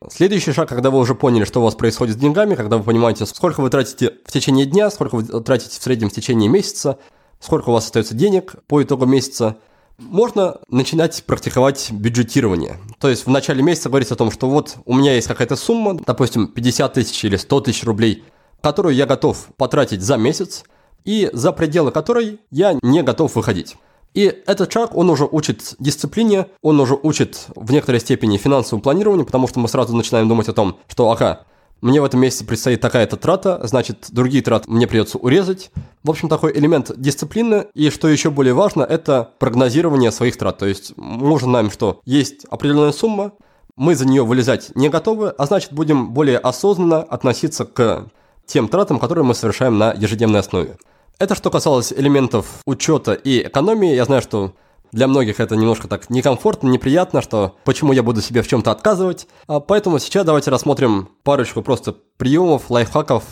Следующий 0.10 0.52
шаг, 0.52 0.70
когда 0.70 0.90
вы 0.90 0.98
уже 1.00 1.14
поняли, 1.14 1.46
что 1.46 1.62
у 1.62 1.64
вас 1.64 1.76
происходит 1.76 2.16
с 2.16 2.20
деньгами, 2.20 2.56
когда 2.56 2.78
вы 2.78 2.84
понимаете, 2.84 3.26
сколько 3.28 3.62
вы 3.62 3.70
тратите 3.70 4.14
в 4.26 4.32
течение 4.32 4.66
дня, 4.66 4.90
сколько 4.90 5.16
вы 5.16 5.24
тратите 5.42 5.80
в 5.80 5.84
среднем 5.84 6.10
в 6.10 6.14
течение 6.14 6.48
месяца– 6.48 7.00
сколько 7.42 7.70
у 7.70 7.74
вас 7.74 7.86
остается 7.86 8.14
денег 8.14 8.56
по 8.68 8.82
итогу 8.82 9.06
месяца, 9.06 9.58
можно 9.98 10.60
начинать 10.70 11.24
практиковать 11.26 11.92
бюджетирование. 11.92 12.78
То 13.00 13.10
есть 13.10 13.26
в 13.26 13.30
начале 13.30 13.62
месяца 13.62 13.90
говорить 13.90 14.12
о 14.12 14.16
том, 14.16 14.32
что 14.32 14.50
вот 14.50 14.78
у 14.86 14.96
меня 14.96 15.14
есть 15.14 15.28
какая-то 15.28 15.56
сумма, 15.56 15.96
допустим, 15.96 16.48
50 16.48 16.94
тысяч 16.94 17.24
или 17.26 17.36
100 17.36 17.62
тысяч 17.62 17.84
рублей, 17.84 18.24
которую 18.62 18.96
я 18.96 19.06
готов 19.06 19.48
потратить 19.58 20.02
за 20.02 20.18
месяц, 20.18 20.64
и 21.04 21.30
за 21.34 21.52
пределы 21.52 21.92
которой 21.92 22.40
я 22.52 22.78
не 22.82 23.04
готов 23.04 23.36
выходить. 23.36 23.76
И 24.14 24.44
этот 24.46 24.72
шаг, 24.72 24.96
он 24.96 25.10
уже 25.10 25.26
учит 25.26 25.76
дисциплине, 25.80 26.48
он 26.62 26.80
уже 26.80 26.96
учит 26.96 27.48
в 27.56 27.72
некоторой 27.72 28.02
степени 28.02 28.38
финансовому 28.38 28.84
планированию, 28.84 29.26
потому 29.26 29.48
что 29.48 29.60
мы 29.60 29.68
сразу 29.68 29.96
начинаем 29.96 30.28
думать 30.28 30.50
о 30.50 30.54
том, 30.54 30.78
что, 30.88 31.10
ага, 31.12 31.46
мне 31.82 32.00
в 32.00 32.06
этом 32.06 32.20
месяце 32.20 32.46
предстоит 32.46 32.80
такая-то 32.80 33.18
трата, 33.18 33.60
значит, 33.64 34.08
другие 34.12 34.44
траты 34.44 34.70
мне 34.70 34.88
придется 34.88 35.18
урезать. 35.18 35.72
В 36.04 36.12
общем, 36.12 36.30
такой 36.30 36.56
элемент 36.58 36.92
дисциплины. 36.96 37.68
И 37.74 37.90
что 37.90 38.08
еще 38.08 38.30
более 38.30 38.54
важно, 38.54 38.84
это 38.84 39.32
прогнозирование 39.40 40.12
своих 40.12 40.38
трат. 40.38 40.60
То 40.60 40.68
есть 40.68 40.94
уже 40.98 41.46
знаем, 41.46 41.72
что 41.72 42.00
есть 42.06 42.46
определенная 42.46 42.92
сумма, 42.92 43.34
мы 43.76 43.96
за 43.96 44.06
нее 44.06 44.24
вылезать 44.24 44.76
не 44.76 44.90
готовы, 44.90 45.30
а 45.30 45.46
значит, 45.46 45.74
будем 45.74 46.12
более 46.14 46.38
осознанно 46.38 47.02
относиться 47.02 47.66
к 47.66 48.06
тем 48.46 48.68
тратам, 48.68 49.00
которые 49.00 49.26
мы 49.26 49.34
совершаем 49.34 49.78
на 49.78 49.94
ежедневной 49.94 50.42
основе. 50.42 50.78
Это 51.18 51.36
что 51.36 51.50
касалось 51.50 51.94
элементов 51.94 52.62
учета 52.66 53.14
и 53.14 53.42
экономии. 53.48 53.96
Я 53.96 54.06
знаю, 54.06 54.22
что 54.22 54.54
для 54.92 55.08
многих 55.08 55.40
это 55.40 55.56
немножко 55.56 55.88
так 55.88 56.10
некомфортно, 56.10 56.68
неприятно, 56.68 57.22
что 57.22 57.56
почему 57.64 57.94
я 57.94 58.04
буду 58.04 58.22
себе 58.22 58.42
в 58.42 58.48
чем-то 58.48 58.72
отказывать. 58.72 59.28
А 59.48 59.60
поэтому 59.60 60.00
сейчас 60.00 60.26
давайте 60.26 60.52
рассмотрим 60.52 61.10
парочку 61.24 61.62
просто 61.62 61.96
приемов, 62.18 62.70
лайфхаков, 62.70 63.24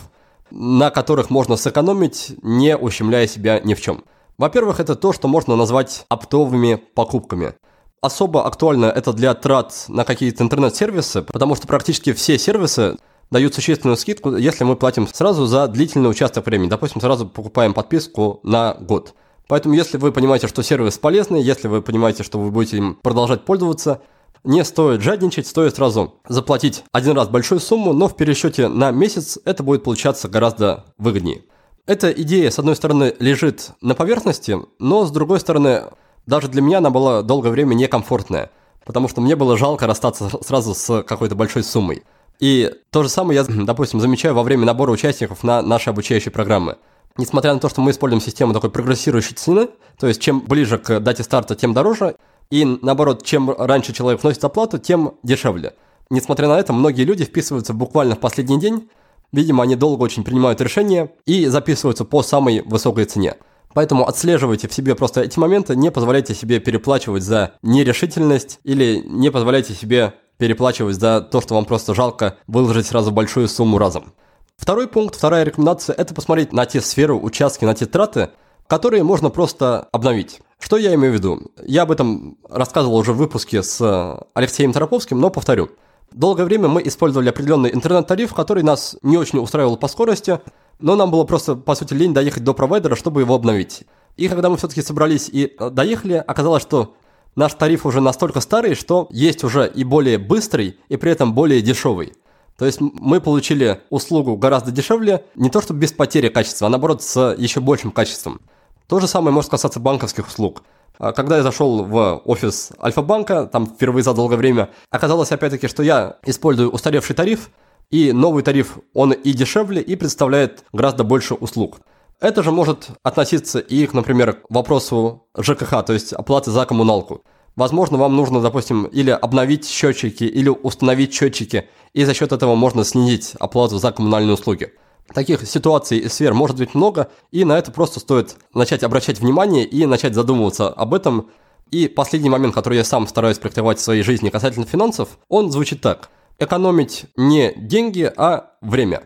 на 0.50 0.90
которых 0.90 1.30
можно 1.30 1.56
сэкономить, 1.56 2.32
не 2.42 2.76
ущемляя 2.76 3.26
себя 3.26 3.60
ни 3.60 3.74
в 3.74 3.80
чем. 3.80 4.04
Во-первых, 4.38 4.80
это 4.80 4.94
то, 4.94 5.12
что 5.12 5.28
можно 5.28 5.54
назвать 5.54 6.06
оптовыми 6.08 6.76
покупками. 6.94 7.54
Особо 8.00 8.46
актуально 8.46 8.86
это 8.86 9.12
для 9.12 9.34
трат 9.34 9.84
на 9.88 10.04
какие-то 10.04 10.42
интернет-сервисы, 10.42 11.20
потому 11.22 11.54
что 11.54 11.66
практически 11.66 12.14
все 12.14 12.38
сервисы 12.38 12.96
дают 13.30 13.54
существенную 13.54 13.98
скидку, 13.98 14.34
если 14.36 14.64
мы 14.64 14.76
платим 14.76 15.06
сразу 15.06 15.44
за 15.44 15.68
длительный 15.68 16.10
участок 16.10 16.46
времени. 16.46 16.70
Допустим, 16.70 17.02
сразу 17.02 17.26
покупаем 17.26 17.74
подписку 17.74 18.40
на 18.42 18.74
год. 18.74 19.14
Поэтому, 19.50 19.74
если 19.74 19.96
вы 19.96 20.12
понимаете, 20.12 20.46
что 20.46 20.62
сервис 20.62 20.96
полезный, 20.96 21.42
если 21.42 21.66
вы 21.66 21.82
понимаете, 21.82 22.22
что 22.22 22.38
вы 22.38 22.52
будете 22.52 22.76
им 22.76 22.94
продолжать 23.02 23.44
пользоваться, 23.44 24.00
не 24.44 24.62
стоит 24.64 25.02
жадничать, 25.02 25.48
стоит 25.48 25.74
сразу 25.74 26.14
заплатить 26.28 26.84
один 26.92 27.16
раз 27.16 27.28
большую 27.28 27.58
сумму, 27.58 27.92
но 27.92 28.06
в 28.06 28.14
пересчете 28.14 28.68
на 28.68 28.92
месяц 28.92 29.40
это 29.44 29.64
будет 29.64 29.82
получаться 29.82 30.28
гораздо 30.28 30.84
выгоднее. 30.98 31.42
Эта 31.86 32.12
идея, 32.12 32.48
с 32.48 32.60
одной 32.60 32.76
стороны, 32.76 33.12
лежит 33.18 33.72
на 33.80 33.96
поверхности, 33.96 34.56
но 34.78 35.04
с 35.04 35.10
другой 35.10 35.40
стороны, 35.40 35.82
даже 36.26 36.46
для 36.46 36.62
меня 36.62 36.78
она 36.78 36.90
была 36.90 37.22
долгое 37.22 37.50
время 37.50 37.74
некомфортная, 37.74 38.52
потому 38.86 39.08
что 39.08 39.20
мне 39.20 39.34
было 39.34 39.58
жалко 39.58 39.88
расстаться 39.88 40.30
сразу 40.42 40.74
с 40.76 41.02
какой-то 41.02 41.34
большой 41.34 41.64
суммой. 41.64 42.04
И 42.38 42.72
то 42.90 43.02
же 43.02 43.08
самое 43.08 43.40
я, 43.40 43.64
допустим, 43.64 43.98
замечаю 44.00 44.36
во 44.36 44.44
время 44.44 44.64
набора 44.64 44.92
участников 44.92 45.42
на 45.42 45.60
наши 45.60 45.90
обучающие 45.90 46.30
программы– 46.30 46.76
Несмотря 47.16 47.52
на 47.52 47.60
то, 47.60 47.68
что 47.68 47.80
мы 47.80 47.90
используем 47.90 48.20
систему 48.20 48.52
такой 48.52 48.70
прогрессирующей 48.70 49.34
цены, 49.34 49.68
то 49.98 50.06
есть 50.06 50.20
чем 50.20 50.40
ближе 50.40 50.78
к 50.78 51.00
дате 51.00 51.22
старта, 51.22 51.54
тем 51.54 51.74
дороже, 51.74 52.16
и 52.50 52.64
наоборот, 52.64 53.24
чем 53.24 53.50
раньше 53.50 53.92
человек 53.92 54.22
вносит 54.22 54.44
оплату, 54.44 54.78
тем 54.78 55.14
дешевле. 55.22 55.74
Несмотря 56.10 56.48
на 56.48 56.58
это, 56.58 56.72
многие 56.72 57.04
люди 57.04 57.24
вписываются 57.24 57.72
буквально 57.72 58.16
в 58.16 58.20
последний 58.20 58.58
день, 58.58 58.88
видимо, 59.32 59.62
они 59.62 59.76
долго 59.76 60.02
очень 60.02 60.24
принимают 60.24 60.60
решения 60.60 61.12
и 61.26 61.46
записываются 61.46 62.04
по 62.04 62.22
самой 62.22 62.62
высокой 62.62 63.04
цене. 63.04 63.36
Поэтому 63.72 64.08
отслеживайте 64.08 64.66
в 64.66 64.74
себе 64.74 64.96
просто 64.96 65.20
эти 65.20 65.38
моменты, 65.38 65.76
не 65.76 65.92
позволяйте 65.92 66.34
себе 66.34 66.58
переплачивать 66.58 67.22
за 67.22 67.52
нерешительность 67.62 68.58
или 68.64 69.02
не 69.06 69.30
позволяйте 69.30 69.74
себе 69.74 70.14
переплачивать 70.38 70.96
за 70.96 71.20
то, 71.20 71.40
что 71.40 71.54
вам 71.54 71.66
просто 71.66 71.94
жалко 71.94 72.36
выложить 72.48 72.86
сразу 72.86 73.12
большую 73.12 73.46
сумму 73.46 73.78
разом. 73.78 74.12
Второй 74.60 74.88
пункт, 74.88 75.16
вторая 75.16 75.44
рекомендация– 75.44 75.96
это 75.98 76.12
посмотреть 76.12 76.52
на 76.52 76.66
те 76.66 76.82
сферы, 76.82 77.14
участки, 77.14 77.64
на 77.64 77.74
те 77.74 77.86
траты, 77.86 78.28
которые 78.66 79.02
можно 79.02 79.30
просто 79.30 79.88
обновить. 79.90 80.42
Что 80.58 80.76
я 80.76 80.94
имею 80.94 81.14
в 81.14 81.16
виду? 81.16 81.50
Я 81.64 81.82
об 81.82 81.90
этом 81.90 82.36
рассказывал 82.46 82.98
уже 82.98 83.14
в 83.14 83.16
выпуске 83.16 83.62
с 83.62 84.22
Алексеем 84.34 84.74
Тороповским, 84.74 85.18
но 85.18 85.30
повторю. 85.30 85.70
Долгое 86.12 86.44
время 86.44 86.68
мы 86.68 86.86
использовали 86.86 87.30
определенный 87.30 87.72
интернет-тариф, 87.72 88.34
который 88.34 88.62
нас 88.62 88.98
не 89.00 89.16
очень 89.16 89.38
устраивал 89.38 89.78
по 89.78 89.88
скорости, 89.88 90.40
но 90.78 90.94
нам 90.94 91.10
было 91.10 91.24
просто, 91.24 91.56
по 91.56 91.74
сути, 91.74 91.94
лень 91.94 92.12
доехать 92.12 92.44
до 92.44 92.52
провайдера, 92.52 92.96
чтобы 92.96 93.22
его 93.22 93.34
обновить. 93.34 93.84
И 94.18 94.28
когда 94.28 94.50
мы 94.50 94.58
все-таки 94.58 94.82
собрались 94.82 95.30
и 95.32 95.56
э, 95.58 95.70
доехали, 95.70 96.22
оказалось, 96.26 96.62
что 96.62 96.96
наш 97.34 97.54
тариф 97.54 97.86
уже 97.86 98.02
настолько 98.02 98.40
старый, 98.40 98.74
что 98.74 99.08
есть 99.10 99.42
уже 99.42 99.72
и 99.74 99.84
более 99.84 100.18
быстрый, 100.18 100.78
и 100.90 100.98
при 100.98 101.12
этом 101.12 101.32
более 101.32 101.62
дешевый. 101.62 102.12
То 102.60 102.66
есть 102.66 102.78
мы 102.78 103.22
получили 103.22 103.80
услугу 103.88 104.36
гораздо 104.36 104.70
дешевле, 104.70 105.24
не 105.34 105.48
то 105.48 105.62
чтобы 105.62 105.80
без 105.80 105.92
потери 105.92 106.28
качества, 106.28 106.66
а 106.66 106.70
наоборот 106.70 107.02
с 107.02 107.34
еще 107.38 107.60
большим 107.60 107.90
качеством. 107.90 108.42
То 108.86 109.00
же 109.00 109.08
самое 109.08 109.32
может 109.32 109.50
касаться 109.50 109.80
банковских 109.80 110.28
услуг. 110.28 110.62
А 110.98 111.12
когда 111.12 111.38
я 111.38 111.42
зашел 111.42 111.84
в 111.84 112.20
офис 112.26 112.72
Альфа-банка, 112.78 113.46
там 113.46 113.64
впервые 113.64 114.02
за 114.02 114.12
долгое 114.12 114.36
время, 114.36 114.68
оказалось 114.90 115.32
опять-таки, 115.32 115.68
что 115.68 115.82
я 115.82 116.18
использую 116.26 116.70
устаревший 116.70 117.16
тариф, 117.16 117.48
и 117.88 118.12
новый 118.12 118.42
тариф, 118.42 118.76
он 118.92 119.12
и 119.12 119.32
дешевле, 119.32 119.80
и 119.80 119.96
представляет 119.96 120.62
гораздо 120.70 121.02
больше 121.02 121.32
услуг. 121.32 121.78
Это 122.20 122.42
же 122.42 122.52
может 122.52 122.90
относиться 123.02 123.58
и, 123.58 123.88
например, 123.90 124.34
к 124.34 124.50
вопросу 124.50 125.26
ЖКХ, 125.34 125.82
то 125.82 125.94
есть 125.94 126.12
оплаты 126.12 126.50
за 126.50 126.66
коммуналку. 126.66 127.22
Возможно, 127.60 127.98
вам 127.98 128.16
нужно, 128.16 128.40
допустим, 128.40 128.84
или 128.84 129.10
обновить 129.10 129.68
счетчики, 129.68 130.24
или 130.24 130.48
установить 130.48 131.12
счетчики, 131.12 131.68
и 131.92 132.04
за 132.06 132.14
счет 132.14 132.32
этого 132.32 132.54
можно 132.54 132.84
снизить 132.84 133.34
оплату 133.38 133.76
за 133.76 133.92
коммунальные 133.92 134.32
услуги. 134.32 134.72
Таких 135.12 135.46
ситуаций 135.46 135.98
и 135.98 136.08
сфер 136.08 136.32
может 136.32 136.56
быть 136.56 136.74
много, 136.74 137.10
и 137.32 137.44
на 137.44 137.58
это 137.58 137.70
просто 137.70 138.00
стоит 138.00 138.36
начать 138.54 138.82
обращать 138.82 139.20
внимание 139.20 139.66
и 139.66 139.84
начать 139.84 140.14
задумываться 140.14 140.70
об 140.70 140.94
этом. 140.94 141.28
И 141.70 141.86
последний 141.86 142.30
момент, 142.30 142.54
который 142.54 142.78
я 142.78 142.84
сам 142.84 143.06
стараюсь 143.06 143.38
практиковать 143.38 143.78
в 143.78 143.82
своей 143.82 144.02
жизни 144.02 144.30
касательно 144.30 144.64
финансов, 144.64 145.18
он 145.28 145.52
звучит 145.52 145.82
так. 145.82 146.08
Экономить 146.38 147.04
не 147.18 147.52
деньги, 147.56 148.10
а 148.16 148.52
время. 148.62 149.02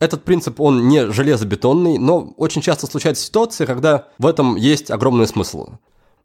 Этот 0.00 0.24
принцип, 0.24 0.60
он 0.60 0.88
не 0.88 1.06
железобетонный, 1.12 1.98
но 1.98 2.34
очень 2.36 2.62
часто 2.62 2.88
случаются 2.88 3.24
ситуации, 3.24 3.64
когда 3.64 4.08
в 4.18 4.26
этом 4.26 4.56
есть 4.56 4.90
огромный 4.90 5.28
смысл. 5.28 5.68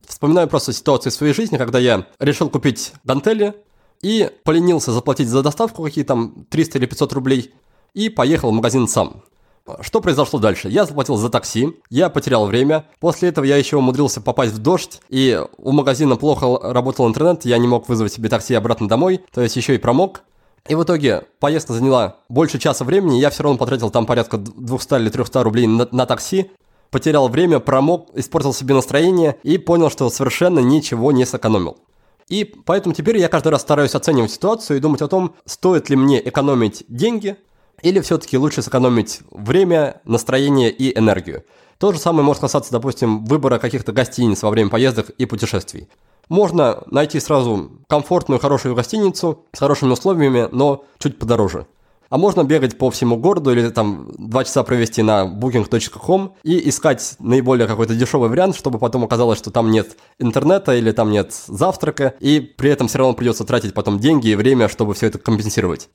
Вспоминаю 0.08 0.48
просто 0.48 0.72
ситуации 0.72 1.10
в 1.10 1.14
своей 1.14 1.34
жизни, 1.34 1.58
когда 1.58 1.80
я 1.80 2.08
решил 2.20 2.50
купить 2.50 2.94
гантели 3.04 3.54
и 4.02 4.30
поленился 4.44 4.92
заплатить 4.92 5.28
за 5.28 5.44
доставку 5.44 5.84
какие 5.84 6.06
там 6.06 6.46
300 6.50 6.78
или 6.78 6.86
500 6.86 7.14
рублей 7.14 7.54
и 7.94 8.10
поехал 8.10 8.52
в 8.52 8.54
магазин 8.54 8.88
сам. 8.88 9.24
Что 9.82 10.00
произошло 10.00 10.40
дальше? 10.40 10.70
Я 10.70 10.86
заплатил 10.86 11.18
за 11.18 11.30
такси, 11.30 11.74
я 11.90 12.10
потерял 12.10 12.46
время. 12.46 12.86
После 13.02 13.28
этого 13.28 13.44
я 13.44 13.58
еще 13.58 13.76
умудрился 13.76 14.22
попасть 14.22 14.54
в 14.54 14.60
дождь, 14.60 15.02
и 15.10 15.44
у 15.58 15.72
магазина 15.74 16.16
плохо 16.16 16.72
работал 16.72 17.06
интернет, 17.06 17.44
я 17.44 17.58
не 17.58 17.68
мог 17.68 17.90
вызвать 17.90 18.14
себе 18.14 18.30
такси 18.30 18.54
обратно 18.54 18.88
домой, 18.88 19.22
то 19.34 19.42
есть 19.42 19.58
еще 19.58 19.76
и 19.76 19.78
промок. 19.78 20.22
И 20.70 20.76
в 20.76 20.84
итоге 20.84 21.24
поездка 21.40 21.74
заняла 21.74 22.18
больше 22.30 22.60
часа 22.60 22.86
времени, 22.86 23.20
я 23.20 23.30
все 23.30 23.44
равно 23.44 23.58
потратил 23.58 23.90
там 23.90 24.06
порядка 24.06 24.38
200 24.38 24.94
или 24.96 25.10
300 25.10 25.44
рублей 25.44 25.68
на, 25.68 25.88
на 25.92 26.06
такси, 26.06 26.52
потерял 26.92 27.28
время, 27.30 27.60
промок, 27.60 28.10
испортил 28.14 28.54
себе 28.54 28.76
настроение 28.76 29.38
и 29.44 29.58
понял, 29.58 29.90
что 29.90 30.10
совершенно 30.10 30.60
ничего 30.60 31.12
не 31.12 31.26
сэкономил. 31.26 31.78
И 32.30 32.44
поэтому 32.44 32.94
теперь 32.94 33.18
я 33.18 33.30
каждый 33.30 33.50
раз 33.50 33.62
стараюсь 33.62 33.96
оценивать 33.96 34.32
ситуацию 34.32 34.78
и 34.78 34.82
думать 34.82 35.02
о 35.02 35.08
том, 35.08 35.36
стоит 35.46 35.90
ли 35.90 35.96
мне 35.96 36.26
экономить 36.28 36.84
деньги, 36.88 37.38
или 37.82 38.00
все-таки 38.02 38.38
лучше 38.38 38.62
сэкономить 38.62 39.22
время, 39.32 40.02
настроение 40.04 40.72
и 40.72 40.98
энергию. 40.98 41.44
То 41.78 41.94
же 41.94 42.00
самое 42.00 42.24
может 42.24 42.42
касаться, 42.42 42.72
допустим, 42.72 43.24
выбора 43.26 43.60
каких-то 43.60 43.92
гостиниц 43.92 44.42
во 44.42 44.50
время 44.50 44.70
поездок 44.70 45.10
и 45.12 45.26
путешествий. 45.26 45.88
Можно 46.28 46.84
найти 46.88 47.20
сразу 47.20 47.72
комфортную, 47.88 48.40
хорошую 48.40 48.76
гостиницу 48.76 49.46
с 49.54 49.60
хорошими 49.60 49.92
условиями, 49.92 50.50
но 50.52 50.84
чуть 50.98 51.20
подороже. 51.20 51.68
А 52.10 52.18
можно 52.18 52.44
бегать 52.44 52.78
по 52.78 52.90
всему 52.90 53.18
городу 53.18 53.52
или 53.52 53.70
там 53.70 54.12
два 54.18 54.44
часа 54.44 54.64
провести 54.64 55.02
на 55.02 55.26
booking.com 55.26 56.36
и 56.44 56.70
искать 56.70 57.16
наиболее 57.20 57.68
какой-то 57.68 57.96
дешевый 57.96 58.30
вариант, 58.30 58.56
чтобы 58.56 58.80
потом 58.80 59.04
оказалось, 59.04 59.40
что 59.40 59.52
там 59.52 59.72
нет 59.72 59.98
интернета 60.20 60.76
или 60.76 60.92
там 60.92 61.12
нет 61.12 61.34
завтрака, 61.48 62.14
и 62.20 62.40
при 62.40 62.70
этом 62.70 62.88
все 62.88 63.00
равно 63.00 63.14
придется 63.14 63.44
тратить 63.44 63.74
потом 63.74 64.00
деньги 64.00 64.30
и 64.30 64.36
время, 64.36 64.70
чтобы 64.70 64.94
все 64.94 65.08
это 65.08 65.18
компенсировать. 65.20 65.90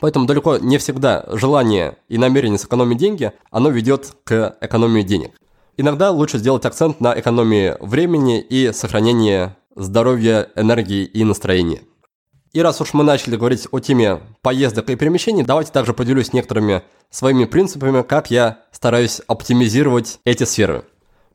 Поэтому 0.00 0.26
далеко 0.26 0.58
не 0.58 0.78
всегда 0.78 1.24
желание 1.28 1.96
и 2.08 2.18
намерение 2.18 2.58
сэкономить 2.58 2.98
деньги, 2.98 3.32
оно 3.50 3.70
ведет 3.70 4.14
к 4.24 4.56
экономии 4.60 5.02
денег. 5.02 5.32
Иногда 5.76 6.10
лучше 6.10 6.38
сделать 6.38 6.64
акцент 6.64 7.00
на 7.00 7.18
экономии 7.18 7.76
времени 7.80 8.40
и 8.40 8.72
сохранении 8.72 9.54
здоровья, 9.74 10.48
энергии 10.56 11.04
и 11.04 11.22
настроения. 11.22 11.80
И 12.56 12.62
раз 12.62 12.80
уж 12.80 12.94
мы 12.94 13.04
начали 13.04 13.36
говорить 13.36 13.68
о 13.70 13.80
теме 13.80 14.22
поездок 14.40 14.88
и 14.88 14.96
перемещений, 14.96 15.44
давайте 15.44 15.72
также 15.72 15.92
поделюсь 15.92 16.32
некоторыми 16.32 16.84
своими 17.10 17.44
принципами, 17.44 18.00
как 18.00 18.30
я 18.30 18.60
стараюсь 18.72 19.20
оптимизировать 19.26 20.20
эти 20.24 20.44
сферы. 20.44 20.84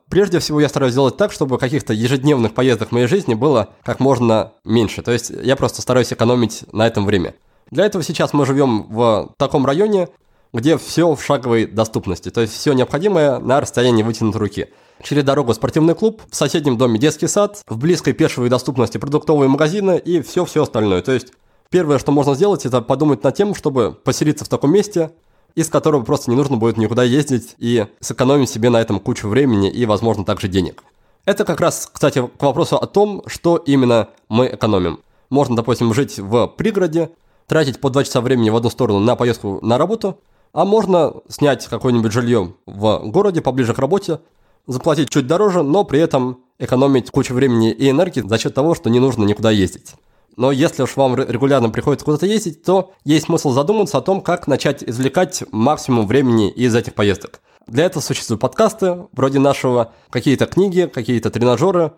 Прежде 0.10 0.40
всего, 0.40 0.60
я 0.60 0.68
стараюсь 0.68 0.94
сделать 0.94 1.18
так, 1.18 1.32
чтобы 1.32 1.60
каких-то 1.60 1.94
ежедневных 1.94 2.56
поездок 2.56 2.90
в 2.90 2.92
моей 2.94 3.06
жизни 3.06 3.36
было 3.36 3.70
как 3.84 4.00
можно 4.00 4.54
меньше. 4.66 5.04
То 5.04 5.12
есть 5.12 5.30
я 5.30 5.56
просто 5.56 5.84
стараюсь 5.84 6.12
экономить 6.12 6.64
на 6.74 6.88
этом 6.88 7.06
время. 7.06 7.36
Для 7.70 7.86
этого 7.86 8.04
сейчас 8.04 8.34
мы 8.34 8.48
живем 8.48 8.88
в 8.90 9.36
таком 9.38 9.64
районе, 9.68 10.10
где 10.54 10.76
все 10.80 11.14
в 11.14 11.24
шаговой 11.24 11.68
доступности, 11.68 12.32
то 12.32 12.42
есть 12.42 12.54
все 12.54 12.74
необходимое 12.74 13.38
на 13.38 13.62
расстоянии 13.62 14.02
вытянутой 14.02 14.42
руки. 14.42 14.70
Через 15.04 15.24
дорогу 15.24 15.54
спортивный 15.54 15.96
клуб, 15.96 16.22
в 16.30 16.36
соседнем 16.36 16.78
доме 16.78 17.00
детский 17.00 17.28
сад, 17.28 17.62
в 17.68 17.78
близкой 17.78 18.14
пешевой 18.14 18.50
доступности 18.50 18.98
продуктовые 18.98 19.50
магазины 19.50 19.98
и 19.98 20.22
все-все 20.22 20.64
остальное. 20.64 21.02
То 21.02 21.12
есть 21.12 21.34
первое, 21.70 21.98
что 21.98 22.12
можно 22.12 22.36
сделать, 22.36 22.66
это 22.66 22.82
подумать 22.82 23.24
над 23.24 23.36
тем, 23.36 23.56
чтобы 23.56 23.94
поселиться 23.94 24.46
в 24.46 24.50
таком 24.50 24.72
месте, 24.72 25.12
из 25.56 25.70
которого 25.70 26.04
просто 26.04 26.30
не 26.30 26.38
нужно 26.38 26.58
будет 26.58 26.78
никуда 26.78 27.04
ездить 27.04 27.56
и 27.58 27.88
сэкономить 28.00 28.50
себе 28.50 28.70
на 28.70 28.80
этом 28.80 29.00
кучу 29.00 29.28
времени 29.28 29.70
и, 29.70 29.86
возможно, 29.86 30.24
также 30.24 30.48
денег. 30.48 30.84
Это 31.26 31.46
как 31.46 31.60
раз, 31.60 31.90
кстати, 31.92 32.26
к 32.26 32.42
вопросу 32.42 32.78
о 32.78 32.86
том, 32.88 33.24
что 33.28 33.58
именно 33.58 34.10
мы 34.30 34.48
экономим. 34.48 35.00
Можно, 35.30 35.56
допустим, 35.56 35.94
жить 35.94 36.20
в 36.20 36.48
пригороде, 36.48 37.12
тратить 37.48 37.82
по 37.82 37.90
2 37.90 38.04
часа 38.04 38.22
времени 38.22 38.50
в 38.50 38.56
одну 38.56 38.70
сторону 38.70 39.00
на 39.00 39.16
поездку 39.16 39.60
на 39.62 39.78
работу, 39.78 40.20
а 40.54 40.66
можно 40.66 41.14
снять 41.28 41.68
какое-нибудь 41.68 42.12
жилье 42.12 42.54
в 42.66 43.02
городе 43.06 43.42
поближе 43.42 43.74
к 43.74 43.80
работе, 43.80 44.20
заплатить 44.68 45.10
чуть 45.10 45.28
дороже, 45.28 45.64
но 45.64 45.84
при 45.84 46.00
этом 46.00 46.42
экономить 46.60 47.10
кучу 47.10 47.34
времени 47.34 47.72
и 47.72 47.90
энергии 47.90 48.22
за 48.22 48.38
счет 48.38 48.54
того, 48.54 48.76
что 48.76 48.90
не 48.90 49.00
нужно 49.00 49.24
никуда 49.24 49.52
ездить. 49.52 49.96
Но 50.38 50.52
если 50.52 50.84
уж 50.84 50.96
вам 50.96 51.16
регулярно 51.16 51.70
приходится 51.70 52.06
куда-то 52.06 52.26
ездить, 52.26 52.64
то 52.64 52.94
есть 53.04 53.26
смысл 53.26 53.52
задуматься 53.52 53.98
о 53.98 54.02
том, 54.02 54.22
как 54.22 54.48
начать 54.48 54.84
извлекать 54.84 55.44
максимум 55.52 56.08
времени 56.08 56.50
из 56.50 56.74
этих 56.74 56.94
поездок. 56.94 57.42
Для 57.68 57.86
этого 57.86 58.02
существуют 58.02 58.42
подкасты, 58.42 59.08
вроде 59.12 59.40
нашего, 59.40 59.94
какие-то 60.10 60.46
книги, 60.46 60.90
какие-то 60.92 61.30
тренажеры. 61.30 61.94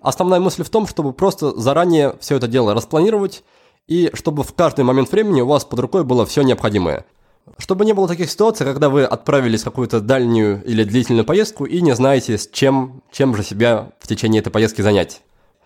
Основная 0.00 0.40
мысль 0.40 0.62
в 0.62 0.70
том, 0.70 0.86
чтобы 0.86 1.12
просто 1.12 1.58
заранее 1.58 2.16
все 2.20 2.36
это 2.36 2.46
дело 2.46 2.74
распланировать 2.74 3.42
и 3.86 4.10
чтобы 4.12 4.42
в 4.42 4.54
каждый 4.54 4.84
момент 4.84 5.10
времени 5.10 5.40
у 5.40 5.46
вас 5.46 5.64
под 5.64 5.80
рукой 5.80 6.04
было 6.04 6.26
все 6.26 6.42
необходимое. 6.42 7.06
Чтобы 7.56 7.84
не 7.84 7.92
было 7.92 8.06
таких 8.08 8.30
ситуаций, 8.30 8.66
когда 8.66 8.88
вы 8.88 9.04
отправились 9.04 9.62
в 9.62 9.64
какую-то 9.64 10.00
дальнюю 10.00 10.62
или 10.64 10.84
длительную 10.84 11.24
поездку 11.24 11.64
и 11.64 11.80
не 11.80 11.94
знаете, 11.94 12.36
с 12.36 12.48
чем, 12.48 13.02
чем 13.10 13.34
же 13.34 13.42
себя 13.42 13.92
в 14.00 14.06
течение 14.06 14.40
этой 14.40 14.50
поездки 14.50 14.82
занять. 14.82 15.22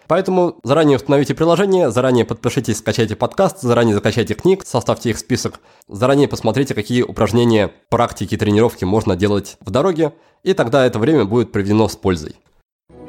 Поэтому 0.09 0.57
заранее 0.63 0.97
установите 0.97 1.35
приложение, 1.35 1.91
заранее 1.91 2.25
подпишитесь, 2.25 2.79
скачайте 2.79 3.17
подкаст, 3.17 3.61
заранее 3.63 3.95
закачайте 3.95 4.35
книг, 4.35 4.63
составьте 4.67 5.11
их 5.11 5.19
список, 5.19 5.61
заранее 5.89 6.29
посмотрите, 6.29 6.75
какие 6.75 7.03
упражнения, 7.03 7.73
практики, 7.89 8.37
тренировки 8.37 8.85
можно 8.85 9.17
делать 9.17 9.57
в 9.61 9.71
дороге, 9.71 10.13
и 10.43 10.53
тогда 10.53 10.85
это 10.85 10.99
время 10.99 11.25
будет 11.25 11.53
проведено 11.53 11.89
с 11.89 11.97
пользой. 11.97 12.37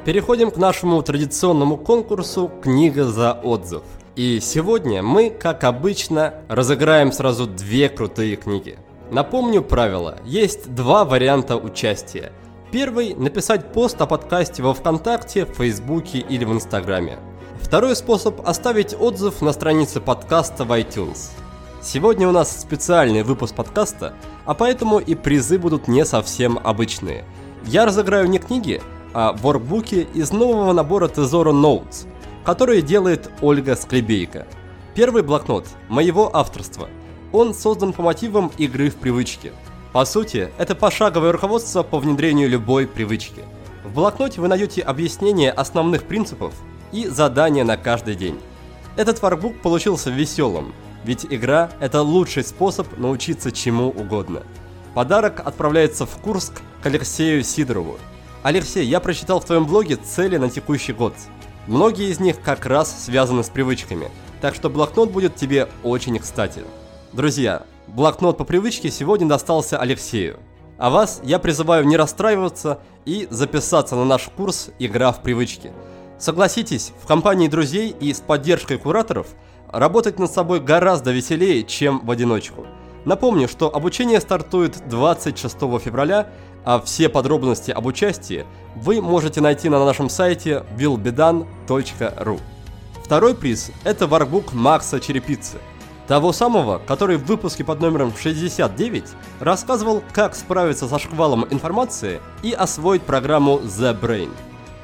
Переходим 0.04 0.50
к 0.50 0.56
нашему 0.56 1.02
традиционному 1.02 1.76
конкурсу 1.76 2.50
«Книга 2.62 3.04
за 3.04 3.32
отзыв». 3.32 3.82
И 4.16 4.38
сегодня 4.38 5.02
мы, 5.02 5.28
как 5.28 5.64
обычно, 5.64 6.34
разыграем 6.48 7.10
сразу 7.10 7.48
две 7.48 7.88
крутые 7.88 8.36
книги. 8.36 8.78
Напомню 9.10 9.60
правила. 9.60 10.18
Есть 10.24 10.72
два 10.72 11.04
варианта 11.04 11.56
участия. 11.56 12.30
Первый– 12.70 13.14
написать 13.16 13.72
пост 13.72 14.00
о 14.00 14.06
подкасте 14.06 14.62
во 14.62 14.72
Вконтакте, 14.72 15.46
в 15.46 15.54
Фейсбуке 15.54 16.18
или 16.18 16.44
в 16.44 16.52
Инстаграме. 16.52 17.18
Второй 17.60 17.96
способ– 17.96 18.40
оставить 18.46 18.94
отзыв 18.96 19.42
на 19.42 19.52
странице 19.52 20.00
подкаста 20.00 20.64
в 20.64 20.70
iTunes. 20.70 21.30
Сегодня 21.82 22.28
у 22.28 22.32
нас 22.32 22.60
специальный 22.60 23.24
выпуск 23.24 23.56
подкаста, 23.56 24.14
а 24.44 24.54
поэтому 24.54 25.00
и 25.00 25.16
призы 25.16 25.58
будут 25.58 25.88
не 25.88 26.04
совсем 26.04 26.60
обычные. 26.62 27.24
Я 27.64 27.84
разыграю 27.84 28.28
не 28.28 28.38
книги, 28.38 28.80
а 29.12 29.32
воркбуки 29.32 30.06
из 30.14 30.32
нового 30.32 30.72
набора 30.72 31.08
Тезора 31.08 31.52
Notes, 31.52 32.06
который 32.44 32.82
делает 32.82 33.30
Ольга 33.40 33.74
Склебейко. 33.74 34.46
Первый 34.94 35.22
блокнот 35.22 35.66
моего 35.88 36.34
авторства. 36.36 36.88
Он 37.32 37.54
создан 37.54 37.92
по 37.92 38.02
мотивам 38.02 38.52
игры 38.58 38.90
в 38.90 38.96
привычки. 38.96 39.52
По 39.92 40.04
сути, 40.04 40.50
это 40.58 40.74
пошаговое 40.74 41.32
руководство 41.32 41.82
по 41.82 41.98
внедрению 41.98 42.48
любой 42.48 42.86
привычки. 42.86 43.42
В 43.84 43.92
блокноте 43.92 44.40
вы 44.40 44.48
найдете 44.48 44.82
объяснение 44.82 45.50
основных 45.50 46.04
принципов 46.04 46.54
и 46.92 47.08
задания 47.08 47.64
на 47.64 47.76
каждый 47.76 48.14
день. 48.14 48.38
Этот 48.96 49.20
воркбук 49.20 49.60
получился 49.60 50.10
веселым, 50.10 50.72
ведь 51.04 51.26
игра– 51.28 51.70
это 51.80 52.02
лучший 52.02 52.44
способ 52.44 52.98
научиться 52.98 53.50
чему 53.50 53.88
угодно. 53.88 54.42
Подарок 54.94 55.42
отправляется 55.44 56.06
в 56.06 56.16
Курск 56.18 56.62
к 56.82 56.86
Алексею 56.86 57.42
Сидорову. 57.42 57.98
Алексей, 58.44 58.84
я 58.86 59.00
прочитал 59.00 59.40
в 59.40 59.44
твоем 59.44 59.66
блоге 59.66 59.96
цели 59.96 60.36
на 60.36 60.50
текущий 60.50 60.92
год. 60.92 61.14
Многие 61.66 62.10
из 62.10 62.20
них 62.20 62.42
как 62.42 62.66
раз 62.66 63.04
связаны 63.04 63.42
с 63.42 63.48
привычками, 63.48 64.10
так 64.42 64.54
что 64.54 64.68
блокнот 64.68 65.10
будет 65.10 65.34
тебе 65.34 65.68
очень 65.82 66.18
кстати. 66.18 66.60
Друзья, 67.14 67.62
блокнот 67.86 68.36
по 68.36 68.44
привычке 68.44 68.90
сегодня 68.90 69.26
достался 69.26 69.78
Алексею. 69.78 70.40
А 70.76 70.90
вас 70.90 71.22
я 71.24 71.38
призываю 71.38 71.86
не 71.86 71.96
расстраиваться 71.96 72.80
и 73.06 73.26
записаться 73.30 73.96
на 73.96 74.04
наш 74.04 74.28
курс 74.36 74.70
«Игра 74.78 75.10
в 75.12 75.22
привычки». 75.22 75.72
Согласитесь, 76.18 76.92
в 77.02 77.06
компании 77.06 77.48
друзей 77.48 77.96
и 77.98 78.12
с 78.12 78.20
поддержкой 78.20 78.76
кураторов 78.76 79.28
работать 79.72 80.18
над 80.18 80.30
собой 80.30 80.60
гораздо 80.60 81.12
веселее, 81.12 81.64
чем 81.64 82.04
в 82.04 82.10
одиночку. 82.10 82.66
Напомню, 83.06 83.48
что 83.48 83.74
обучение 83.74 84.20
стартует 84.20 84.86
26 84.88 85.56
февраля, 85.82 86.28
а 86.64 86.80
все 86.80 87.08
подробности 87.08 87.70
об 87.70 87.86
участии 87.86 88.46
вы 88.74 89.00
можете 89.00 89.40
найти 89.40 89.68
на 89.68 89.84
нашем 89.84 90.08
сайте 90.08 90.64
willbedan.ru. 90.76 92.40
Второй 93.04 93.34
приз– 93.34 93.70
это 93.84 94.06
варбук 94.06 94.52
Макса 94.52 94.98
Черепицы. 94.98 95.58
Того 96.06 96.32
самого, 96.32 96.80
который 96.86 97.16
в 97.16 97.24
выпуске 97.24 97.64
под 97.64 97.80
номером 97.80 98.12
69 98.16 99.04
рассказывал, 99.40 100.02
как 100.12 100.34
справиться 100.34 100.86
со 100.88 100.98
шквалом 100.98 101.46
информации 101.50 102.20
и 102.42 102.52
освоить 102.52 103.02
программу 103.02 103.58
The 103.58 103.98
Brain. 103.98 104.30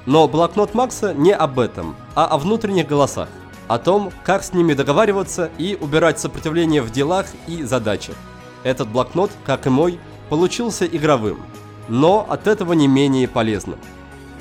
Но 0.06 0.28
блокнот 0.28 0.74
Макса 0.74 1.12
не 1.12 1.32
об 1.32 1.58
этом, 1.58 1.94
а 2.14 2.26
о 2.26 2.38
внутренних 2.38 2.86
голосах, 2.86 3.28
о 3.68 3.78
том, 3.78 4.12
как 4.24 4.42
с 4.42 4.54
ними 4.54 4.72
договариваться 4.72 5.50
и 5.58 5.76
убирать 5.78 6.18
сопротивление 6.18 6.80
в 6.80 6.90
делах 6.90 7.26
и 7.46 7.62
задачах. 7.64 8.16
Этот 8.64 8.88
блокнот, 8.88 9.30
как 9.44 9.66
и 9.66 9.70
мой, 9.70 9.98
получился 10.30 10.86
игровым, 10.86 11.40
но 11.91 12.24
от 12.26 12.47
этого 12.47 12.72
не 12.72 12.88
менее 12.88 13.28
полезным. 13.28 13.78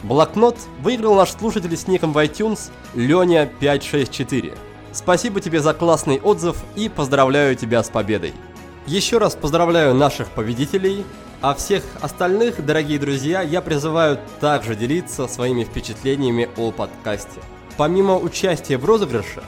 Блокнот 0.04 0.56
выиграл 0.82 1.16
наш 1.16 1.32
слушатель 1.32 1.76
с 1.76 1.88
ником 1.88 2.14
в 2.14 2.18
iTunes 2.20 2.72
Леня564. 2.94 4.58
Спасибо 4.94 5.42
тебе 5.42 5.60
за 5.60 5.74
классный 5.74 6.22
отзыв 6.22 6.56
и 6.76 6.88
поздравляю 6.88 7.56
тебя 7.56 7.84
с 7.84 7.90
победой. 7.90 8.34
Еще 8.86 9.18
раз 9.18 9.36
поздравляю 9.36 9.94
наших 9.94 10.30
победителей, 10.30 11.04
а 11.42 11.54
всех 11.54 11.84
остальных, 12.02 12.66
дорогие 12.66 13.00
друзья, 13.00 13.42
я 13.42 13.62
призываю 13.62 14.20
также 14.40 14.76
делиться 14.76 15.28
своими 15.28 15.64
впечатлениями 15.64 16.50
о 16.56 16.72
подкасте. 16.72 17.42
Помимо 17.78 18.18
участия 18.18 18.78
в 18.78 18.86
розыгрыше, 18.86 19.42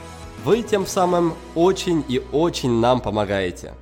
вы 0.44 0.62
тем 0.62 0.86
самым 0.86 1.34
очень 1.54 2.04
и 2.08 2.22
очень 2.32 2.80
нам 2.80 3.00
помогаете. 3.00 3.74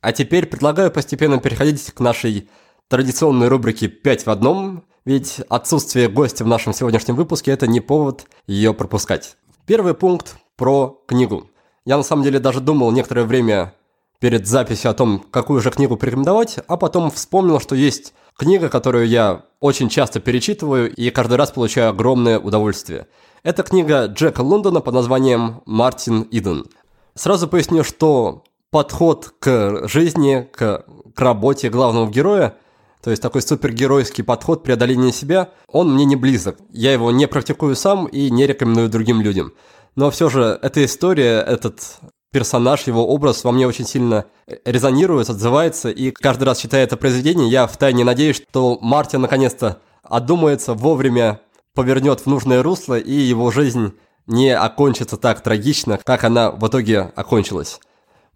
А 0.00 0.12
теперь 0.12 0.46
предлагаю 0.46 0.90
постепенно 0.90 1.38
переходить 1.38 1.90
к 1.92 2.00
нашей 2.00 2.48
традиционной 2.88 3.48
рубрике 3.48 3.86
«5 3.86 4.24
в 4.24 4.28
одном», 4.28 4.84
ведь 5.04 5.40
отсутствие 5.48 6.08
гостя 6.08 6.44
в 6.44 6.48
нашем 6.48 6.72
сегодняшнем 6.72 7.16
выпуске– 7.16 7.50
это 7.52 7.66
не 7.66 7.80
повод 7.80 8.26
ее 8.46 8.74
пропускать. 8.74 9.36
Первый 9.66 9.94
пункт 9.94 10.36
про 10.56 11.02
книгу. 11.06 11.50
Я 11.84 11.96
на 11.96 12.02
самом 12.02 12.22
деле 12.22 12.38
даже 12.38 12.60
думал 12.60 12.92
некоторое 12.92 13.24
время 13.24 13.74
перед 14.18 14.46
записью 14.46 14.90
о 14.90 14.94
том, 14.94 15.24
какую 15.30 15.60
же 15.62 15.70
книгу 15.70 15.96
порекомендовать, 15.96 16.58
а 16.66 16.76
потом 16.76 17.10
вспомнил, 17.10 17.60
что 17.60 17.74
есть 17.74 18.12
книга, 18.36 18.68
которую 18.68 19.08
я 19.08 19.44
очень 19.60 19.88
часто 19.88 20.20
перечитываю 20.20 20.94
и 20.94 21.10
каждый 21.10 21.34
раз 21.34 21.50
получаю 21.50 21.90
огромное 21.90 22.38
удовольствие. 22.38 23.06
Это 23.42 23.62
книга 23.62 24.06
Джека 24.06 24.42
Лондона 24.42 24.80
под 24.80 24.94
названием 24.94 25.62
«Мартин 25.64 26.26
Иден». 26.30 26.66
Сразу 27.14 27.48
поясню, 27.48 27.84
что 27.84 28.44
подход 28.70 29.34
к 29.38 29.88
жизни, 29.88 30.48
к, 30.52 30.84
к 31.14 31.20
работе 31.20 31.70
главного 31.70 32.10
героя– 32.10 32.56
то 33.02 33.10
есть 33.10 33.22
такой 33.22 33.42
супергеройский 33.42 34.22
подход 34.22 34.62
преодоления 34.62 35.12
себя, 35.12 35.50
он 35.68 35.94
мне 35.94 36.04
не 36.04 36.16
близок. 36.16 36.58
Я 36.70 36.92
его 36.92 37.10
не 37.10 37.26
практикую 37.26 37.74
сам 37.74 38.06
и 38.06 38.30
не 38.30 38.46
рекомендую 38.46 38.90
другим 38.90 39.22
людям. 39.22 39.52
Но 39.96 40.10
все 40.10 40.28
же 40.28 40.58
эта 40.60 40.84
история, 40.84 41.40
этот 41.40 41.98
персонаж, 42.30 42.86
его 42.86 43.06
образ 43.08 43.42
во 43.42 43.52
мне 43.52 43.66
очень 43.66 43.86
сильно 43.86 44.26
резонирует, 44.64 45.30
отзывается, 45.30 45.90
и 45.90 46.10
каждый 46.10 46.44
раз 46.44 46.58
читая 46.58 46.84
это 46.84 46.96
произведение, 46.96 47.48
я 47.48 47.66
втайне 47.66 48.04
надеюсь, 48.04 48.36
что 48.36 48.78
Мартин 48.80 49.22
наконец-то 49.22 49.80
одумается, 50.02 50.74
вовремя 50.74 51.40
повернет 51.74 52.20
в 52.20 52.26
нужное 52.26 52.62
русло, 52.62 52.98
и 52.98 53.12
его 53.12 53.50
жизнь 53.50 53.94
не 54.26 54.54
окончится 54.54 55.16
так 55.16 55.40
трагично, 55.40 55.98
как 56.04 56.22
она 56.24 56.52
в 56.52 56.66
итоге 56.68 57.12
окончилась. 57.16 57.80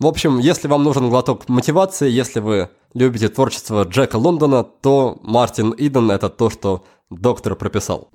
В 0.05 0.07
общем, 0.07 0.39
если 0.39 0.69
вам 0.69 0.85
нужен 0.85 1.09
глоток 1.09 1.49
мотивации, 1.49 2.11
если 2.11 2.39
вы 2.39 2.69
любите 2.93 3.31
творчество 3.31 3.85
Джека 3.85 4.17
Лондона, 4.17 4.63
то 4.63 5.17
Мартин 5.23 5.75
Иден– 5.79 6.11
это 6.11 6.29
то, 6.29 6.51
что 6.51 6.85
доктор 7.09 7.57
прописал. 7.57 8.11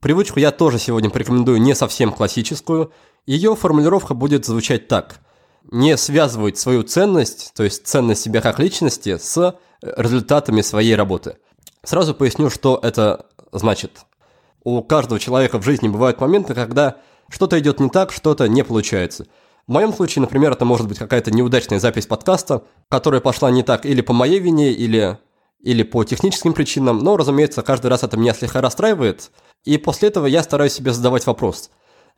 Привычку 0.00 0.40
я 0.40 0.50
тоже 0.50 0.80
сегодня 0.80 1.08
порекомендую 1.08 1.62
не 1.62 1.76
совсем 1.76 2.12
классическую. 2.12 2.90
Ее 3.26 3.54
формулировка 3.54 4.12
будет 4.12 4.44
звучать 4.44 4.88
так. 4.88 5.20
Не 5.70 5.96
связывать 5.96 6.58
свою 6.58 6.82
ценность, 6.82 7.52
то 7.54 7.62
есть 7.62 7.86
ценность 7.86 8.22
себя 8.22 8.40
как 8.40 8.58
личности, 8.58 9.16
с 9.16 9.56
результатами 9.82 10.62
своей 10.62 10.96
работы. 10.96 11.36
Сразу 11.84 12.12
поясню, 12.12 12.50
что 12.50 12.80
это 12.82 13.26
значит. 13.52 14.00
У 14.64 14.82
каждого 14.82 15.20
человека 15.20 15.60
в 15.60 15.64
жизни 15.64 15.86
бывают 15.86 16.20
моменты, 16.20 16.54
когда 16.54 16.96
что-то 17.28 17.56
идет 17.60 17.78
не 17.78 17.88
так, 17.88 18.10
что-то 18.10 18.48
не 18.48 18.64
получается– 18.64 19.28
в 19.70 19.72
моем 19.72 19.94
случае, 19.94 20.22
например, 20.22 20.50
это 20.50 20.64
может 20.64 20.88
быть 20.88 20.98
какая-то 20.98 21.30
неудачная 21.30 21.78
запись 21.78 22.04
подкаста, 22.04 22.64
которая 22.88 23.20
пошла 23.20 23.52
не 23.52 23.62
так 23.62 23.86
или 23.86 24.00
по 24.00 24.12
моей 24.12 24.40
вине, 24.40 24.72
или, 24.72 25.16
или 25.60 25.84
по 25.84 26.02
техническим 26.02 26.54
причинам, 26.54 26.98
но, 26.98 27.16
разумеется, 27.16 27.62
каждый 27.62 27.86
раз 27.86 28.02
это 28.02 28.16
меня 28.16 28.34
слегка 28.34 28.60
расстраивает, 28.60 29.30
и 29.62 29.78
после 29.78 30.08
этого 30.08 30.26
я 30.26 30.42
стараюсь 30.42 30.72
себе 30.72 30.92
задавать 30.92 31.24
вопрос. 31.24 31.70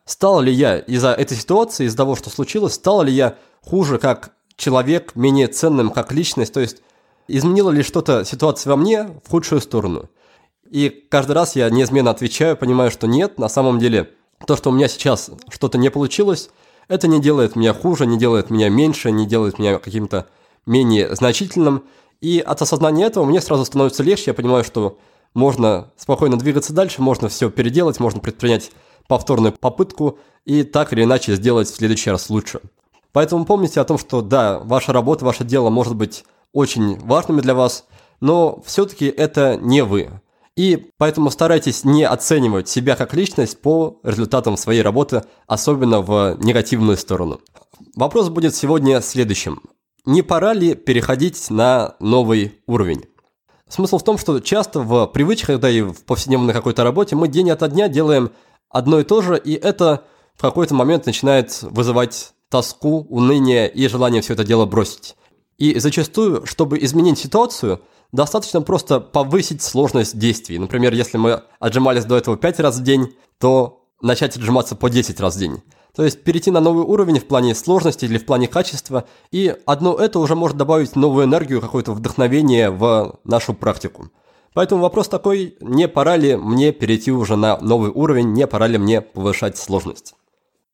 Стал 0.03 0.41
ли 0.41 0.51
я 0.51 0.79
из-за 0.79 1.11
этой 1.11 1.37
ситуации, 1.37 1.85
из-за 1.85 1.97
того, 1.97 2.15
что 2.15 2.31
случилось, 2.31 2.73
стал 2.73 3.03
ли 3.03 3.13
я 3.13 3.37
хуже 3.61 3.99
как 3.99 4.31
человек, 4.55 5.11
менее 5.13 5.47
ценным 5.47 5.91
как 5.91 6.11
личность, 6.11 6.55
то 6.55 6.59
есть 6.59 6.77
изменила 7.27 7.69
ли 7.69 7.83
что-то 7.83 8.25
ситуация 8.25 8.71
во 8.71 8.77
мне 8.77 9.09
в 9.23 9.29
худшую 9.29 9.61
сторону? 9.61 10.09
И 10.71 10.89
каждый 10.89 11.33
раз 11.33 11.55
я 11.55 11.69
неизменно 11.69 12.09
отвечаю, 12.09 12.57
понимаю, 12.57 12.89
что 12.89 13.05
нет, 13.05 13.37
на 13.37 13.47
самом 13.47 13.77
деле 13.77 14.09
то, 14.47 14.55
что 14.55 14.71
у 14.71 14.73
меня 14.73 14.87
сейчас 14.87 15.29
что-то 15.51 15.77
не 15.77 15.91
получилось– 15.91 16.49
это 16.87 17.07
не 17.07 17.21
делает 17.21 17.55
меня 17.55 17.73
хуже, 17.73 18.05
не 18.05 18.17
делает 18.17 18.49
меня 18.49 18.69
меньше, 18.69 19.11
не 19.11 19.25
делает 19.25 19.59
меня 19.59 19.79
каким-то 19.79 20.27
менее 20.65 21.15
значительным. 21.15 21.83
И 22.21 22.39
от 22.39 22.61
осознания 22.61 23.05
этого 23.05 23.25
мне 23.25 23.41
сразу 23.41 23.65
становится 23.65 24.03
легче, 24.03 24.25
я 24.27 24.33
понимаю, 24.33 24.63
что 24.63 24.97
можно 25.33 25.91
спокойно 25.97 26.37
двигаться 26.37 26.73
дальше, 26.73 27.01
можно 27.01 27.27
все 27.27 27.49
переделать, 27.49 27.99
можно 27.99 28.19
предпринять 28.19 28.71
повторную 29.07 29.53
попытку 29.53 30.19
и 30.45 30.63
так 30.63 30.93
или 30.93 31.03
иначе 31.03 31.35
сделать 31.35 31.67
в 31.67 31.75
следующий 31.75 32.11
раз 32.11 32.29
лучше. 32.29 32.61
Поэтому 33.11 33.45
помните 33.45 33.79
о 33.79 33.85
том, 33.85 33.97
что 33.97 34.21
да, 34.21 34.59
ваша 34.59 34.93
работа, 34.93 35.25
ваше 35.25 35.43
дело 35.43 35.69
может 35.69 35.95
быть 35.95 36.23
очень 36.51 36.99
важными 36.99 37.41
для 37.41 37.53
вас, 37.53 37.85
но 38.21 38.61
все-таки 38.65 39.05
это 39.05 39.57
не 39.57 39.83
вы. 39.83 40.09
И 40.55 40.91
поэтому 40.97 41.31
старайтесь 41.31 41.83
не 41.83 42.03
оценивать 42.03 42.69
себя 42.69 42.95
как 42.95 43.13
личность 43.13 43.59
по 43.59 43.99
результатам 44.03 44.55
своей 44.55 44.83
работы, 44.83 45.23
особенно 45.47 46.01
в 46.01 46.37
негативную 46.39 46.97
сторону. 46.97 47.41
Вопрос 47.95 48.29
будет 48.29 48.53
сегодня 48.55 49.01
следующим. 49.01 49.61
Не 50.05 50.21
пора 50.21 50.53
ли 50.53 50.75
переходить 50.75 51.49
на 51.49 51.95
новый 51.99 52.59
уровень? 52.67 53.05
Смысл 53.67 53.97
в 53.97 54.03
том, 54.03 54.19
что 54.19 54.39
часто 54.41 54.81
в 54.81 55.07
привычках, 55.07 55.59
да 55.59 55.69
и 55.69 55.81
в 55.81 56.03
повседневной 56.03 56.53
какой-то 56.53 56.83
работе 56.83 57.15
мы 57.15 57.27
день 57.27 57.49
ото 57.49 57.67
дня 57.67 57.87
делаем 57.87 58.31
одно 58.69 58.99
и 58.99 59.03
то 59.03 59.21
же, 59.21 59.37
и 59.37 59.53
это 59.53 60.03
в 60.35 60.41
какой-то 60.41 60.75
момент 60.75 61.07
начинает 61.07 61.63
вызывать 61.63 62.33
тоску, 62.49 63.07
уныние 63.09 63.71
и 63.71 63.87
желание 63.87 64.21
все 64.21 64.33
это 64.33 64.43
дело 64.43 64.67
бросить. 64.67 65.15
И 65.57 65.79
зачастую, 65.79 66.45
чтобы 66.45 66.77
изменить 66.83 67.17
ситуацию– 67.17 67.81
достаточно 68.13 68.61
просто 68.61 69.01
повысить 69.01 69.61
сложность 69.61 70.17
действий. 70.17 70.57
Например, 70.57 70.93
если 70.93 71.17
мы 71.17 71.43
отжимались 71.59 72.05
до 72.05 72.15
этого 72.15 72.37
5 72.37 72.59
раз 72.61 72.77
в 72.77 72.83
день, 72.83 73.13
то 73.39 73.81
начать 74.01 74.37
отжиматься 74.37 74.77
по 74.77 74.89
10 74.89 75.19
раз 75.19 75.35
в 75.35 75.39
день. 75.39 75.61
То 75.95 76.03
есть 76.03 76.23
перейти 76.23 76.49
на 76.49 76.59
новый 76.59 76.85
уровень 76.85 77.19
в 77.19 77.25
плане 77.25 77.53
сложности 77.53 78.05
или 78.05 78.17
в 78.17 78.25
плане 78.25 78.47
качества, 78.47 79.03
и 79.31 79.55
одно 79.65 79.95
это 79.95 80.19
уже 80.19 80.35
может 80.35 80.57
добавить 80.57 80.95
новую 80.95 81.25
энергию, 81.25 81.61
какое-то 81.61 81.91
вдохновение 81.91 82.71
в 82.71 83.19
нашу 83.25 83.53
практику. 83.53 84.09
Поэтому 84.53 84.81
вопрос 84.81 85.07
такой, 85.07 85.57
не 85.61 85.87
пора 85.87 86.15
ли 86.15 86.35
мне 86.35 86.71
перейти 86.71 87.11
уже 87.11 87.35
на 87.35 87.57
новый 87.57 87.91
уровень, 87.91 88.33
не 88.33 88.47
пора 88.47 88.67
ли 88.67 88.77
мне 88.77 89.01
повышать 89.01 89.57
сложность. 89.57 90.15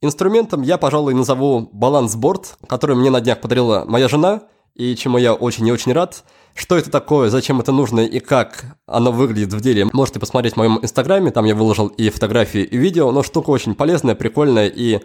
Инструментом 0.02 0.62
я, 0.62 0.78
пожалуй, 0.78 1.14
назову 1.14 1.70
балансборд, 1.72 2.58
который 2.68 2.96
мне 2.96 3.10
на 3.10 3.20
днях 3.20 3.42
подарила 3.42 3.84
моя 3.86 4.08
жена, 4.08 4.44
и 4.76 4.96
чему 4.96 5.18
я 5.18 5.34
очень 5.34 5.68
и 5.68 5.72
очень 5.72 5.92
рад. 5.92 6.24
Что 6.60 6.78
это 6.78 6.92
такое, 6.92 7.30
зачем 7.30 7.62
это 7.62 7.72
нужно 7.72 8.02
и 8.02 8.20
как 8.20 8.66
оно 8.86 9.14
выглядит 9.14 9.54
в 9.54 9.62
деле, 9.62 9.88
можете 9.94 10.20
посмотреть 10.20 10.56
в 10.56 10.58
моем 10.58 10.78
инстаграме, 10.82 11.32
там 11.32 11.46
я 11.46 11.56
выложил 11.56 11.88
и 11.88 12.10
фотографии, 12.10 12.64
и 12.64 12.78
видео, 12.78 13.14
но 13.14 13.24
штука 13.24 13.50
очень 13.52 13.76
полезная, 13.76 14.14
прикольная, 14.14 14.68
и, 14.68 15.00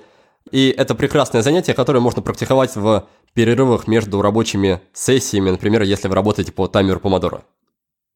и 0.51 0.75
это 0.77 0.97
прекрасное 0.97 1.43
занятие, 1.43 1.73
которое 1.73 2.01
можно 2.01 2.23
практиковать 2.23 2.75
в 2.75 3.07
перерывах 3.35 3.87
между 3.87 4.21
рабочими 4.21 4.81
сессиями, 4.93 5.51
например, 5.51 5.83
если 5.83 6.09
вы 6.09 6.17
работаете 6.17 6.51
по 6.51 6.67
таймеру 6.67 6.99
Помодоро. 6.99 7.45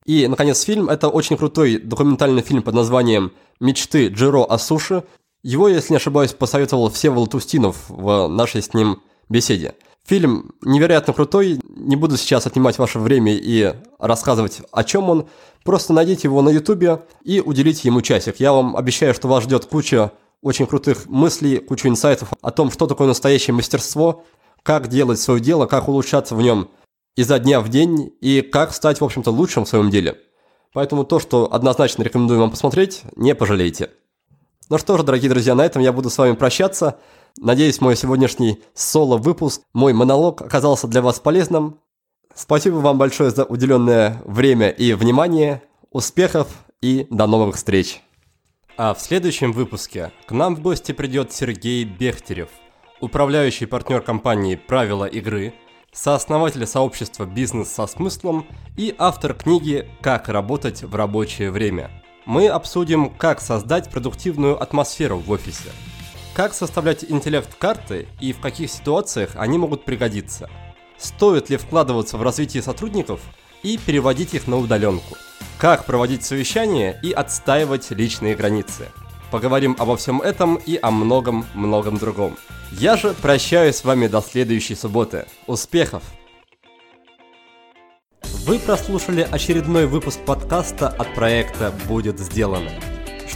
И, 0.04 0.26
наконец, 0.26 0.60
фильм– 0.62 0.88
это 0.90 1.08
очень 1.08 1.36
крутой 1.36 1.78
документальный 1.78 2.42
фильм 2.42 2.62
под 2.62 2.74
названием 2.74 3.30
«Мечты 3.60 4.08
Джиро 4.08 4.42
о 4.46 4.58
суши». 4.58 5.04
Его, 5.44 5.68
если 5.68 5.92
не 5.92 5.98
ошибаюсь, 5.98 6.32
посоветовал 6.32 6.90
Всеволод 6.90 7.36
Устинов 7.36 7.84
в 7.88 8.26
нашей 8.26 8.62
с 8.62 8.74
ним 8.74 9.00
беседе. 9.28 9.76
Фильм 10.08 10.52
невероятно 10.62 11.12
крутой, 11.12 11.60
не 11.68 11.94
буду 11.94 12.16
сейчас 12.16 12.46
отнимать 12.46 12.78
ваше 12.78 12.98
время 12.98 13.34
и 13.34 13.74
рассказывать, 13.98 14.62
о 14.72 14.82
чем 14.82 15.10
он. 15.10 15.28
Просто 15.64 15.92
найдите 15.92 16.28
его 16.28 16.40
на 16.40 16.48
ютубе 16.48 17.02
и 17.24 17.42
уделите 17.44 17.86
ему 17.88 18.00
часик. 18.00 18.36
Я 18.40 18.54
вам 18.54 18.74
обещаю, 18.74 19.12
что 19.12 19.28
вас 19.28 19.44
ждет 19.44 19.66
куча 19.66 20.12
очень 20.40 20.66
крутых 20.66 21.06
мыслей, 21.08 21.58
куча 21.58 21.88
инсайтов 21.88 22.30
о 22.40 22.50
том, 22.50 22.70
что 22.70 22.86
такое 22.86 23.06
настоящее 23.06 23.52
мастерство, 23.52 24.24
как 24.62 24.88
делать 24.88 25.20
свое 25.20 25.40
дело, 25.40 25.66
как 25.66 25.88
улучшаться 25.88 26.34
в 26.34 26.40
нем 26.40 26.70
изо 27.14 27.38
дня 27.38 27.60
в 27.60 27.68
день 27.68 28.10
и 28.22 28.40
как 28.40 28.72
стать, 28.72 29.02
в 29.02 29.04
общем-то, 29.04 29.30
лучшим 29.30 29.66
в 29.66 29.68
своем 29.68 29.90
деле. 29.90 30.16
Поэтому 30.72 31.04
то, 31.04 31.20
что 31.20 31.52
однозначно 31.52 32.02
рекомендую 32.02 32.40
вам 32.40 32.50
посмотреть, 32.50 33.02
не 33.14 33.34
пожалеете. 33.34 33.90
Ну 34.70 34.78
что 34.78 34.96
ж, 34.96 35.02
дорогие 35.02 35.28
друзья, 35.28 35.54
на 35.54 35.66
этом 35.66 35.82
я 35.82 35.92
буду 35.92 36.08
с 36.08 36.16
вами 36.16 36.32
прощаться. 36.32 36.98
Надеюсь, 37.40 37.80
мой 37.80 37.94
сегодняшний 37.94 38.60
соло-выпуск, 38.74 39.62
мой 39.72 39.92
монолог 39.92 40.42
оказался 40.42 40.88
для 40.88 41.02
вас 41.02 41.20
полезным. 41.20 41.78
Спасибо 42.34 42.76
вам 42.76 42.98
большое 42.98 43.30
за 43.30 43.44
уделенное 43.44 44.20
время 44.24 44.70
и 44.70 44.92
внимание. 44.92 45.62
Успехов 45.92 46.48
и 46.82 47.06
до 47.10 47.28
новых 47.28 47.54
встреч. 47.54 48.02
А 48.76 48.92
в 48.92 49.00
следующем 49.00 49.52
выпуске 49.52 50.12
к 50.26 50.32
нам 50.32 50.56
в 50.56 50.60
гости 50.60 50.90
придет 50.90 51.32
Сергей 51.32 51.84
Бехтерев, 51.84 52.48
управляющий 53.00 53.66
партнер 53.66 54.00
компании 54.00 54.56
«Правила 54.56 55.04
игры», 55.04 55.54
сооснователь 55.92 56.66
сообщества 56.66 57.24
«Бизнес 57.24 57.68
со 57.68 57.86
смыслом» 57.86 58.46
и 58.76 58.94
автор 58.98 59.34
книги 59.34 59.88
«Как 60.00 60.28
работать 60.28 60.82
в 60.82 60.94
рабочее 60.94 61.52
время». 61.52 62.02
Мы 62.26 62.48
обсудим, 62.48 63.10
как 63.10 63.40
создать 63.40 63.90
продуктивную 63.90 64.60
атмосферу 64.60 65.18
в 65.18 65.30
офисе, 65.30 65.70
как 66.38 66.54
составлять 66.54 67.04
интеллект-карты 67.04 68.06
и 68.20 68.32
в 68.32 68.38
каких 68.38 68.70
ситуациях 68.70 69.30
они 69.34 69.58
могут 69.58 69.84
пригодиться, 69.84 70.48
стоит 70.96 71.50
ли 71.50 71.56
вкладываться 71.56 72.16
в 72.16 72.22
развитие 72.22 72.62
сотрудников 72.62 73.20
и 73.64 73.76
переводить 73.76 74.34
их 74.34 74.46
на 74.46 74.56
удаленку, 74.56 75.16
как 75.58 75.84
проводить 75.84 76.24
совещания 76.24 76.96
и 77.02 77.10
отстаивать 77.10 77.90
личные 77.90 78.36
границы. 78.36 78.86
Поговорим 79.32 79.74
обо 79.80 79.96
всем 79.96 80.22
этом 80.22 80.60
и 80.64 80.78
о 80.80 80.92
многом-многом 80.92 81.96
другом. 81.96 82.36
Я 82.70 82.96
же 82.96 83.14
прощаюсь 83.14 83.74
с 83.74 83.84
вами 83.84 84.06
до 84.06 84.20
следующей 84.20 84.76
субботы. 84.76 85.26
Успехов! 85.48 86.04
Вы 88.46 88.60
прослушали 88.60 89.26
очередной 89.28 89.86
выпуск 89.86 90.20
подкаста 90.24 90.86
от 90.86 91.12
проекта 91.14 91.74
«Будет 91.88 92.20
сделано». 92.20 92.70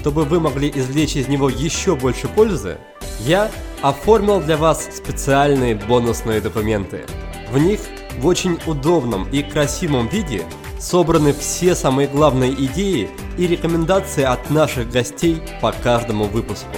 Чтобы 0.03 0.25
вы 0.25 0.41
могли 0.41 0.69
извлечь 0.69 1.15
из 1.15 1.29
него 1.29 1.49
еще 1.49 1.95
больше 1.95 2.27
пользы, 2.27 2.79
я 3.21 3.53
оформил 3.83 4.41
для 4.41 4.57
вас 4.57 4.89
специальные 4.93 5.77
бонусные 5.77 6.41
документы. 6.41 7.05
В 7.53 7.59
них 7.59 7.79
в 8.19 8.27
очень 8.27 8.59
удобном 8.67 9.31
и 9.31 9.45
красивом 9.45 10.09
виде 10.09 10.43
собраны 10.81 11.33
все 11.33 11.77
самые 11.77 12.09
главные 12.09 12.53
идеи 12.53 13.11
и 13.39 13.47
рекомендации 13.47 14.25
от 14.25 14.51
наших 14.51 14.91
гостей 14.91 15.41
по 15.61 15.71
каждому 15.71 16.25
выпуску. 16.25 16.75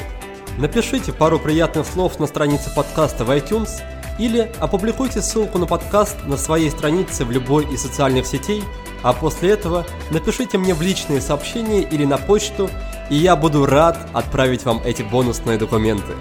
Напишите 0.58 1.10
пару 1.14 1.38
приятных 1.38 1.86
слов 1.86 2.20
на 2.20 2.26
странице 2.26 2.74
подкаста 2.76 3.24
в 3.24 3.30
iTunes 3.30 3.70
или 4.18 4.52
опубликуйте 4.60 5.22
ссылку 5.22 5.56
на 5.56 5.64
подкаст 5.64 6.18
на 6.26 6.36
своей 6.36 6.70
странице 6.70 7.24
в 7.24 7.30
любой 7.30 7.64
из 7.72 7.80
социальных 7.80 8.26
сетей, 8.26 8.62
а 9.02 9.14
после 9.14 9.52
этого 9.52 9.86
напишите 10.10 10.58
мне 10.58 10.74
в 10.74 10.82
личные 10.82 11.22
сообщения 11.22 11.80
или 11.80 12.04
на 12.04 12.18
почту, 12.18 12.68
и 13.10 13.16
я 13.16 13.36
буду 13.36 13.66
рад 13.66 13.98
отправить 14.12 14.64
вам 14.64 14.80
эти 14.84 15.02
бонусные 15.02 15.58
документы. 15.58 16.14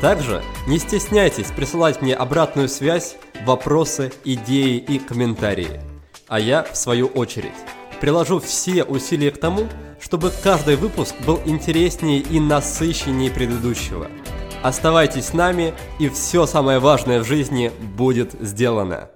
Также 0.00 0.42
не 0.66 0.78
стесняйтесь 0.78 1.46
присылать 1.46 2.02
мне 2.02 2.14
обратную 2.14 2.68
связь, 2.68 3.16
вопросы, 3.44 4.12
идеи 4.24 4.76
и 4.76 4.98
комментарии. 4.98 5.80
А 6.28 6.40
я, 6.40 6.64
в 6.64 6.76
свою 6.76 7.06
очередь, 7.06 7.52
приложу 8.00 8.40
все 8.40 8.84
усилия 8.84 9.30
к 9.30 9.38
тому, 9.38 9.68
чтобы 10.00 10.30
каждый 10.42 10.76
выпуск 10.76 11.14
был 11.26 11.40
интереснее 11.46 12.20
и 12.20 12.40
насыщеннее 12.40 13.30
предыдущего. 13.30 14.08
Оставайтесь 14.62 15.26
с 15.26 15.32
нами, 15.32 15.74
и 15.98 16.08
все 16.08 16.46
самое 16.46 16.78
важное 16.78 17.20
в 17.20 17.26
жизни 17.26 17.70
будет 17.96 18.32
сделано. 18.40 19.10